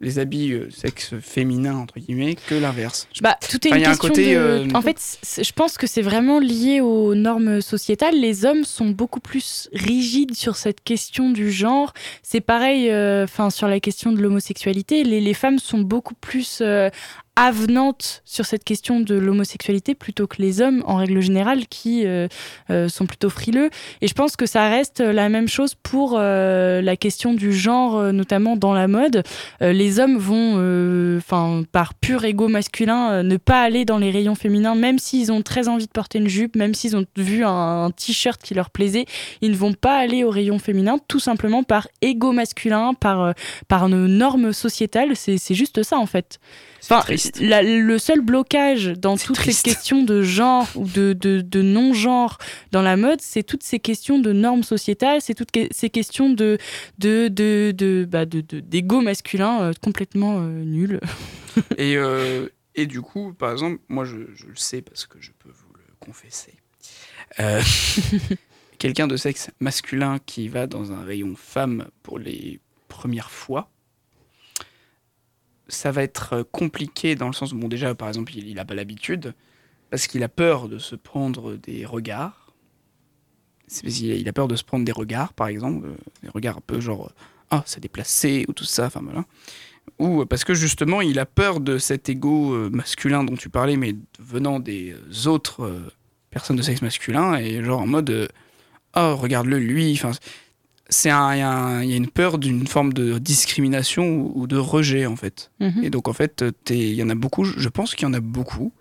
les 0.00 0.18
habits 0.18 0.54
sexe 0.70 1.14
féminin 1.20 1.76
entre 1.76 2.00
guillemets 2.00 2.34
que 2.48 2.56
l'inverse. 2.56 3.06
Bah, 3.20 3.36
tout 3.48 3.64
est 3.68 3.70
Enfin, 3.70 3.76
une 3.76 3.82
il 3.82 3.84
y 3.84 3.86
a 3.86 3.90
un 3.90 3.92
question 3.92 4.08
côté, 4.08 4.34
de... 4.34 4.76
En 4.76 4.82
fait, 4.82 4.98
je 5.40 5.52
pense 5.52 5.78
que 5.78 5.86
c'est 5.86 6.02
vraiment 6.02 6.40
lié 6.40 6.80
aux 6.80 7.14
normes 7.14 7.60
sociétales. 7.60 8.18
Les 8.18 8.44
hommes 8.44 8.64
sont 8.64 8.88
beaucoup 8.88 9.20
plus 9.20 9.68
rigides 9.72 10.34
sur 10.34 10.56
cette 10.56 10.82
question 10.82 11.30
du 11.30 11.52
genre. 11.52 11.94
C'est 12.24 12.40
pareil, 12.40 12.92
enfin, 13.22 13.50
sur 13.50 13.68
la 13.68 13.78
question 13.78 14.10
de 14.10 14.20
l'homosexualité. 14.20 15.04
Les, 15.04 15.20
les 15.20 15.34
femmes 15.34 15.60
sont 15.60 15.78
beaucoup 15.78 16.14
plus 16.14 16.60
avenantes 17.34 18.22
sur 18.24 18.44
cette 18.44 18.62
question 18.62 19.00
de 19.00 19.14
l'homosexualité 19.14 19.94
plutôt 19.94 20.26
que 20.26 20.42
les 20.42 20.60
hommes, 20.60 20.82
en 20.86 20.96
règle 20.96 21.20
générale, 21.20 21.66
qui 21.66 22.06
euh, 22.06 22.28
euh, 22.70 22.88
sont 22.88 23.06
plutôt 23.06 23.30
frileux. 23.30 23.70
Et 24.02 24.08
je 24.08 24.12
pense 24.12 24.36
que 24.36 24.44
ça 24.44 24.68
reste 24.68 25.00
la 25.00 25.28
même 25.30 25.48
chose 25.48 25.74
pour 25.74 26.16
euh, 26.18 26.82
la 26.82 26.96
question 26.96 27.32
du 27.32 27.52
genre, 27.52 27.96
euh, 27.96 28.12
notamment 28.12 28.56
dans 28.56 28.74
la 28.74 28.86
mode. 28.86 29.22
Euh, 29.62 29.72
les 29.72 29.98
hommes 29.98 30.18
vont, 30.18 30.56
euh, 30.58 31.18
enfin, 31.18 31.62
par 31.72 31.94
pur 31.94 32.24
ego 32.24 32.48
masculin, 32.48 33.12
euh, 33.12 33.22
ne 33.22 33.38
pas 33.38 33.62
aller 33.62 33.84
dans 33.84 33.98
les 33.98 34.10
rayons 34.10 34.34
féminins, 34.34 34.74
même 34.74 34.98
s'ils 34.98 35.32
ont 35.32 35.42
très 35.42 35.68
envie 35.68 35.86
de 35.86 35.92
porter 35.92 36.18
une 36.18 36.28
jupe, 36.28 36.54
même 36.54 36.74
s'ils 36.74 36.96
ont 36.96 37.06
vu 37.16 37.44
un, 37.44 37.84
un 37.84 37.90
t-shirt 37.90 38.42
qui 38.42 38.52
leur 38.52 38.68
plaisait, 38.68 39.06
ils 39.40 39.52
ne 39.52 39.56
vont 39.56 39.72
pas 39.72 39.96
aller 39.96 40.22
aux 40.22 40.30
rayons 40.30 40.58
féminins, 40.58 40.98
tout 41.08 41.20
simplement 41.20 41.62
par 41.62 41.88
ego 42.02 42.32
masculin, 42.32 42.92
par, 42.94 43.22
euh, 43.22 43.32
par 43.68 43.88
nos 43.88 44.06
normes 44.06 44.52
sociétales. 44.52 45.16
C'est 45.16 45.38
c'est 45.38 45.54
juste 45.54 45.82
ça, 45.82 45.98
en 45.98 46.06
fait. 46.06 46.38
Enfin, 46.84 47.00
la- 47.40 47.62
le 47.62 47.98
seul 47.98 48.20
blocage 48.20 48.86
dans 48.98 49.16
toutes 49.16 49.36
triste. 49.36 49.64
ces 49.66 49.70
questions 49.74 50.02
de 50.02 50.22
genre 50.22 50.68
ou 50.74 50.86
de, 50.86 51.12
de, 51.12 51.40
de 51.40 51.62
non-genre 51.62 52.38
dans 52.72 52.82
la 52.82 52.96
mode, 52.96 53.20
c'est 53.20 53.42
toutes 53.42 53.62
ces 53.62 53.78
questions 53.80 54.18
de 54.18 54.32
normes 54.32 54.62
sociétales, 54.62 55.20
c'est 55.20 55.34
toutes 55.34 55.50
que- 55.50 55.68
ces 55.70 55.90
questions 55.90 56.30
de 56.30 56.58
de 56.98 57.28
de 57.28 57.72
de 57.76 58.06
bah, 58.08 58.24
de- 58.26 58.40
de- 58.40 58.60
d'ego 58.60 59.00
masculin 59.00 59.62
euh, 59.62 59.72
complètement 59.82 60.40
euh, 60.40 60.64
nul. 60.64 61.00
Et, 61.76 61.96
euh, 61.96 62.48
et 62.74 62.86
du 62.86 63.02
coup, 63.02 63.34
par 63.34 63.52
exemple, 63.52 63.78
moi 63.88 64.04
je, 64.06 64.16
je 64.34 64.46
le 64.46 64.56
sais 64.56 64.80
parce 64.80 65.06
que 65.06 65.18
je 65.20 65.30
peux 65.38 65.50
vous 65.50 65.72
le 65.74 65.94
confesser. 66.00 66.54
Quelqu'un 68.78 69.06
de 69.06 69.16
sexe 69.16 69.50
masculin 69.60 70.18
qui 70.26 70.48
va 70.48 70.66
dans 70.66 70.92
un 70.92 71.02
rayon 71.04 71.34
femme 71.36 71.86
pour 72.02 72.18
les 72.18 72.60
premières 72.88 73.30
fois, 73.30 73.70
ça 75.68 75.90
va 75.90 76.02
être 76.02 76.32
euh, 76.34 76.44
compliqué 76.50 77.14
dans 77.14 77.26
le 77.26 77.32
sens 77.32 77.52
où, 77.52 77.58
bon, 77.58 77.68
déjà, 77.68 77.94
par 77.94 78.08
exemple, 78.08 78.34
il 78.36 78.54
n'a 78.54 78.64
pas 78.64 78.74
l'habitude 78.74 79.34
parce 79.90 80.06
qu'il 80.06 80.22
a 80.22 80.28
peur 80.28 80.68
de 80.68 80.78
se 80.78 80.96
prendre 80.96 81.56
des 81.56 81.84
regards. 81.84 82.54
Il 83.84 84.28
a 84.28 84.32
peur 84.32 84.48
de 84.48 84.56
se 84.56 84.64
prendre 84.64 84.84
des 84.84 84.92
regards, 84.92 85.32
par 85.32 85.48
exemple, 85.48 85.86
euh, 85.86 85.96
des 86.22 86.28
regards 86.28 86.58
un 86.58 86.62
peu 86.66 86.80
genre 86.80 87.06
euh, 87.06 87.24
ah, 87.50 87.62
c'est 87.66 87.80
déplacé 87.80 88.44
ou 88.48 88.52
tout 88.52 88.64
ça, 88.64 88.86
enfin 88.86 89.00
voilà 89.02 89.24
ou 89.98 90.24
parce 90.26 90.44
que 90.44 90.54
justement 90.54 91.00
il 91.00 91.18
a 91.18 91.26
peur 91.26 91.58
de 91.58 91.76
cet 91.76 92.08
ego 92.08 92.70
masculin 92.70 93.24
dont 93.24 93.34
tu 93.34 93.48
parlais, 93.48 93.76
mais 93.76 93.96
venant 94.20 94.60
des 94.60 94.94
autres 95.26 95.90
personnes 96.30 96.56
de 96.56 96.62
sexe 96.62 96.82
masculin, 96.82 97.34
et 97.34 97.62
genre 97.64 97.80
en 97.80 97.86
mode 97.86 98.30
oh 98.94 99.16
regarde-le 99.16 99.58
lui, 99.58 99.92
enfin 99.94 100.12
c'est 100.92 101.10
un, 101.10 101.34
il 101.34 101.38
y, 101.38 101.42
a 101.42 101.84
y 101.84 101.96
une 101.96 102.08
peur 102.08 102.38
d'une 102.38 102.66
forme 102.66 102.92
de 102.92 103.18
discrimination 103.18 104.04
ou, 104.04 104.32
ou 104.34 104.46
de 104.46 104.56
rejet 104.56 105.06
en 105.06 105.16
fait. 105.16 105.50
Mhm. 105.60 105.84
Et 105.84 105.90
donc 105.90 106.06
en 106.06 106.12
fait 106.12 106.44
il 106.70 106.94
y 106.94 107.02
en 107.02 107.08
a 107.08 107.14
beaucoup, 107.14 107.44
je 107.44 107.68
pense 107.68 107.94
qu'il 107.94 108.06
y 108.06 108.10
en 108.10 108.14
a 108.14 108.20
beaucoup, 108.20 108.72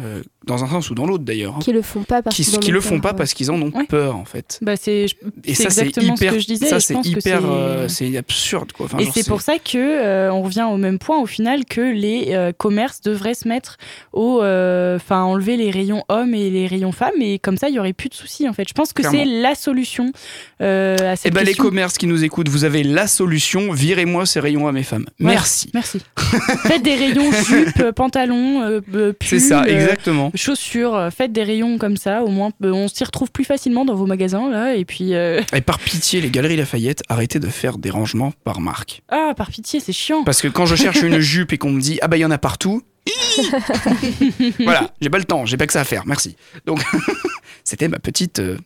euh, 0.00 0.22
dans 0.50 0.64
un 0.64 0.68
sens 0.68 0.90
ou 0.90 0.94
dans 0.94 1.06
l'autre 1.06 1.24
d'ailleurs, 1.24 1.54
hein, 1.56 1.60
Qui 1.62 1.72
le 1.72 1.82
font 1.82 2.02
pas 2.02 2.22
parce 2.22 2.36
qui, 2.36 2.44
qu'ils 2.44 2.56
en 2.56 2.60
qui 2.60 2.70
ont 2.70 2.74
le 2.74 2.80
font 2.80 2.90
peur, 2.90 3.00
pas 3.00 3.08
ouais. 3.10 3.16
parce 3.16 3.34
qu'ils 3.34 3.50
en 3.50 3.60
ont 3.62 3.70
Ouais. 3.74 3.84
peur 3.86 4.16
en 4.16 4.24
fait. 4.24 4.58
Bah 4.62 4.74
c'est 4.76 5.06
Et 5.44 5.54
ça 5.54 5.70
c'est 5.70 5.86
exactement 5.86 6.14
hyper, 6.14 6.30
ce 6.32 6.36
que 6.36 6.42
je 6.42 6.46
disais. 6.46 6.66
ça 6.66 6.76
et 6.76 6.80
c'est 6.80 6.94
hyper, 7.06 7.40
c'est- 7.40 7.46
euh, 7.46 7.88
c'est 7.88 8.16
absurde 8.16 8.72
quoi. 8.72 8.86
Enfin, 8.86 8.98
et 8.98 9.08
c'est 9.12 9.26
pour 9.26 9.40
ça 9.40 9.54
que 9.58 9.78
euh, 9.78 10.32
on 10.32 10.42
revient 10.42 10.66
au 10.70 10.76
même 10.76 10.98
point 10.98 11.18
au 11.20 11.26
final 11.26 11.64
que 11.64 11.80
les 11.80 12.28
euh, 12.30 12.52
commerces 12.56 13.00
devraient 13.00 13.34
se 13.34 13.48
mettre 13.48 13.76
au, 14.12 14.42
euh, 14.42 14.96
enfin 14.96 15.22
enlever 15.22 15.56
les 15.56 15.70
rayons 15.70 16.04
hommes 16.08 16.34
et 16.34 16.50
les 16.50 16.66
rayons 16.66 16.92
femmes 16.92 17.20
et 17.20 17.38
comme 17.38 17.56
ça 17.56 17.68
il 17.68 17.74
y 17.74 17.78
aurait 17.78 17.92
plus 17.92 18.08
de 18.08 18.14
soucis 18.14 18.48
en 18.48 18.52
fait. 18.52 18.68
Je 18.68 18.74
pense 18.74 18.92
que 18.92 19.02
c'est 19.02 19.24
la 19.24 19.54
solution 19.54 20.12
euh, 20.60 20.96
à 21.00 21.12
Eh 21.12 21.16
cette 21.16 21.32
ben, 21.34 21.40
les 21.40 21.46
question. 21.46 21.64
commerces 21.64 21.96
qui 21.98 22.06
nous 22.06 22.24
écoutent, 22.24 22.48
vous 22.48 22.64
avez 22.64 22.82
la 22.82 23.06
solution. 23.06 23.72
Virez-moi 23.72 24.26
ces 24.26 24.40
rayons 24.40 24.66
à 24.68 24.72
mes 24.72 24.82
femmes. 24.82 25.06
Voilà. 25.18 25.36
Merci. 25.36 25.70
Merci. 25.74 26.00
faites 26.64 26.82
des 26.82 26.94
rayons 26.94 27.30
euh, 27.52 28.80
euh, 28.94 29.12
C'est 29.22 29.38
ça, 29.38 29.62
euh, 29.62 29.64
exactement. 29.66 30.30
Chaussures. 30.40 30.94
euh, 30.94 31.10
Faites 31.10 31.32
des 31.32 31.42
rayons 31.44 31.78
comme 31.78 31.96
ça. 31.96 32.22
Au 32.24 32.28
moins, 32.28 32.50
euh, 32.64 32.72
on 32.72 32.88
s'y 32.88 33.04
retrouve 33.04 33.30
plus 33.30 33.44
facilement 33.44 33.84
dans 33.84 33.94
vos 33.94 34.06
magasins 34.06 34.48
là. 34.50 34.74
Et 34.74 34.84
puis, 34.84 35.14
euh, 35.14 35.40
Et 35.52 35.60
par 35.60 35.78
pitié, 35.78 36.20
les 36.20 36.30
Galeries 36.30 36.56
Lafayette, 36.56 37.02
arrêtez 37.08 37.38
de 37.38 37.46
faire 37.48 37.78
des 37.78 37.90
rangements 37.90 38.32
par 38.44 38.60
marque. 38.60 39.02
ah, 39.08 39.34
par 39.36 39.50
pitié, 39.50 39.80
c'est 39.80 39.92
chiant. 39.92 40.24
Parce 40.24 40.40
que 40.42 40.48
quand 40.48 40.66
je 40.66 40.74
cherche 40.76 41.02
une 41.02 41.18
jupe 41.20 41.52
et 41.52 41.58
qu'on 41.58 41.70
me 41.70 41.80
dit 41.80 41.98
ah 42.02 42.08
bah 42.08 42.16
il 42.16 42.20
y 42.20 42.24
en 42.24 42.30
a 42.30 42.38
partout, 42.38 42.82
voilà, 44.60 44.90
j'ai 45.00 45.10
pas 45.10 45.18
le 45.18 45.24
temps, 45.24 45.46
j'ai 45.46 45.56
pas 45.56 45.66
que 45.66 45.72
ça 45.72 45.80
à 45.80 45.84
faire, 45.84 46.06
merci. 46.06 46.36
Donc 46.66 46.82
c'était 47.64 47.88
ma 47.88 47.98
petite. 47.98 48.38
euh, 48.40 48.56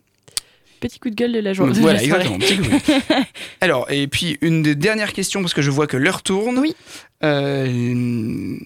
Petit 0.80 0.98
coup 0.98 1.08
de 1.08 1.14
gueule 1.14 1.32
de 1.32 1.38
la 1.38 1.52
journée. 1.54 1.72
voilà, 1.80 1.98
de 2.02 2.08
la 2.08 2.24
soirée. 2.24 2.34
exactement. 2.34 2.78
petit 2.78 2.96
coup 2.96 3.14
de- 3.14 3.24
Alors 3.62 3.90
et 3.90 4.06
puis 4.06 4.36
une 4.42 4.62
des 4.62 4.74
dernières 4.74 5.12
questions 5.14 5.40
parce 5.40 5.54
que 5.54 5.62
je 5.62 5.70
vois 5.70 5.86
que 5.86 5.96
l'heure 5.96 6.22
tourne. 6.22 6.58
Oui. 6.58 6.74
Euh, 7.22 8.56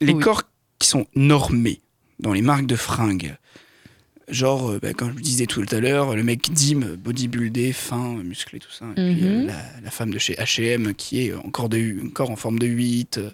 les 0.00 0.12
Oui. 0.12 0.20
corps 0.20 0.42
qui 0.78 0.88
sont 0.88 1.06
normés 1.14 1.80
dans 2.20 2.32
les 2.32 2.42
marques 2.42 2.66
de 2.66 2.76
fringues. 2.76 3.36
Genre, 4.28 4.70
euh, 4.72 4.78
bah, 4.82 4.92
comme 4.92 5.12
je 5.16 5.22
disais 5.22 5.46
tout 5.46 5.64
à 5.70 5.78
l'heure, 5.78 6.16
le 6.16 6.24
mec 6.24 6.50
dim, 6.52 6.80
bodybuildé, 6.98 7.72
fin, 7.72 8.14
musclé, 8.24 8.58
tout 8.58 8.72
ça. 8.72 8.86
Et 8.96 9.14
puis 9.14 9.24
euh, 9.26 9.40
Mhm. 9.42 9.46
la, 9.46 9.54
la 9.84 9.90
femme 9.90 10.10
de 10.10 10.18
chez 10.18 10.34
H&M 10.34 10.94
qui 10.94 11.26
est 11.26 11.34
encore, 11.34 11.68
de, 11.68 12.04
encore 12.06 12.30
en 12.32 12.36
forme 12.36 12.58
de 12.58 12.66
8, 12.66 13.18
euh, 13.18 13.30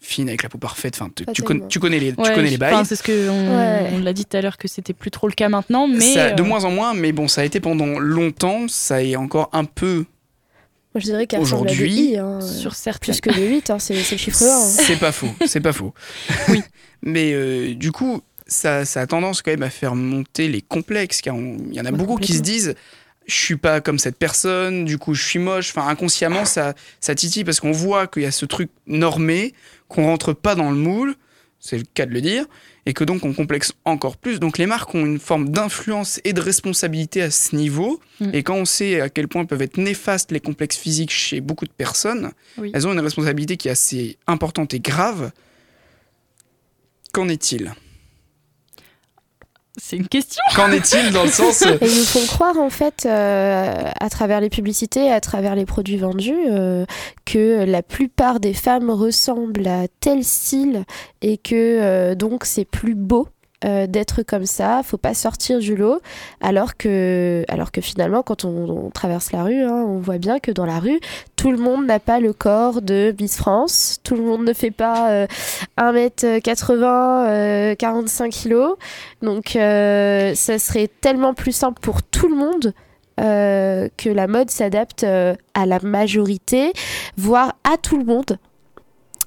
fine 0.00 0.28
avec 0.28 0.44
la 0.44 0.48
peau 0.48 0.58
parfaite. 0.58 0.94
Enfin, 1.00 1.10
tu, 1.14 1.24
Pas 1.24 1.32
tu, 1.32 1.42
tellement. 1.42 1.62
con- 1.62 1.66
tu 1.68 1.80
connais 1.80 1.98
les, 1.98 2.12
tu 2.14 2.20
Ouais, 2.20 2.32
connais 2.32 2.50
les 2.50 2.58
bails. 2.58 2.86
c'est 2.86 2.94
ce 2.94 3.02
que 3.02 3.28
on, 3.28 3.56
Ouais. 3.58 3.90
on 3.94 3.98
l'a 3.98 4.12
dit 4.12 4.24
tout 4.24 4.36
à 4.36 4.40
l'heure 4.40 4.56
que 4.56 4.68
c'était 4.68 4.92
plus 4.92 5.10
trop 5.10 5.26
le 5.26 5.32
cas 5.34 5.48
maintenant, 5.48 5.88
mais 5.88 6.14
Ça- 6.14 6.30
de 6.30 6.42
euh, 6.42 6.46
moins 6.46 6.62
en 6.64 6.70
moins, 6.70 6.94
mais 6.94 7.10
bon, 7.10 7.26
ça 7.26 7.40
a 7.40 7.44
été 7.44 7.58
pendant 7.58 7.98
longtemps. 7.98 8.68
Ça 8.68 9.02
est 9.02 9.16
encore 9.16 9.50
un 9.52 9.64
peu. 9.64 10.04
Moi, 10.96 11.02
je 11.02 11.10
dirais 11.10 11.26
qu'elle 11.26 11.40
ressemble 11.40 11.68
à 11.68 11.72
des 11.72 11.76
Aujourd'hui, 11.76 12.12
i, 12.12 12.16
hein, 12.16 12.38
euh, 12.40 12.40
sur 12.40 12.74
certains. 12.74 13.12
plus 13.12 13.20
que 13.20 13.28
de 13.28 13.44
8, 13.46 13.68
hein, 13.68 13.78
c'est 13.78 14.02
c'est 14.02 14.14
le 14.14 14.18
chiffre 14.18 14.42
1. 14.42 14.60
C'est 14.60 14.96
pas 14.98 15.12
faux, 15.12 15.28
c'est 15.44 15.60
pas 15.60 15.74
faux. 15.74 15.92
Oui. 16.48 16.62
Mais 17.02 17.34
euh, 17.34 17.74
du 17.74 17.92
coup, 17.92 18.22
ça, 18.46 18.86
ça 18.86 19.02
a 19.02 19.06
tendance 19.06 19.42
quand 19.42 19.50
même 19.50 19.62
à 19.62 19.68
faire 19.68 19.94
monter 19.94 20.48
les 20.48 20.62
complexes, 20.62 21.20
car 21.20 21.36
il 21.36 21.74
y 21.74 21.80
en 21.82 21.84
a 21.84 21.90
Ouais, 21.90 21.98
beaucoup 21.98 22.16
qui 22.16 22.32
se 22.32 22.40
disent 22.40 22.74
je 23.26 23.34
suis 23.34 23.56
pas 23.56 23.82
comme 23.82 23.98
cette 23.98 24.16
personne, 24.16 24.86
du 24.86 24.96
coup 24.96 25.12
je 25.12 25.22
suis 25.22 25.38
moche. 25.38 25.68
Enfin, 25.76 25.86
inconsciemment, 25.86 26.46
ça, 26.46 26.72
ça 27.00 27.14
titille 27.14 27.44
parce 27.44 27.60
qu'on 27.60 27.72
voit 27.72 28.06
qu'il 28.06 28.22
y 28.22 28.26
a 28.26 28.30
ce 28.30 28.46
truc 28.46 28.70
normé, 28.86 29.52
qu'on 29.88 30.04
rentre 30.06 30.32
pas 30.32 30.54
dans 30.54 30.70
le 30.70 30.76
moule, 30.78 31.14
c'est 31.66 31.78
le 31.78 31.84
cas 31.94 32.06
de 32.06 32.12
le 32.12 32.20
dire, 32.20 32.44
et 32.86 32.92
que 32.92 33.04
donc 33.04 33.24
on 33.24 33.34
complexe 33.34 33.72
encore 33.84 34.16
plus. 34.16 34.38
Donc 34.40 34.58
les 34.58 34.66
marques 34.66 34.94
ont 34.94 35.04
une 35.04 35.18
forme 35.18 35.48
d'influence 35.50 36.20
et 36.24 36.32
de 36.32 36.40
responsabilité 36.40 37.20
à 37.22 37.30
ce 37.30 37.54
niveau. 37.56 38.00
Mm. 38.20 38.30
Et 38.32 38.42
quand 38.42 38.54
on 38.54 38.64
sait 38.64 39.00
à 39.00 39.08
quel 39.08 39.28
point 39.28 39.44
peuvent 39.44 39.62
être 39.62 39.76
néfastes 39.78 40.30
les 40.32 40.40
complexes 40.40 40.76
physiques 40.76 41.10
chez 41.10 41.40
beaucoup 41.40 41.66
de 41.66 41.72
personnes, 41.72 42.30
Oui. 42.58 42.70
elles 42.74 42.86
ont 42.86 42.92
une 42.92 43.00
responsabilité 43.00 43.56
qui 43.56 43.68
est 43.68 43.72
assez 43.72 44.16
importante 44.26 44.72
et 44.74 44.80
grave. 44.80 45.32
Qu'en 47.12 47.28
est-il? 47.28 47.74
C'est 49.78 49.96
une 49.96 50.08
question. 50.08 50.42
Qu'en 50.54 50.70
est-il 50.72 51.12
dans 51.12 51.24
le 51.24 51.30
sens... 51.32 51.62
euh, 51.62 51.76
Et 51.80 51.86
ils 51.86 51.98
nous 51.98 52.04
font 52.04 52.26
croire, 52.26 52.56
en 52.58 52.70
fait, 52.70 53.04
euh, 53.06 53.74
à 54.00 54.08
travers 54.10 54.40
les 54.40 54.48
publicités, 54.48 55.10
à 55.12 55.20
travers 55.20 55.54
les 55.54 55.66
produits 55.66 55.98
vendus, 55.98 56.34
euh, 56.48 56.84
que 57.24 57.64
la 57.64 57.82
plupart 57.82 58.40
des 58.40 58.54
femmes 58.54 58.90
ressemblent 58.90 59.66
à 59.68 59.86
tel 60.00 60.24
style 60.24 60.84
et 61.22 61.36
que 61.36 61.54
euh, 61.54 62.14
donc 62.14 62.44
c'est 62.44 62.64
plus 62.64 62.94
beau. 62.94 63.28
Euh, 63.66 63.86
d'être 63.86 64.22
comme 64.22 64.46
ça, 64.46 64.82
faut 64.84 64.96
pas 64.96 65.14
sortir 65.14 65.58
du 65.58 65.76
lot, 65.76 66.00
alors 66.40 66.76
que, 66.76 67.44
finalement, 67.80 68.22
quand 68.22 68.44
on, 68.44 68.90
traverse 68.90 69.32
la 69.32 69.42
rue, 69.42 69.62
hein, 69.62 69.84
on 69.86 69.98
voit 69.98 70.18
bien 70.18 70.38
que 70.38 70.50
dans 70.50 70.66
la 70.66 70.78
rue, 70.78 71.00
tout 71.36 71.50
le 71.50 71.58
monde 71.58 71.86
n'a 71.86 71.98
pas 71.98 72.20
le 72.20 72.32
corps 72.32 72.82
de 72.82 73.14
Miss 73.20 73.36
France, 73.36 73.98
tout 74.02 74.14
le 74.14 74.22
monde 74.22 74.44
ne 74.44 74.52
fait 74.52 74.70
pas 74.70 75.10
euh, 75.10 75.26
1m80, 75.78 77.28
euh, 77.28 77.74
45 77.74 78.30
kilos, 78.30 78.76
donc 79.22 79.56
euh, 79.56 80.34
ça 80.34 80.58
serait 80.58 80.88
tellement 81.00 81.34
plus 81.34 81.52
simple 81.52 81.80
pour 81.80 82.02
tout 82.02 82.28
le 82.28 82.36
monde 82.36 82.72
euh, 83.18 83.88
que 83.96 84.10
la 84.10 84.26
mode 84.26 84.50
s'adapte 84.50 85.04
euh, 85.04 85.34
à 85.54 85.64
la 85.64 85.80
majorité, 85.80 86.74
voire 87.16 87.54
à 87.64 87.78
tout 87.78 87.96
le 87.96 88.04
monde. 88.04 88.38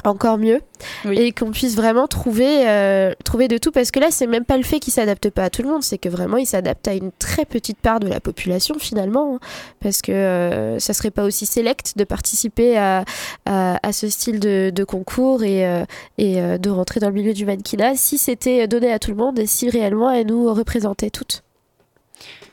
Encore 0.05 0.37
mieux 0.37 0.61
Oui. 1.05 1.17
et 1.19 1.31
qu'on 1.31 1.51
puisse 1.51 1.75
vraiment 1.75 2.07
trouver, 2.07 2.67
euh, 2.69 3.13
trouver 3.25 3.47
de 3.47 3.57
tout 3.57 3.71
parce 3.71 3.91
que 3.91 3.99
là 3.99 4.07
c'est 4.11 4.27
même 4.27 4.45
pas 4.45 4.57
le 4.57 4.63
fait 4.63 4.79
qu'il 4.79 4.93
s'adapte 4.93 5.29
pas 5.29 5.43
à 5.45 5.49
tout 5.49 5.61
le 5.61 5.69
monde 5.69 5.83
c'est 5.83 5.97
que 5.97 6.09
vraiment 6.09 6.37
il 6.37 6.45
s'adapte 6.45 6.87
à 6.87 6.93
une 6.93 7.11
très 7.19 7.45
petite 7.45 7.79
part 7.79 7.99
de 7.99 8.07
la 8.07 8.19
population 8.19 8.75
finalement 8.79 9.35
hein. 9.35 9.39
parce 9.81 10.01
que 10.01 10.11
euh, 10.11 10.79
ça 10.79 10.93
serait 10.93 11.11
pas 11.11 11.23
aussi 11.23 11.45
sélect 11.45 11.97
de 11.97 12.03
participer 12.03 12.77
à, 12.77 13.03
à, 13.45 13.79
à 13.87 13.91
ce 13.91 14.07
style 14.09 14.39
de, 14.39 14.71
de 14.73 14.83
concours 14.83 15.43
et, 15.43 15.65
euh, 15.67 15.83
et 16.17 16.41
euh, 16.41 16.57
de 16.57 16.69
rentrer 16.69 16.99
dans 16.99 17.09
le 17.09 17.15
milieu 17.15 17.33
du 17.33 17.45
mannequinat 17.45 17.95
si 17.95 18.17
c'était 18.17 18.67
donné 18.67 18.91
à 18.91 18.99
tout 18.99 19.11
le 19.11 19.17
monde 19.17 19.37
et 19.39 19.47
si 19.47 19.69
réellement 19.69 20.09
elle 20.11 20.27
nous 20.27 20.53
représentait 20.53 21.09
toutes 21.09 21.43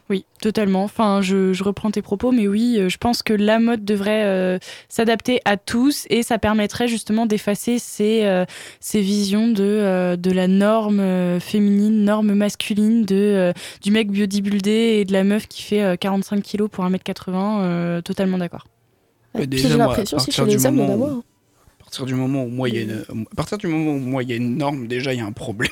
Oui, 0.09 0.25
totalement. 0.41 0.85
Enfin, 0.85 1.21
je, 1.21 1.53
je 1.53 1.65
reprends 1.65 1.91
tes 1.91 2.01
propos, 2.01 2.31
mais 2.31 2.47
oui, 2.47 2.77
euh, 2.79 2.89
je 2.89 2.97
pense 2.97 3.25
que 3.25 3.33
la 3.33 3.59
mode 3.59 3.85
devrait 3.85 4.23
euh, 4.25 4.59
s'adapter 4.89 5.41
à 5.45 5.57
tous 5.57 6.07
et 6.11 6.23
ça 6.23 6.39
permettrait 6.39 6.87
justement 6.87 7.27
d'effacer 7.27 7.81
ces, 7.81 8.23
euh, 8.25 8.45
ces 8.79 9.01
visions 9.01 9.49
de, 9.49 9.65
euh, 9.65 10.15
de 10.15 10.31
la 10.31 10.47
norme 10.47 11.41
féminine, 11.41 12.05
norme 12.05 12.35
masculine, 12.35 13.05
de, 13.05 13.17
euh, 13.17 13.53
du 13.83 13.91
mec 13.91 14.13
bodybuildé 14.13 14.71
et 14.71 15.05
de 15.05 15.13
la 15.13 15.25
meuf 15.25 15.49
qui 15.49 15.63
fait 15.63 15.83
euh, 15.83 15.97
45 15.97 16.41
kilos 16.41 16.71
pour 16.71 16.85
1m80. 16.85 17.29
euh, 17.63 18.01
totalement 18.01 18.39
d'accord. 18.39 18.69
J'ai 19.35 19.69
l'impression 19.71 20.19
si 20.21 20.31
chez 20.31 20.45
les 20.45 20.57
du 20.57 20.67
hommes 20.67 20.77
moment 20.77 20.95
où-. 20.97 21.25
À 21.81 21.83
partir 21.89 22.07
du 22.07 22.15
moment 22.15 22.45
où 22.45 22.49
moi 22.49 22.69
il 22.69 22.77
y 22.77 22.79
a 22.79 22.83
une, 22.83 23.05
à 23.33 23.35
partir 23.35 23.59
du 23.59 23.67
moment 23.67 23.93
où 23.93 23.99
moi 23.99 24.23
il 24.23 24.31
y 24.31 24.33
a 24.33 24.37
une 24.37 24.57
norme, 24.57 24.87
déjà 24.87 25.13
il 25.13 25.19
y 25.19 25.21
a 25.21 25.27
un 25.27 25.33
problème. 25.33 25.71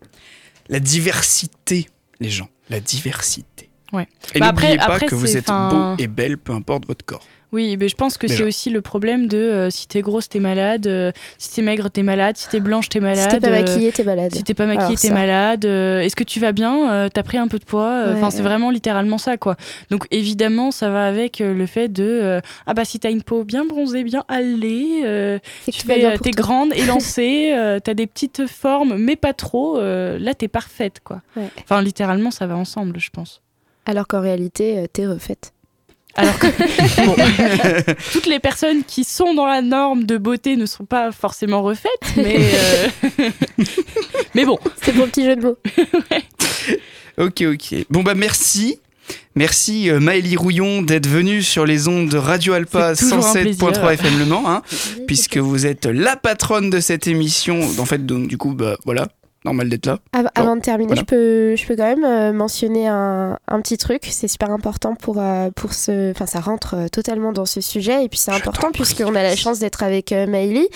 La 0.68 0.80
diversité, 0.80 1.88
les 2.20 2.28
gens, 2.28 2.48
la 2.70 2.80
diversité. 2.80 3.68
Ouais. 3.92 4.06
Et 4.34 4.40
Bah 4.40 4.52
n'oubliez 4.52 4.76
pas 4.76 4.84
après, 4.84 5.06
que 5.06 5.14
vous 5.14 5.36
êtes 5.36 5.46
beau 5.46 5.94
et 5.98 6.06
belle, 6.06 6.38
peu 6.38 6.52
importe 6.52 6.86
votre 6.86 7.04
corps. 7.04 7.26
Oui, 7.50 7.78
mais 7.78 7.88
je 7.88 7.94
pense 7.96 8.18
que 8.18 8.28
c'est 8.28 8.42
aussi 8.42 8.68
le 8.68 8.82
problème 8.82 9.26
de 9.26 9.38
euh, 9.38 9.70
si 9.70 9.88
t'es 9.88 10.02
grosse, 10.02 10.28
t'es 10.28 10.38
malade, 10.38 10.86
euh, 10.86 11.12
si 11.38 11.54
t'es 11.54 11.62
maigre, 11.62 11.88
t'es 11.90 12.02
malade, 12.02 12.36
si 12.36 12.46
t'es 12.48 12.60
blanche, 12.60 12.90
t'es 12.90 13.00
malade. 13.00 13.30
si 13.30 13.38
t'es 13.38 13.40
pas 13.40 13.48
euh, 13.48 13.62
maquillée 13.62 13.92
t'es 13.92 14.04
malade 14.04 14.34
Si 14.34 14.44
t'es 14.44 14.52
pas 14.54 14.66
maquillée, 14.66 14.96
t'es 14.98 15.10
malade. 15.10 15.64
euh, 15.64 16.00
Est-ce 16.00 16.14
que 16.14 16.24
tu 16.24 16.40
vas 16.40 16.52
bien 16.52 16.92
Euh, 16.92 17.08
T'as 17.08 17.22
pris 17.22 17.38
un 17.38 17.48
peu 17.48 17.58
de 17.58 17.64
poids 17.64 17.88
Euh, 17.90 18.12
Enfin, 18.12 18.26
Ouais, 18.26 18.30
c'est 18.32 18.36
ouais. 18.38 18.42
vraiment 18.42 18.70
littéralement 18.70 19.16
ça, 19.16 19.38
quoi. 19.38 19.56
Donc, 19.90 20.06
évidemment, 20.10 20.70
ça 20.70 20.90
va 20.90 21.06
avec 21.06 21.40
euh, 21.40 21.54
le 21.54 21.64
fait 21.64 21.88
de 21.88 22.04
euh, 22.04 22.40
ah 22.66 22.74
bah 22.74 22.84
si 22.84 23.00
t'as 23.00 23.10
une 23.10 23.22
peau 23.22 23.44
bien 23.44 23.64
bronzée, 23.64 24.04
bien 24.04 24.24
allée, 24.28 25.02
euh, 25.06 25.38
tu 25.72 25.86
t'es 25.86 26.30
grande, 26.32 26.72
élancée, 26.76 27.52
euh, 27.54 27.80
t'as 27.80 27.94
des 27.94 28.06
petites 28.06 28.46
formes, 28.46 28.96
mais 28.98 29.16
pas 29.16 29.32
trop. 29.32 29.78
euh, 29.78 30.18
là, 30.18 30.34
t'es 30.34 30.48
parfaite, 30.48 31.00
quoi. 31.02 31.22
Ouais. 31.36 31.48
Enfin, 31.62 31.80
littéralement, 31.80 32.30
ça 32.30 32.46
va 32.46 32.56
ensemble, 32.56 32.98
je 33.00 33.08
pense. 33.10 33.40
alors 33.86 34.06
qu'en 34.06 34.20
réalité 34.20 34.78
euh, 34.80 34.86
t'es 34.92 35.06
refaite 35.06 35.52
Alors 36.14 36.38
que 36.38 36.46
bon, 37.06 37.14
toutes 38.12 38.26
les 38.26 38.40
personnes 38.40 38.82
qui 38.84 39.04
sont 39.04 39.34
dans 39.34 39.46
la 39.46 39.62
norme 39.62 40.04
de 40.04 40.18
beauté 40.18 40.56
ne 40.56 40.66
sont 40.66 40.84
pas 40.84 41.12
forcément 41.12 41.62
refaites, 41.62 41.90
mais 42.16 42.38
euh, 42.38 43.30
mais 44.34 44.44
bon, 44.44 44.58
c'est 44.82 44.92
pour 44.92 45.04
le 45.04 45.10
petit 45.10 45.24
jeu 45.24 45.36
de 45.36 45.42
mots 45.42 45.58
Ok, 47.18 47.42
ok. 47.42 47.86
Bon 47.90 48.02
bah 48.02 48.14
merci. 48.14 48.80
Merci 49.34 49.88
euh, 49.88 50.00
Maëlie 50.00 50.36
Rouillon 50.36 50.82
d'être 50.82 51.06
venue 51.06 51.42
sur 51.42 51.64
les 51.64 51.88
ondes 51.88 52.08
de 52.08 52.18
Radio 52.18 52.52
Alpa 52.52 52.94
C'est 52.94 53.08
toujours 53.08 53.26
un 53.26 53.34
107.3 53.34 53.70
plaisir. 53.70 53.90
FM 53.90 54.18
Le 54.18 54.26
Mans, 54.26 54.44
hein, 54.46 54.62
puisque 55.06 55.38
vous 55.38 55.66
êtes 55.66 55.86
la 55.86 56.16
patronne 56.16 56.70
de 56.70 56.80
cette 56.80 57.06
émission. 57.06 57.60
En 57.78 57.84
fait, 57.84 58.04
donc 58.04 58.26
du 58.28 58.36
coup, 58.36 58.54
bah 58.54 58.76
voilà, 58.84 59.08
normal 59.44 59.68
d'être 59.68 59.86
là. 59.86 59.98
Av- 60.12 60.28
Avant 60.34 60.56
de 60.56 60.60
terminer, 60.60 60.88
voilà. 60.88 61.00
je, 61.00 61.04
peux, 61.06 61.56
je 61.56 61.66
peux 61.66 61.76
quand 61.76 61.84
même 61.96 62.04
euh, 62.04 62.32
mentionner 62.32 62.86
un, 62.88 63.38
un 63.48 63.60
petit 63.60 63.78
truc. 63.78 64.00
C'est 64.10 64.28
super 64.28 64.50
important 64.50 64.94
pour, 64.94 65.16
euh, 65.20 65.50
pour 65.54 65.72
ce. 65.72 66.10
Enfin, 66.10 66.26
ça 66.26 66.40
rentre 66.40 66.74
euh, 66.74 66.88
totalement 66.88 67.32
dans 67.32 67.46
ce 67.46 67.60
sujet. 67.60 68.04
Et 68.04 68.08
puis, 68.08 68.18
c'est 68.18 68.32
important 68.32 68.70
puisqu'on 68.72 69.14
a 69.14 69.22
la 69.22 69.36
chance 69.36 69.58
d'être 69.58 69.82
avec 69.82 70.10
Maëlie. 70.12 70.68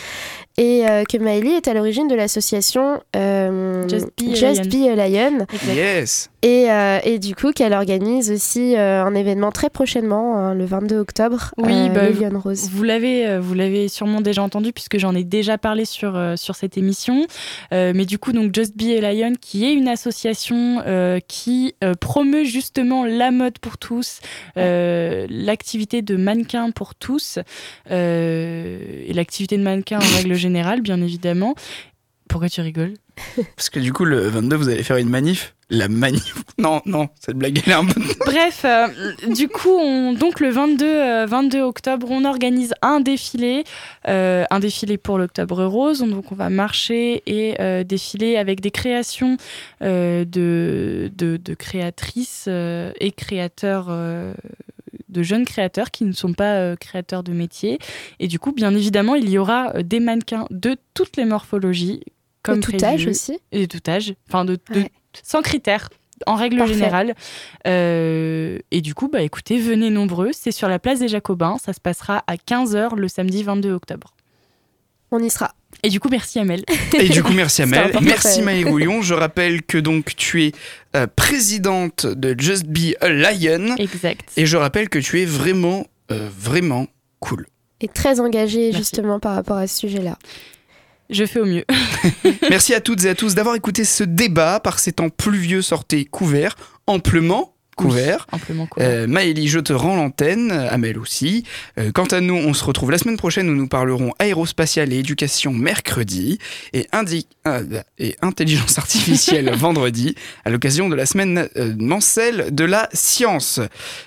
Et 0.58 0.86
euh, 0.86 1.04
que 1.04 1.16
Maëlie 1.16 1.52
est 1.52 1.68
à 1.68 1.74
l'origine 1.74 2.08
de 2.08 2.14
l'association 2.14 3.00
euh, 3.16 3.88
Just 3.88 4.08
Be 4.18 4.32
a 4.32 4.34
Just 4.34 4.72
Lion. 4.72 4.86
Be 4.94 4.98
a 4.98 5.08
Lion. 5.08 5.46
Yes. 5.74 6.28
Et, 6.42 6.70
euh, 6.70 6.98
et 7.04 7.18
du 7.20 7.36
coup, 7.36 7.52
qu'elle 7.52 7.72
organise 7.72 8.30
aussi 8.30 8.76
euh, 8.76 9.04
un 9.04 9.14
événement 9.14 9.52
très 9.52 9.70
prochainement, 9.70 10.36
hein, 10.36 10.54
le 10.54 10.64
22 10.64 10.98
octobre. 10.98 11.52
Oui, 11.56 11.72
euh, 11.72 11.88
bah, 11.88 12.10
Lion 12.10 12.38
Rose. 12.38 12.68
Vous 12.72 12.82
l'avez, 12.82 13.38
vous 13.38 13.54
l'avez 13.54 13.88
sûrement 13.88 14.20
déjà 14.20 14.42
entendu 14.42 14.72
puisque 14.72 14.98
j'en 14.98 15.14
ai 15.14 15.22
déjà 15.22 15.56
parlé 15.56 15.84
sur 15.84 16.16
euh, 16.16 16.36
sur 16.36 16.56
cette 16.56 16.76
émission. 16.76 17.26
Euh, 17.72 17.92
mais 17.94 18.04
du 18.04 18.18
coup, 18.18 18.32
donc 18.32 18.54
Just 18.54 18.76
Be 18.76 19.02
a 19.02 19.12
Lion, 19.12 19.32
qui 19.40 19.64
est 19.64 19.72
une 19.72 19.88
association 19.88 20.82
euh, 20.86 21.20
qui 21.26 21.74
euh, 21.84 21.94
promeut 21.94 22.44
justement 22.44 23.04
la 23.04 23.30
mode 23.30 23.58
pour 23.58 23.78
tous, 23.78 24.20
euh, 24.56 25.26
l'activité 25.30 26.02
de 26.02 26.16
mannequin 26.16 26.70
pour 26.70 26.94
tous 26.94 27.38
euh, 27.90 29.04
et 29.06 29.12
l'activité 29.12 29.56
de 29.56 29.62
mannequin 29.62 29.98
en 29.98 30.16
règle 30.16 30.34
générale, 30.42 30.82
bien 30.82 31.00
évidemment. 31.00 31.54
Pourquoi 32.28 32.48
tu 32.48 32.60
rigoles 32.60 32.94
Parce 33.56 33.68
que 33.68 33.78
du 33.78 33.92
coup, 33.92 34.04
le 34.04 34.26
22, 34.28 34.56
vous 34.56 34.68
allez 34.68 34.82
faire 34.82 34.96
une 34.96 35.08
manif. 35.08 35.54
La 35.68 35.88
manif. 35.88 36.34
Non, 36.58 36.80
non, 36.86 37.08
cette 37.18 37.36
blague, 37.36 37.60
elle 37.64 37.72
est 37.72 37.74
un 37.74 37.84
peu. 37.84 38.00
Bref, 38.26 38.64
euh, 38.64 38.86
du 39.34 39.48
coup, 39.48 39.70
on, 39.70 40.12
donc 40.12 40.38
le 40.38 40.50
22, 40.50 40.84
euh, 40.86 41.26
22 41.26 41.60
octobre, 41.60 42.06
on 42.10 42.24
organise 42.24 42.72
un 42.82 43.00
défilé, 43.00 43.64
euh, 44.06 44.44
un 44.50 44.60
défilé 44.60 44.96
pour 44.96 45.18
l'Octobre 45.18 45.64
Rose. 45.64 46.00
Donc, 46.00 46.30
on 46.30 46.34
va 46.34 46.50
marcher 46.50 47.22
et 47.26 47.60
euh, 47.60 47.84
défiler 47.84 48.36
avec 48.36 48.60
des 48.60 48.70
créations 48.70 49.38
euh, 49.82 50.24
de, 50.24 51.10
de, 51.16 51.36
de 51.36 51.54
créatrices 51.54 52.44
euh, 52.48 52.92
et 53.00 53.10
créateurs. 53.10 53.88
De 55.12 55.22
jeunes 55.22 55.44
créateurs 55.44 55.90
qui 55.90 56.04
ne 56.04 56.12
sont 56.12 56.32
pas 56.32 56.54
euh, 56.56 56.74
créateurs 56.76 57.22
de 57.22 57.32
métier. 57.32 57.78
Et 58.18 58.26
du 58.28 58.38
coup, 58.38 58.52
bien 58.52 58.74
évidemment, 58.74 59.14
il 59.14 59.28
y 59.28 59.38
aura 59.38 59.74
euh, 59.76 59.82
des 59.82 60.00
mannequins 60.00 60.46
de 60.50 60.76
toutes 60.94 61.16
les 61.16 61.24
morphologies, 61.24 62.00
comme 62.42 62.56
de 62.56 62.60
tout 62.62 62.72
prévu. 62.72 62.84
âge 62.84 63.06
aussi. 63.06 63.38
Et 63.52 63.66
de 63.66 63.78
tout 63.78 63.90
âge, 63.90 64.14
enfin 64.28 64.44
de, 64.44 64.54
de- 64.72 64.80
Ouais. 64.80 64.90
sans 65.22 65.42
critères, 65.42 65.90
en 66.26 66.34
règle 66.34 66.58
Parfait. 66.58 66.74
générale. 66.74 67.14
Euh, 67.66 68.58
et 68.70 68.80
du 68.80 68.94
coup, 68.94 69.08
bah 69.08 69.22
écoutez, 69.22 69.58
venez 69.58 69.90
nombreux. 69.90 70.30
C'est 70.32 70.52
sur 70.52 70.68
la 70.68 70.78
place 70.78 70.98
des 71.00 71.08
Jacobins. 71.08 71.58
Ça 71.58 71.72
se 71.72 71.80
passera 71.80 72.24
à 72.26 72.36
15h 72.36 72.96
le 72.96 73.08
samedi 73.08 73.42
22 73.42 73.72
octobre. 73.72 74.14
On 75.12 75.22
y 75.22 75.30
sera. 75.30 75.54
Et 75.82 75.88
du 75.90 76.00
coup, 76.00 76.08
merci 76.10 76.38
Amel. 76.38 76.64
Et 76.98 77.08
du 77.10 77.22
coup, 77.22 77.32
merci 77.32 77.62
Amel. 77.62 77.92
Merci 78.00 78.38
ouais. 78.38 78.44
Maëlie 78.44 78.64
Rouillon. 78.64 79.02
Je 79.02 79.14
rappelle 79.14 79.62
que 79.62 79.76
donc 79.76 80.16
tu 80.16 80.44
es 80.44 80.52
euh, 80.96 81.06
présidente 81.06 82.06
de 82.06 82.34
Just 82.38 82.64
Be 82.66 82.94
a 83.00 83.08
Lion. 83.10 83.76
exact. 83.76 84.30
Et 84.36 84.46
je 84.46 84.56
rappelle 84.56 84.88
que 84.88 84.98
tu 84.98 85.20
es 85.20 85.26
vraiment, 85.26 85.86
euh, 86.10 86.28
vraiment 86.36 86.86
cool. 87.20 87.46
Et 87.80 87.88
très 87.88 88.20
engagée 88.20 88.70
Merci. 88.70 88.78
justement 88.78 89.20
par 89.20 89.34
rapport 89.34 89.58
à 89.58 89.66
ce 89.66 89.80
sujet-là. 89.80 90.16
Je 91.10 91.26
fais 91.26 91.40
au 91.40 91.44
mieux. 91.44 91.64
Merci 92.48 92.72
à 92.72 92.80
toutes 92.80 93.04
et 93.04 93.10
à 93.10 93.14
tous 93.14 93.34
d'avoir 93.34 93.54
écouté 93.54 93.84
ce 93.84 94.04
débat 94.04 94.60
par 94.60 94.78
ces 94.78 94.92
temps 94.92 95.10
pluvieux 95.10 95.60
sortez 95.60 96.06
couverts, 96.06 96.56
amplement 96.86 97.51
Amplement 98.32 98.66
cool. 98.66 98.82
Euh, 98.82 99.06
Maëlie, 99.06 99.48
je 99.48 99.58
te 99.58 99.72
rends 99.72 99.96
l'antenne, 99.96 100.52
Amel 100.52 100.98
aussi. 100.98 101.44
Euh, 101.78 101.90
quant 101.92 102.04
à 102.06 102.20
nous, 102.20 102.34
on 102.34 102.54
se 102.54 102.64
retrouve 102.64 102.90
la 102.90 102.98
semaine 102.98 103.16
prochaine 103.16 103.48
où 103.48 103.54
nous 103.54 103.68
parlerons 103.68 104.12
aérospatiale 104.18 104.92
et 104.92 104.98
éducation 104.98 105.52
mercredi 105.52 106.38
et, 106.72 106.86
indi- 106.92 107.26
euh, 107.48 107.82
et 107.98 108.16
intelligence 108.22 108.78
artificielle 108.78 109.50
vendredi 109.56 110.14
à 110.44 110.50
l'occasion 110.50 110.88
de 110.88 110.94
la 110.94 111.06
semaine 111.06 111.48
mensuelle 111.78 112.54
de 112.54 112.64
la 112.64 112.88
science. 112.92 113.60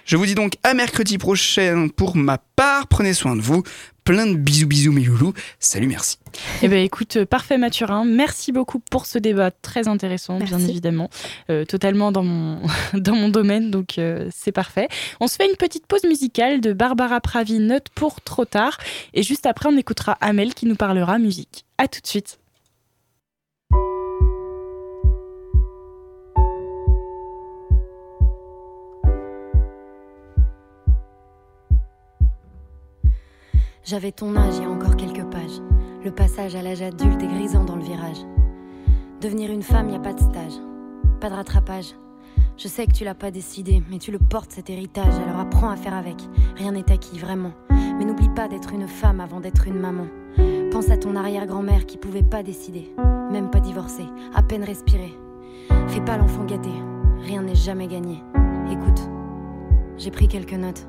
Je 0.06 0.16
vous 0.18 0.26
dis 0.26 0.36
donc 0.36 0.54
à 0.64 0.74
mercredi 0.74 1.18
prochain 1.18 1.88
pour 1.96 2.16
ma 2.16 2.38
part. 2.56 2.88
Prenez 2.88 3.14
soin 3.14 3.36
de 3.36 3.42
vous. 3.42 3.64
Plein 4.06 4.28
de 4.28 4.36
bisous 4.36 4.68
bisous 4.68 4.92
mes 4.92 5.02
loulous. 5.02 5.34
Salut, 5.60 5.88
merci. 5.88 6.20
Eh 6.62 6.68
ben 6.68 6.78
écoute, 6.78 7.18
euh, 7.18 7.26
parfait 7.26 7.58
Mathurin. 7.58 8.06
Merci 8.06 8.52
beaucoup 8.52 8.78
pour 8.78 9.08
ce 9.08 9.18
débat 9.18 9.50
très 9.50 9.88
intéressant, 9.88 10.38
bien 10.38 10.60
évidemment. 10.60 11.10
Euh, 11.50 11.66
totalement 11.66 12.12
dans 12.12 12.22
mon, 12.22 12.62
dans 12.94 13.16
mon 13.16 13.30
domaine, 13.30 13.72
donc 13.72 13.98
euh, 13.98 14.30
c'est 14.32 14.52
parfait. 14.52 14.90
On 15.20 15.28
se 15.28 15.38
fait 15.38 15.50
une 15.50 15.58
petite 15.58 15.88
pause 15.88 16.04
musicale 16.04 16.62
de 16.62 16.72
Barbara 16.72 17.20
Pravi, 17.20 17.58
Note 17.58 17.88
pour 17.96 18.22
trop 18.22 18.46
tard. 18.46 18.78
Et 19.16 19.24
juste 19.24 19.48
après, 19.48 19.70
on 19.70 19.78
écoutera 19.78 20.20
Amel 20.22 20.54
qui 20.54 20.68
nous 20.68 20.76
parlera 20.76 21.18
musique. 21.18 21.66
À 21.80 21.88
tout 21.88 22.00
de 22.00 22.08
suite. 22.08 22.38
J'avais 33.86 34.12
ton 34.12 34.36
âge 34.36 34.56
il 34.58 34.64
y 34.64 34.66
a 34.66 34.70
encore 34.70 34.96
quelques 34.96 35.26
pages. 35.26 35.62
Le 36.04 36.10
passage 36.10 36.56
à 36.56 36.64
l'âge 36.64 36.82
adulte 36.82 37.22
est 37.22 37.28
grisant 37.28 37.64
dans 37.64 37.76
le 37.76 37.84
virage. 37.84 38.18
Devenir 39.22 39.52
une 39.52 39.62
femme, 39.62 39.92
y 39.92 39.96
a 39.96 40.00
pas 40.00 40.14
de 40.14 40.20
stage, 40.20 40.54
pas 41.22 41.30
de 41.30 41.36
rattrapage. 41.36 41.94
Je 42.58 42.68
sais 42.68 42.88
que 42.88 42.94
tu 42.94 43.04
l'as 43.04 43.14
pas 43.14 43.30
décidé, 43.30 43.84
mais 43.92 44.00
tu 44.00 44.12
le 44.12 44.18
portes 44.18 44.52
cet 44.52 44.72
héritage, 44.72 45.14
alors 45.14 45.40
apprends 45.40 45.70
à 45.70 45.76
faire 45.76 45.94
avec. 45.94 46.16
Rien 46.56 46.72
n'est 46.72 46.92
acquis, 46.92 47.20
vraiment. 47.20 47.52
Mais 47.70 48.06
n'oublie 48.06 48.30
pas 48.30 48.48
d'être 48.48 48.74
une 48.74 48.88
femme 48.88 49.20
avant 49.20 49.40
d'être 49.40 49.68
une 49.68 49.80
maman. 49.80 50.08
Pense 50.72 50.90
à 50.90 50.98
ton 50.98 51.16
arrière-grand-mère 51.16 51.86
qui 51.86 52.00
pouvait 52.00 52.24
pas 52.24 52.42
décider, 52.42 52.92
même 53.32 53.52
pas 53.52 53.60
divorcer, 53.60 54.08
à 54.34 54.42
peine 54.42 54.64
respirer. 54.64 55.14
Fais 55.90 56.02
pas 56.02 56.18
l'enfant 56.18 56.46
gâté, 56.46 56.72
rien 57.22 57.44
n'est 57.44 57.54
jamais 57.54 57.88
gagné. 57.88 58.24
Écoute, 58.72 59.08
j'ai 60.00 60.10
pris 60.10 60.28
quelques 60.28 60.54
notes. 60.54 60.88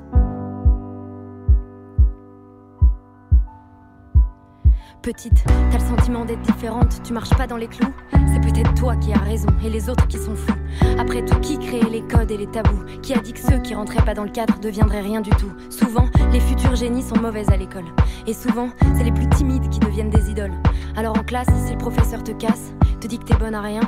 Petite, 5.07 5.45
t'as 5.71 5.79
le 5.79 5.97
sentiment 5.97 6.25
d'être 6.25 6.41
différente, 6.41 7.01
tu 7.05 7.13
marches 7.13 7.37
pas 7.37 7.47
dans 7.47 7.57
les 7.57 7.69
clous. 7.69 7.93
C'est 8.11 8.41
peut-être 8.41 8.75
toi 8.75 8.97
qui 8.97 9.13
as 9.13 9.21
raison 9.21 9.47
et 9.65 9.71
les 9.71 9.89
autres 9.89 10.09
qui 10.09 10.19
sont 10.19 10.35
fous. 10.35 10.57
Après 10.99 11.25
tout, 11.25 11.39
qui 11.39 11.61
créait 11.61 11.89
les 11.89 12.03
codes 12.03 12.33
et 12.33 12.37
les 12.37 12.49
tabous? 12.49 12.83
Qui 13.03 13.15
a 13.15 13.19
dit 13.19 13.33
que 13.33 13.39
ceux 13.39 13.59
qui 13.59 13.77
rentraient 13.77 14.05
pas 14.05 14.15
dans 14.15 14.25
le 14.25 14.31
cadre 14.31 14.59
deviendraient 14.59 15.03
rien 15.03 15.21
du 15.21 15.31
tout? 15.31 15.53
Souvent, 15.71 16.09
les 16.33 16.41
futurs 16.41 16.75
génies 16.75 17.05
sont 17.05 17.21
mauvaises 17.21 17.51
à 17.51 17.57
l'école. 17.57 17.85
Et 18.27 18.35
souvent, 18.35 18.71
c'est 18.97 19.05
les 19.05 19.13
plus 19.13 19.29
timides 19.29 19.69
qui 19.69 19.79
deviennent 19.79 20.11
des 20.11 20.29
idoles. 20.29 20.55
Alors 20.97 21.17
en 21.17 21.23
classe, 21.23 21.47
si 21.67 21.75
le 21.75 21.79
professeur 21.79 22.25
te 22.25 22.33
casse, 22.33 22.73
te 23.01 23.07
dit 23.07 23.21
que 23.21 23.27
t'es 23.27 23.37
bonne 23.37 23.55
à 23.55 23.61
rien, 23.61 23.83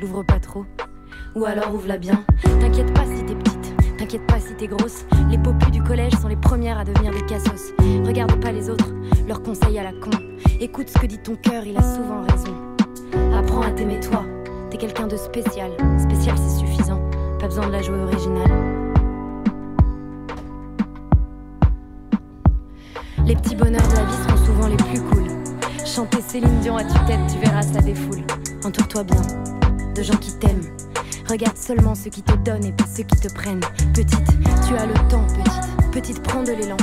l'ouvre 0.00 0.22
pas 0.22 0.38
trop. 0.38 0.66
Ou 1.34 1.46
alors 1.46 1.74
ouvre-la 1.74 1.98
bien. 1.98 2.24
T'inquiète 2.60 2.94
pas 2.94 3.06
si 3.06 3.24
t'es 3.24 3.34
petite, 3.34 3.59
t'inquiète 4.00 4.26
pas 4.26 4.40
si 4.40 4.54
t'es 4.54 4.66
grosse. 4.66 5.04
Les 5.30 5.36
popus 5.36 5.70
du 5.70 5.82
collège 5.82 6.14
sont 6.14 6.28
les 6.28 6.36
premières 6.36 6.78
à 6.78 6.84
devenir 6.84 7.12
des 7.12 7.24
cassos. 7.26 7.74
Regarde 8.06 8.40
pas 8.40 8.50
les 8.50 8.70
autres, 8.70 8.88
leurs 9.28 9.42
conseils 9.42 9.78
à 9.78 9.84
la 9.84 9.92
con. 9.92 10.10
Écoute 10.58 10.88
ce 10.88 10.98
que 10.98 11.06
dit 11.06 11.18
ton 11.18 11.36
cœur, 11.36 11.64
il 11.66 11.76
a 11.76 11.82
souvent 11.82 12.22
raison. 12.22 12.54
Apprends 13.36 13.60
à 13.60 13.70
t'aimer 13.70 14.00
toi, 14.00 14.24
t'es 14.70 14.78
quelqu'un 14.78 15.06
de 15.06 15.16
spécial. 15.18 15.72
Spécial 15.98 16.34
c'est 16.38 16.60
suffisant, 16.60 17.00
pas 17.38 17.46
besoin 17.46 17.66
de 17.66 17.72
la 17.72 17.82
jouer 17.82 17.98
originale. 17.98 18.50
Les 23.26 23.36
petits 23.36 23.54
bonheurs 23.54 23.86
de 23.86 23.96
la 23.96 24.04
vie 24.04 24.16
seront 24.26 24.46
souvent 24.46 24.68
les 24.68 24.76
plus 24.76 25.00
cool. 25.10 25.26
Chanter 25.84 26.22
Céline 26.22 26.58
Dion 26.60 26.78
à 26.78 26.84
tue-tête, 26.84 27.20
tu 27.30 27.38
verras 27.38 27.62
ça 27.62 27.82
défoule. 27.82 28.24
Entoure-toi 28.64 29.04
bien 29.04 29.22
de 29.94 30.02
gens 30.02 30.16
qui 30.16 30.32
t'aiment. 30.38 30.89
Regarde 31.28 31.56
seulement 31.56 31.94
ceux 31.94 32.10
qui 32.10 32.22
te 32.22 32.34
donnent 32.36 32.64
et 32.64 32.72
pas 32.72 32.84
ceux 32.86 33.04
qui 33.04 33.16
te 33.16 33.32
prennent. 33.32 33.60
Petite, 33.94 34.26
tu 34.66 34.74
as 34.74 34.86
le 34.86 34.94
temps, 35.08 35.26
petite. 35.26 35.92
Petite, 35.92 36.22
prends 36.22 36.42
de 36.42 36.52
l'élan. 36.52 36.76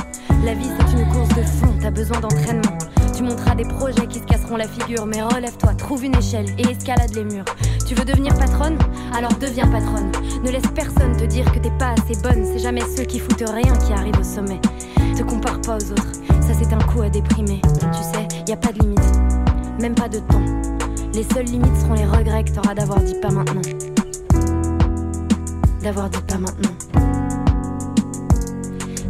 La 0.44 0.54
vie 0.54 0.68
c'est 0.78 0.98
une 0.98 1.08
course 1.08 1.28
de 1.30 1.42
fond, 1.42 1.74
t'as 1.80 1.90
besoin 1.90 2.20
d'entraînement. 2.20 2.78
Tu 3.16 3.22
monteras 3.22 3.54
des 3.54 3.64
projets 3.64 4.06
qui 4.06 4.20
se 4.20 4.24
casseront 4.24 4.56
la 4.56 4.68
figure, 4.68 5.06
mais 5.06 5.22
relève-toi, 5.22 5.74
trouve 5.74 6.04
une 6.04 6.14
échelle 6.16 6.46
et 6.58 6.70
escalade 6.70 7.14
les 7.14 7.24
murs. 7.24 7.44
Tu 7.86 7.94
veux 7.94 8.04
devenir 8.04 8.34
patronne? 8.34 8.78
Alors 9.16 9.32
deviens 9.34 9.66
patronne. 9.66 10.12
Ne 10.44 10.50
laisse 10.50 10.66
personne 10.74 11.16
te 11.16 11.24
dire 11.24 11.50
que 11.50 11.58
t'es 11.58 11.72
pas 11.78 11.94
assez 11.94 12.20
bonne. 12.22 12.44
C'est 12.44 12.60
jamais 12.60 12.82
ceux 12.96 13.04
qui 13.04 13.18
foutent 13.18 13.42
rien 13.48 13.74
qui 13.78 13.92
arrivent 13.92 14.20
au 14.20 14.24
sommet. 14.24 14.60
Te 15.16 15.22
compare 15.22 15.60
pas 15.62 15.76
aux 15.76 15.90
autres, 15.90 16.12
ça 16.40 16.52
c'est 16.52 16.72
un 16.72 16.78
coup 16.78 17.02
à 17.02 17.08
déprimer. 17.08 17.60
Tu 17.62 18.02
sais, 18.02 18.28
y 18.46 18.52
a 18.52 18.56
pas 18.56 18.72
de 18.72 18.80
limite, 18.80 19.18
même 19.80 19.94
pas 19.94 20.08
de 20.08 20.18
temps. 20.18 20.44
Les 21.12 21.24
seules 21.24 21.46
limites 21.46 21.76
seront 21.80 21.94
les 21.94 22.04
regrets 22.04 22.44
que 22.44 22.52
t'auras 22.52 22.74
d'avoir 22.74 23.00
dit 23.00 23.16
pas 23.20 23.30
maintenant. 23.30 23.62
D'avoir 25.82 26.10
dit 26.10 26.20
pas 26.22 26.38
maintenant. 26.38 26.74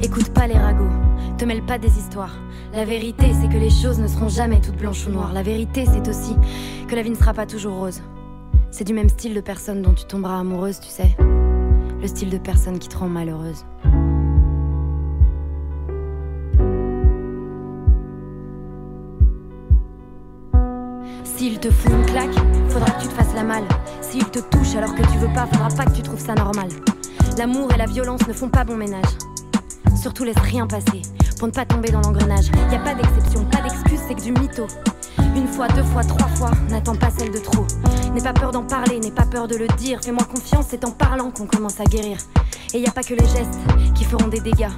Écoute 0.03 0.29
pas 0.31 0.47
les 0.47 0.59
ragots, 0.59 0.91
te 1.39 1.45
mêle 1.45 1.62
pas 1.62 1.79
des 1.79 1.99
histoires. 1.99 2.35
La 2.75 2.85
vérité, 2.85 3.33
c'est 3.41 3.49
que 3.49 3.57
les 3.57 3.71
choses 3.71 3.99
ne 3.99 4.07
seront 4.07 4.29
jamais 4.29 4.61
toutes 4.61 4.77
blanches 4.77 5.07
ou 5.07 5.11
noires. 5.11 5.33
La 5.33 5.43
vérité, 5.43 5.87
c'est 5.87 6.07
aussi 6.09 6.37
que 6.87 6.95
la 6.95 7.03
vie 7.03 7.11
ne 7.11 7.16
sera 7.16 7.33
pas 7.33 7.47
toujours 7.47 7.75
rose. 7.75 8.03
C'est 8.71 8.85
du 8.85 8.93
même 8.93 9.09
style 9.09 9.35
de 9.35 9.41
personne 9.41 9.81
dont 9.81 9.95
tu 9.95 10.05
tomberas 10.05 10.41
amoureuse, 10.41 10.79
tu 10.79 10.89
sais. 10.89 11.16
Le 11.19 12.07
style 12.07 12.31
de 12.31 12.39
personne 12.39 12.79
qui 12.79 12.89
te 12.89 12.99
rend 12.99 13.09
malheureuse. 13.09 13.64
S'il 21.49 21.61
te 21.61 21.70
fout 21.70 21.90
une 21.90 22.05
claque, 22.05 22.34
faudra 22.68 22.90
que 22.90 23.01
tu 23.01 23.09
te 23.09 23.14
fasses 23.14 23.34
la 23.34 23.42
malle. 23.42 23.64
S'il 24.03 24.26
te 24.26 24.38
touche 24.38 24.76
alors 24.76 24.94
que 24.94 25.01
tu 25.01 25.16
veux 25.16 25.32
pas, 25.32 25.46
faudra 25.46 25.68
pas 25.70 25.86
que 25.86 25.96
tu 25.96 26.03
trouves 26.03 26.20
ça 26.20 26.34
normal. 26.34 26.68
L'amour 27.38 27.72
et 27.72 27.78
la 27.78 27.86
violence 27.86 28.20
ne 28.28 28.34
font 28.34 28.51
pas 28.51 28.64
bon 28.64 28.76
ménage. 28.76 29.09
Surtout 29.99 30.24
laisse 30.24 30.36
rien 30.42 30.66
passer 30.66 31.01
pour 31.38 31.49
ne 31.49 31.53
pas 31.55 31.64
tomber 31.64 31.90
dans 31.90 32.03
l'engrenage. 32.03 32.49
Y 32.70 32.74
a 32.74 32.78
pas 32.80 32.94
d'exception, 32.94 33.46
pas 33.46 33.62
d'excuse, 33.62 33.99
c'est 34.07 34.14
que 34.14 34.20
du 34.20 34.32
mytho. 34.32 34.66
Une 35.34 35.49
fois, 35.49 35.68
deux 35.68 35.84
fois, 35.84 36.05
trois 36.05 36.28
fois, 36.28 36.51
n'attends 36.68 36.96
pas 36.96 37.09
celle 37.16 37.30
de 37.30 37.38
trop. 37.38 37.66
N'aie 38.12 38.20
pas 38.20 38.34
peur 38.34 38.51
d'en 38.51 38.64
parler, 38.64 39.01
n'aie 39.01 39.11
pas 39.11 39.24
peur 39.24 39.49
de 39.49 39.57
le 39.57 39.68
dire. 39.78 40.01
Fais-moi 40.03 40.24
confiance, 40.24 40.66
c'est 40.68 40.84
en 40.84 40.90
parlant 40.90 41.30
qu'on 41.30 41.46
commence 41.46 41.80
à 41.80 41.84
guérir. 41.84 42.18
Et 42.74 42.80
y 42.80 42.86
a 42.86 42.92
pas 42.92 43.03
que 43.03 43.14
les 43.14 43.26
gestes 43.26 43.59
qui 43.94 44.05
feront 44.05 44.28
des 44.28 44.40
dégâts. 44.40 44.68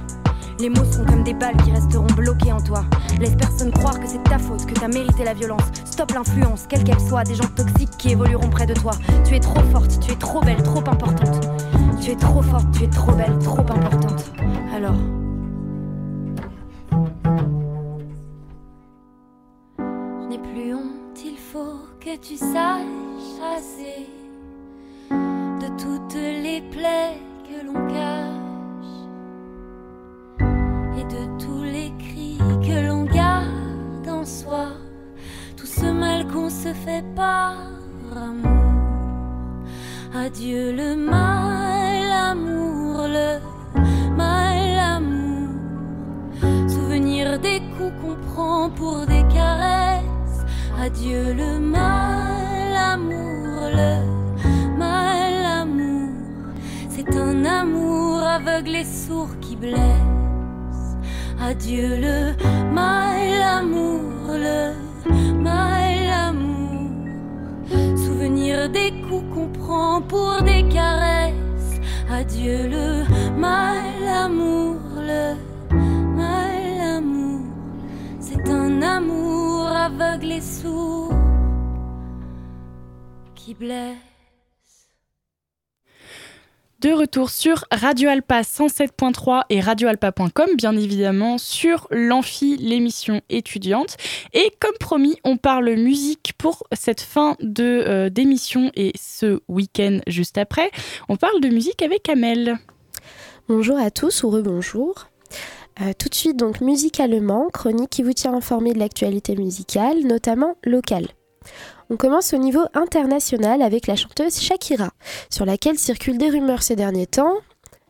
Les 0.61 0.69
mots 0.69 0.85
seront 0.91 1.05
comme 1.05 1.23
des 1.23 1.33
balles 1.33 1.57
qui 1.63 1.71
resteront 1.71 2.05
bloquées 2.15 2.51
en 2.51 2.61
toi. 2.61 2.85
Laisse 3.19 3.35
personne 3.35 3.71
croire 3.71 3.99
que 3.99 4.05
c'est 4.05 4.21
ta 4.21 4.37
faute, 4.37 4.63
que 4.67 4.75
t'as 4.75 4.89
mérité 4.89 5.23
la 5.23 5.33
violence. 5.33 5.63
Stop 5.85 6.11
l'influence, 6.11 6.67
quelle 6.69 6.83
qu'elle 6.83 6.99
soit, 6.99 7.23
des 7.23 7.33
gens 7.33 7.47
toxiques 7.55 7.97
qui 7.97 8.11
évolueront 8.11 8.47
près 8.51 8.67
de 8.67 8.75
toi. 8.75 8.91
Tu 9.25 9.33
es 9.33 9.39
trop 9.39 9.63
forte, 9.71 9.99
tu 9.99 10.11
es 10.11 10.15
trop 10.15 10.39
belle, 10.41 10.61
trop 10.61 10.87
importante. 10.87 11.47
Tu 11.99 12.11
es 12.11 12.15
trop 12.15 12.43
forte, 12.43 12.67
tu 12.73 12.83
es 12.83 12.87
trop 12.87 13.11
belle, 13.13 13.39
trop 13.39 13.57
importante. 13.57 14.31
Alors. 14.75 14.93
Je 19.79 20.27
n'ai 20.29 20.37
plus 20.37 20.75
honte, 20.75 21.25
il 21.25 21.39
faut 21.39 21.79
que 21.99 22.15
tu 22.17 22.37
saches 22.37 22.85
assez 23.57 24.20
Adieu 40.41 40.71
le 40.71 40.95
mal 40.95 42.11
amour, 42.31 43.05
le 43.07 43.39
mal 44.17 44.79
amour. 44.79 45.49
Souvenir 46.67 47.37
des 47.37 47.61
coups 47.77 47.93
qu'on 48.01 48.15
prend 48.27 48.69
pour 48.71 49.05
des 49.05 49.21
caresses. 49.31 50.43
Adieu 50.79 51.35
le 51.35 51.59
mal 51.59 52.75
amour, 52.75 53.69
le 53.71 54.77
mal 54.79 55.45
amour. 55.61 56.09
C'est 56.89 57.15
un 57.15 57.45
amour 57.45 58.23
aveugle 58.23 58.77
et 58.77 58.85
sourd 58.85 59.29
qui 59.41 59.55
blesse. 59.55 60.97
Adieu 61.39 61.97
le 62.07 62.33
mal 62.73 63.43
amour, 63.59 64.39
le 64.47 64.73
mal 65.35 66.09
amour. 66.29 66.89
Souvenir 67.95 68.71
des 68.71 68.89
coups 68.89 69.00
pour 70.11 70.41
des 70.43 70.63
caresses. 70.67 71.79
Adieu 72.09 72.67
le 72.75 72.89
mal 73.39 74.03
amour, 74.25 74.75
le 75.11 75.35
mal 76.21 76.97
amour. 76.97 77.45
C'est 78.19 78.45
un 78.49 78.81
amour 78.81 79.67
aveugle 79.67 80.33
et 80.33 80.41
sourd 80.41 81.13
qui 83.35 83.53
blesse. 83.53 84.10
De 86.81 86.93
retour 86.93 87.29
sur 87.29 87.65
Radio 87.71 88.09
Alpa 88.09 88.41
107.3 88.41 89.43
et 89.51 89.59
radioalpa.com, 89.59 90.47
bien 90.57 90.75
évidemment 90.75 91.37
sur 91.37 91.87
l'Amphi, 91.91 92.57
l'émission 92.57 93.21
étudiante. 93.29 93.97
Et 94.33 94.51
comme 94.59 94.73
promis, 94.79 95.15
on 95.23 95.37
parle 95.37 95.75
musique 95.75 96.33
pour 96.39 96.63
cette 96.71 97.01
fin 97.01 97.35
de 97.39 97.83
euh, 97.85 98.09
d'émission 98.09 98.71
et 98.75 98.93
ce 98.99 99.41
week-end 99.47 99.99
juste 100.07 100.39
après. 100.39 100.71
On 101.07 101.17
parle 101.17 101.39
de 101.39 101.49
musique 101.49 101.83
avec 101.83 102.09
Amel. 102.09 102.57
Bonjour 103.47 103.77
à 103.77 103.91
tous 103.91 104.23
ou 104.23 104.31
rebonjour. 104.31 105.07
Euh, 105.81 105.91
tout 105.99 106.09
de 106.09 106.15
suite, 106.15 106.37
donc 106.37 106.61
musicalement, 106.61 107.49
chronique 107.53 107.91
qui 107.91 108.01
vous 108.01 108.13
tient 108.13 108.33
informé 108.33 108.73
de 108.73 108.79
l'actualité 108.79 109.35
musicale, 109.35 109.99
notamment 109.99 110.55
locale. 110.63 111.09
On 111.91 111.97
commence 111.97 112.33
au 112.33 112.37
niveau 112.37 112.61
international 112.73 113.61
avec 113.61 113.85
la 113.85 113.97
chanteuse 113.97 114.39
Shakira, 114.39 114.91
sur 115.29 115.45
laquelle 115.45 115.77
circulent 115.77 116.17
des 116.17 116.29
rumeurs 116.29 116.63
ces 116.63 116.77
derniers 116.77 117.05
temps. 117.05 117.33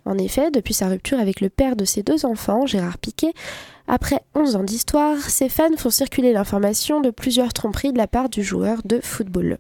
En 0.06 0.18
effet, 0.18 0.49
depuis 0.49 0.74
sa 0.74 0.88
rupture 0.88 1.20
avec 1.20 1.39
le 1.39 1.49
père 1.52 1.76
de 1.76 1.86
ses 1.86 2.02
deux 2.02 2.26
enfants, 2.26 2.66
Gérard 2.66 2.97
Piquet, 2.97 3.34
après 3.88 4.24
11 4.34 4.56
ans 4.56 4.64
d'histoire, 4.64 5.20
ses 5.20 5.49
fans 5.49 5.78
font 5.78 5.91
circuler 5.91 6.34
l'information 6.34 6.99
de 6.99 7.12
plusieurs 7.12 7.54
tromperies 7.54 7.93
de 7.93 7.99
la 7.99 8.08
part 8.08 8.30
du 8.30 8.41
joueur 8.41 8.80
de 8.86 8.99
football. 9.04 9.60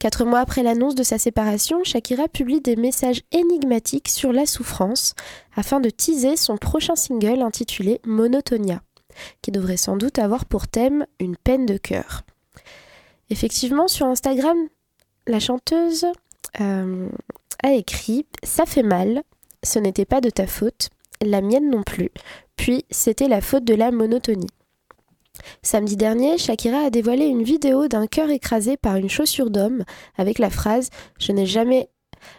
Quatre 0.00 0.24
mois 0.24 0.40
après 0.40 0.64
l'annonce 0.64 0.96
de 0.96 1.04
sa 1.04 1.18
séparation, 1.18 1.84
Shakira 1.84 2.26
publie 2.26 2.60
des 2.60 2.74
messages 2.74 3.22
énigmatiques 3.30 4.08
sur 4.08 4.32
la 4.32 4.46
souffrance 4.46 5.14
afin 5.54 5.78
de 5.78 5.90
teaser 5.90 6.36
son 6.36 6.56
prochain 6.56 6.96
single 6.96 7.42
intitulé 7.42 8.00
Monotonia, 8.04 8.82
qui 9.42 9.52
devrait 9.52 9.76
sans 9.76 9.96
doute 9.96 10.18
avoir 10.18 10.44
pour 10.44 10.66
thème 10.66 11.06
une 11.20 11.36
peine 11.36 11.66
de 11.66 11.76
cœur. 11.76 12.24
Effectivement, 13.32 13.88
sur 13.88 14.04
Instagram, 14.04 14.58
la 15.26 15.40
chanteuse 15.40 16.04
euh, 16.60 17.08
a 17.62 17.72
écrit 17.72 18.26
Ça 18.42 18.66
fait 18.66 18.82
mal, 18.82 19.22
ce 19.62 19.78
n'était 19.78 20.04
pas 20.04 20.20
de 20.20 20.28
ta 20.28 20.46
faute, 20.46 20.90
la 21.22 21.40
mienne 21.40 21.70
non 21.70 21.82
plus, 21.82 22.10
puis 22.56 22.84
c'était 22.90 23.28
la 23.28 23.40
faute 23.40 23.64
de 23.64 23.72
la 23.72 23.90
monotonie. 23.90 24.50
Samedi 25.62 25.96
dernier, 25.96 26.36
Shakira 26.36 26.80
a 26.80 26.90
dévoilé 26.90 27.24
une 27.24 27.42
vidéo 27.42 27.88
d'un 27.88 28.06
cœur 28.06 28.28
écrasé 28.28 28.76
par 28.76 28.96
une 28.96 29.08
chaussure 29.08 29.48
d'homme 29.48 29.82
avec 30.18 30.38
la 30.38 30.50
phrase 30.50 30.90
Je 31.18 31.32
n'ai 31.32 31.46
jamais 31.46 31.88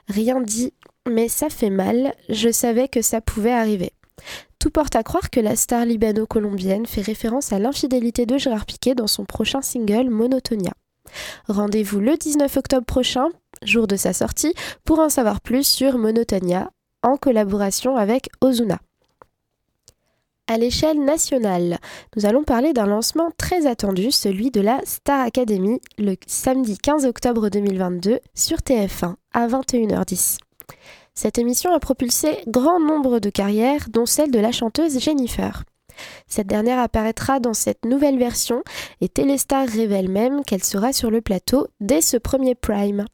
rien 0.10 0.42
dit, 0.42 0.74
mais 1.10 1.28
ça 1.28 1.50
fait 1.50 1.72
mal, 1.72 2.14
je 2.30 2.52
savais 2.52 2.88
que 2.88 3.02
ça 3.02 3.20
pouvait 3.20 3.52
arriver. 3.52 3.94
Tout 4.60 4.70
porte 4.70 4.96
à 4.96 5.02
croire 5.02 5.32
que 5.32 5.40
la 5.40 5.56
star 5.56 5.88
libano-colombienne 5.88 6.86
fait 6.86 7.02
référence 7.02 7.52
à 7.52 7.58
l'infidélité 7.58 8.28
de 8.28 8.38
Gérard 8.38 8.68
Piquet 8.68 8.94
dans 8.94 9.08
son 9.08 9.26
prochain 9.26 9.64
single 9.64 10.12
Monotonia. 10.12 10.74
Rendez-vous 11.48 12.00
le 12.00 12.16
19 12.18 12.58
octobre 12.58 12.86
prochain, 12.86 13.30
jour 13.64 13.88
de 13.88 13.96
sa 13.96 14.14
sortie, 14.14 14.54
pour 14.84 15.00
en 15.00 15.10
savoir 15.10 15.42
plus 15.42 15.66
sur 15.66 15.98
Monotonia 15.98 16.72
en 17.02 17.18
collaboration 17.18 17.98
avec 17.98 18.30
Ozuna. 18.42 18.80
À 20.48 20.58
l'échelle 20.58 21.04
nationale, 21.04 21.78
nous 22.18 22.26
allons 22.26 22.44
parler 22.44 22.74
d'un 22.74 22.86
lancement 22.86 23.32
très 23.38 23.66
attendu, 23.66 24.12
celui 24.12 24.52
de 24.52 24.60
la 24.60 24.82
Star 24.84 25.26
Academy, 25.26 25.80
le 25.98 26.16
samedi 26.28 26.78
15 26.78 27.06
octobre 27.06 27.48
2022 27.48 28.20
sur 28.34 28.58
TF1 28.58 29.16
à 29.34 29.48
21h10. 29.48 30.40
Cette 31.16 31.38
émission 31.38 31.72
a 31.74 31.80
propulsé 31.80 32.40
grand 32.48 32.80
nombre 32.80 33.20
de 33.20 33.30
carrières, 33.30 33.88
dont 33.90 34.06
celle 34.06 34.32
de 34.32 34.40
la 34.40 34.52
chanteuse 34.52 35.00
Jennifer. 35.00 35.64
Cette 36.28 36.48
dernière 36.48 36.80
apparaîtra 36.80 37.40
dans 37.40 37.54
cette 37.54 37.86
nouvelle 37.86 38.18
version 38.18 38.64
et 39.02 39.10
Téléstar 39.10 39.68
révèle 39.68 40.10
même 40.10 40.44
qu'elle 40.44 40.64
sera 40.64 40.94
sur 40.94 41.12
le 41.12 41.22
plateau 41.22 41.68
dès 41.80 42.02
ce 42.02 42.18
premier 42.18 42.56
prime. 42.56 43.06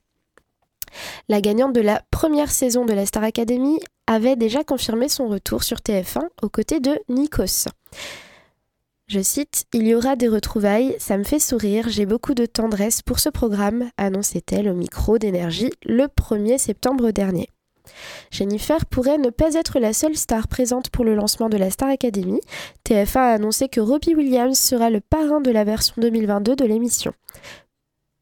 La 1.28 1.42
gagnante 1.42 1.74
de 1.74 1.82
la 1.82 2.02
première 2.12 2.52
saison 2.52 2.86
de 2.86 2.94
la 2.94 3.06
Star 3.06 3.24
Academy 3.24 3.80
avait 4.08 4.36
déjà 4.36 4.64
confirmé 4.64 5.08
son 5.08 5.28
retour 5.28 5.64
sur 5.64 5.78
TF1 5.78 6.28
aux 6.42 6.50
côtés 6.50 6.80
de 6.80 7.00
Nikos. 7.10 7.68
Je 9.08 9.22
cite 9.22 9.66
Il 9.74 9.88
y 9.88 9.96
aura 9.96 10.16
des 10.16 10.28
retrouvailles, 10.28 10.96
ça 11.00 11.18
me 11.18 11.24
fait 11.24 11.40
sourire, 11.40 11.90
j'ai 11.90 12.06
beaucoup 12.06 12.36
de 12.36 12.46
tendresse 12.46 13.02
pour 13.02 13.20
ce 13.20 13.30
programme, 13.30 13.90
annonçait-elle 13.98 14.70
au 14.70 14.76
micro 14.76 15.18
d'énergie 15.18 15.72
le 15.84 16.06
1er 16.06 16.60
septembre 16.60 17.12
dernier. 17.12 17.50
Jennifer 18.32 18.86
pourrait 18.86 19.18
ne 19.18 19.30
pas 19.30 19.54
être 19.54 19.80
la 19.80 19.94
seule 19.94 20.16
star 20.16 20.48
présente 20.48 20.90
pour 20.90 21.06
le 21.06 21.16
lancement 21.16 21.50
de 21.50 21.58
la 21.58 21.70
Star 21.70 21.90
Academy. 21.90 22.40
TF1 22.88 23.18
a 23.18 23.34
annoncé 23.34 23.70
que 23.70 23.80
Robbie 23.80 24.16
Williams 24.16 24.58
sera 24.58 24.90
le 24.90 25.02
parrain 25.02 25.42
de 25.42 25.52
la 25.52 25.64
version 25.64 25.96
2022 25.98 26.56
de 26.56 26.66
l'émission. 26.66 27.14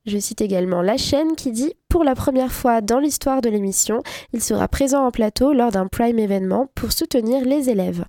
Je 0.05 0.17
cite 0.17 0.39
également 0.39 0.81
la 0.81 0.95
chaîne 0.95 1.35
qui 1.35 1.51
dit 1.51 1.73
Pour 1.89 2.05
la 2.05 2.15
première 2.15 2.53
fois 2.53 2.79
dans 2.79 2.99
l'histoire 2.99 3.41
de 3.41 3.49
l'émission, 3.49 4.03
il 4.31 4.41
sera 4.41 4.69
présent 4.69 5.05
en 5.05 5.11
plateau 5.11 5.51
lors 5.51 5.71
d'un 5.71 5.87
prime 5.87 6.17
événement 6.17 6.69
pour 6.75 6.93
soutenir 6.93 7.43
les 7.43 7.69
élèves. 7.69 8.05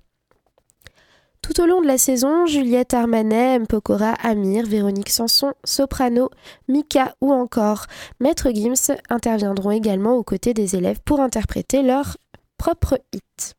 Tout 1.41 1.61
au 1.61 1.65
long 1.65 1.81
de 1.81 1.87
la 1.87 1.97
saison, 1.97 2.45
Juliette 2.45 2.93
Armanet, 2.93 3.55
M. 3.55 3.67
Pokora, 3.67 4.13
Amir, 4.21 4.65
Véronique 4.65 5.09
Sanson, 5.09 5.53
Soprano, 5.63 6.29
Mika 6.67 7.15
ou 7.21 7.31
encore 7.31 7.85
Maître 8.19 8.51
Gims 8.53 8.95
interviendront 9.09 9.71
également 9.71 10.15
aux 10.15 10.23
côtés 10.23 10.53
des 10.53 10.75
élèves 10.75 10.99
pour 11.05 11.21
interpréter 11.21 11.81
leur 11.81 12.17
propre 12.57 12.99
hit. 13.13 13.55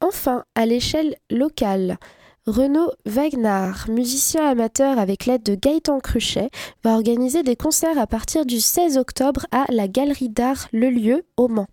Enfin, 0.00 0.44
à 0.54 0.64
l'échelle 0.64 1.16
locale, 1.30 1.98
Renaud 2.46 2.90
Wagner, 3.06 3.70
musicien 3.88 4.48
amateur 4.48 4.98
avec 4.98 5.26
l'aide 5.26 5.44
de 5.44 5.54
Gaëtan 5.54 6.00
Cruchet, 6.00 6.50
va 6.82 6.94
organiser 6.94 7.44
des 7.44 7.54
concerts 7.54 7.98
à 7.98 8.06
partir 8.08 8.46
du 8.46 8.60
16 8.60 8.96
octobre 8.98 9.46
à 9.52 9.64
la 9.68 9.86
Galerie 9.86 10.28
d'Art 10.28 10.66
Le 10.72 10.90
Lieu 10.90 11.24
au 11.36 11.46
Mans. 11.46 11.68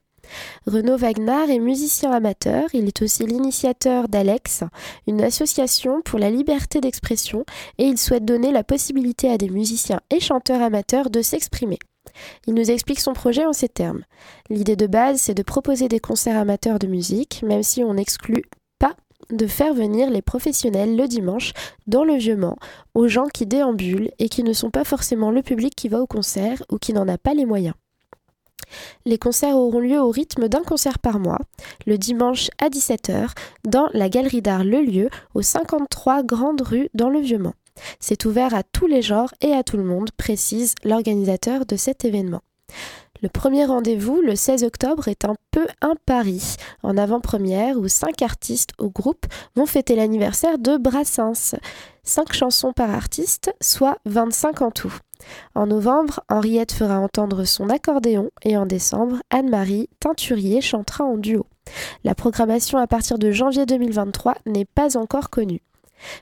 Renaud 0.65 0.97
Wagner 0.97 1.53
est 1.53 1.59
musicien 1.59 2.11
amateur, 2.11 2.67
il 2.73 2.88
est 2.88 3.01
aussi 3.01 3.25
l'initiateur 3.25 4.07
d'Alex, 4.07 4.63
une 5.07 5.21
association 5.21 6.01
pour 6.01 6.19
la 6.19 6.30
liberté 6.30 6.82
d'expression, 6.82 7.45
et 7.77 7.86
il 7.86 7.97
souhaite 7.97 8.25
donner 8.25 8.51
la 8.51 8.63
possibilité 8.63 9.30
à 9.30 9.38
des 9.38 9.49
musiciens 9.49 10.01
et 10.09 10.19
chanteurs 10.19 10.61
amateurs 10.61 11.09
de 11.09 11.21
s'exprimer. 11.21 11.80
Il 12.47 12.53
nous 12.53 12.71
explique 12.71 12.99
son 12.99 13.13
projet 13.13 13.45
en 13.45 13.53
ces 13.53 13.69
termes. 13.69 14.03
L'idée 14.49 14.75
de 14.75 14.88
base, 14.88 15.19
c'est 15.21 15.34
de 15.34 15.43
proposer 15.43 15.88
des 15.88 15.99
concerts 15.99 16.38
amateurs 16.38 16.80
de 16.80 16.88
musique, 16.88 17.43
même 17.43 17.63
si 17.63 17.84
on 17.84 17.93
n'exclut 17.93 18.43
pas 18.80 18.95
de 19.32 19.47
faire 19.47 19.73
venir 19.73 20.09
les 20.09 20.21
professionnels 20.21 20.95
le 20.95 21.07
dimanche 21.07 21.53
dans 21.88 22.03
le 22.03 22.15
vieux 22.15 22.38
Mans, 22.38 22.57
aux 22.93 23.07
gens 23.07 23.27
qui 23.27 23.45
déambulent 23.45 24.11
et 24.19 24.30
qui 24.30 24.43
ne 24.43 24.53
sont 24.53 24.71
pas 24.71 24.84
forcément 24.84 25.32
le 25.32 25.43
public 25.43 25.75
qui 25.75 25.89
va 25.89 26.01
au 26.01 26.07
concert 26.07 26.63
ou 26.71 26.77
qui 26.77 26.93
n'en 26.93 27.07
a 27.07 27.17
pas 27.17 27.34
les 27.34 27.45
moyens. 27.45 27.75
Les 29.05 29.17
concerts 29.17 29.55
auront 29.55 29.80
lieu 29.80 29.99
au 29.99 30.09
rythme 30.09 30.47
d'un 30.47 30.63
concert 30.63 30.99
par 30.99 31.20
mois, 31.20 31.39
le 31.86 31.97
dimanche 31.97 32.49
à 32.59 32.70
17h, 32.70 33.30
dans 33.67 33.89
la 33.93 34.09
galerie 34.09 34.41
d'art 34.41 34.63
Le 34.63 34.82
Lieu, 34.82 35.09
au 35.34 35.41
53 35.41 36.24
Grande 36.24 36.61
Rue 36.61 36.89
dans 36.93 37.09
le 37.09 37.20
Vieux-Mans. 37.20 37.55
C'est 37.99 38.26
ouvert 38.26 38.53
à 38.53 38.63
tous 38.63 38.88
les 38.88 39.01
genres 39.01 39.34
et 39.41 39.53
à 39.53 39.63
tout 39.63 39.78
le 39.78 39.84
monde, 39.84 40.11
précise 40.17 40.76
l'organisateur 40.84 41.65
de 41.65 41.76
cet 41.76 42.05
événement. 42.05 42.41
Le 43.22 43.28
premier 43.28 43.65
rendez-vous, 43.65 44.22
le 44.22 44.36
16 44.36 44.63
octobre, 44.63 45.09
est 45.09 45.26
un 45.26 45.36
peu 45.51 45.67
un 45.82 45.95
pari, 46.05 46.55
en 46.84 46.97
avant-première 46.97 47.78
où 47.78 47.89
cinq 47.89 48.22
artistes 48.22 48.72
au 48.78 48.89
groupe 48.89 49.26
vont 49.55 49.65
fêter 49.65 49.95
l'anniversaire 49.95 50.57
de 50.57 50.78
Brassens. 50.78 51.55
Cinq 52.03 52.32
chansons 52.34 52.72
par 52.72 52.91
artiste, 52.91 53.53
soit 53.61 53.97
25 54.05 54.61
en 54.61 54.72
tout. 54.72 54.93
En 55.55 55.67
novembre, 55.67 56.22
Henriette 56.30 56.72
fera 56.72 56.99
entendre 56.99 57.43
son 57.43 57.70
accordéon 57.70 58.32
et 58.43 58.57
en 58.57 58.65
décembre, 58.65 59.17
Anne-Marie 59.30 59.89
Teinturier 59.99 60.61
chantera 60.61 61.03
en 61.03 61.17
duo. 61.17 61.45
La 62.03 62.15
programmation 62.15 62.78
à 62.78 62.88
partir 62.88 63.17
de 63.17 63.32
janvier 63.32 63.65
2023 63.65 64.36
n'est 64.45 64.65
pas 64.65 64.97
encore 64.97 65.30
connue. 65.30 65.61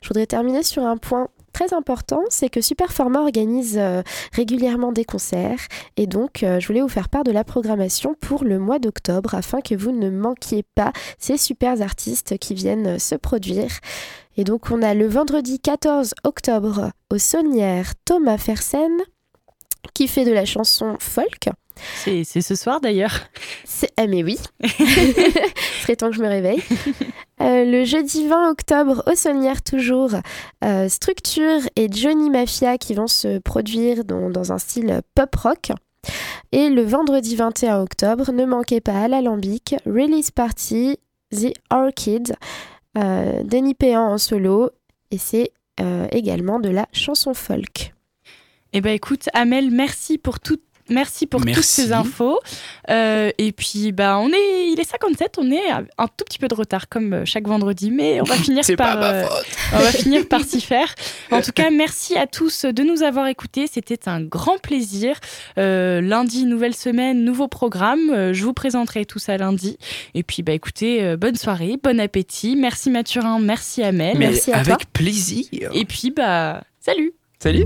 Je 0.02 0.08
voudrais 0.08 0.26
terminer 0.26 0.64
sur 0.64 0.86
un 0.86 0.98
point 0.98 1.28
très 1.54 1.74
important, 1.74 2.22
c'est 2.30 2.50
que 2.50 2.62
Superforma 2.62 3.22
organise 3.22 3.78
euh, 3.80 4.04
régulièrement 4.32 4.92
des 4.92 5.06
concerts 5.06 5.68
et 5.96 6.06
donc 6.06 6.44
euh, 6.44 6.60
je 6.60 6.68
voulais 6.68 6.82
vous 6.82 6.88
faire 6.88 7.10
part 7.10 7.24
de 7.24 7.32
la 7.32 7.44
programmation 7.44 8.14
pour 8.20 8.44
le 8.44 8.60
mois 8.60 8.78
d'octobre 8.78 9.34
afin 9.34 9.62
que 9.62 9.74
vous 9.74 9.92
ne 9.92 10.12
manquiez 10.12 10.64
pas 10.76 10.92
ces 11.18 11.38
super 11.38 11.82
artistes 11.82 12.38
qui 12.38 12.54
viennent 12.54 12.88
euh, 12.88 13.00
se 13.00 13.16
produire. 13.16 13.72
Et 14.38 14.44
donc 14.44 14.70
on 14.70 14.84
a 14.84 14.94
le 14.94 15.08
vendredi 15.08 15.60
14 15.60 16.14
octobre 16.24 16.92
au 17.10 17.18
Saunière 17.18 17.94
Thomas 18.06 18.38
Fersen 18.38 18.92
qui 19.96 20.08
fait 20.08 20.26
de 20.26 20.32
la 20.32 20.46
chanson 20.46 20.96
folk. 21.00 21.50
C'est 22.04 22.24
ce 22.24 22.56
soir 22.56 22.80
d'ailleurs. 22.80 23.20
Ah 23.98 24.08
mais 24.08 24.24
oui. 24.24 24.38
Il 24.62 24.70
serait 25.82 25.96
temps 25.96 26.10
que 26.10 26.16
je 26.16 26.22
me 26.22 26.28
réveille. 26.28 26.62
Euh, 27.40 27.66
le 27.66 27.86
jeudi 27.86 28.28
20 28.28 28.50
octobre, 28.50 29.04
au 29.06 29.14
Saunière 29.14 29.62
toujours, 29.62 30.10
euh, 30.64 30.90
Structure 30.90 31.60
et 31.76 31.88
Johnny 31.88 32.32
Mafia 32.32 32.80
qui 32.80 32.96
vont 32.96 33.06
se 33.06 33.38
produire 33.38 34.04
dans, 34.04 34.32
dans, 34.32 34.52
un 34.52 34.58
style 34.58 35.02
pop 35.14 35.36
rock. 35.36 35.72
Et 36.52 36.70
le 36.70 36.82
vendredi 36.82 37.36
21 37.36 37.80
octobre, 37.80 38.32
ne 38.32 38.44
manquez 38.44 38.82
pas 38.82 39.04
à 39.04 39.08
l'Alambic, 39.08 39.76
Release 39.86 40.32
Party, 40.32 40.98
The 41.32 41.54
Orchid, 41.70 42.36
Denis 43.44 43.76
Péan 43.76 44.04
en 44.04 44.18
solo, 44.18 44.72
et 45.12 45.18
c'est 45.18 45.52
euh, 45.80 46.08
également 46.12 46.60
de 46.60 46.70
la 46.70 46.88
chanson 46.92 47.34
folk. 47.34 47.94
Eh 48.74 48.82
ben 48.82 48.94
écoute, 48.94 49.30
Amel, 49.34 49.72
merci 49.72 50.18
pour 50.18 50.40
toute 50.40 50.64
Merci 50.90 51.28
pour 51.28 51.42
Merci. 51.42 51.56
toutes 51.56 51.70
ces 51.70 51.92
infos. 51.92 52.40
Euh, 52.90 53.32
et 53.38 53.52
puis, 53.52 53.92
bah, 53.92 54.18
on 54.20 54.30
est, 54.30 54.70
il 54.72 54.80
est 54.80 54.90
57, 54.90 55.36
on 55.40 55.52
est 55.52 55.70
un 55.70 56.08
tout 56.08 56.24
petit 56.26 56.40
peu 56.40 56.48
de 56.48 56.54
retard 56.56 56.88
comme 56.90 57.14
euh, 57.14 57.26
chaque 57.26 57.48
vendredi, 57.48 57.92
mais 57.92 58.22
on 58.22 58.24
va 58.24 58.36
finir 58.38 58.64
par, 58.78 59.02
euh, 59.02 59.24
on 59.74 59.80
va 59.80 59.92
finir 59.92 60.28
par 60.28 60.42
s'y 60.42 60.62
faire. 60.62 60.94
En 61.32 61.42
tout 61.42 61.52
cas, 61.52 61.70
merci 61.70 62.16
à 62.18 62.28
tous 62.28 62.66
de 62.66 62.84
nous 62.84 63.04
avoir 63.04 63.28
écoutés. 63.28 63.68
C'était 63.72 64.08
un 64.08 64.22
grand 64.22 64.58
plaisir. 64.60 65.16
Euh, 65.58 66.02
lundi, 66.02 66.46
nouvelle 66.46 66.76
semaine, 66.76 67.24
nouveau 67.24 67.48
programme. 67.48 68.34
Je 68.34 68.44
vous 68.44 68.54
présenterai 68.54 69.06
tout 69.06 69.20
ça 69.20 69.38
lundi. 69.38 69.78
Et 70.14 70.24
puis, 70.24 70.44
bah, 70.44 70.54
écoutez, 70.54 71.16
bonne 71.18 71.36
soirée, 71.36 71.78
bon 71.82 72.00
appétit. 72.00 72.56
Merci 72.56 72.90
Mathurin, 72.90 73.40
merci 73.40 73.84
Amel. 73.84 74.18
Mais 74.18 74.30
Merci 74.30 74.52
à 74.52 74.58
avec 74.58 74.68
toi. 74.78 74.78
plaisir. 74.94 75.46
Et 75.74 75.86
puis, 75.86 76.12
bah, 76.12 76.64
salut. 76.80 77.14
Salut. 77.40 77.66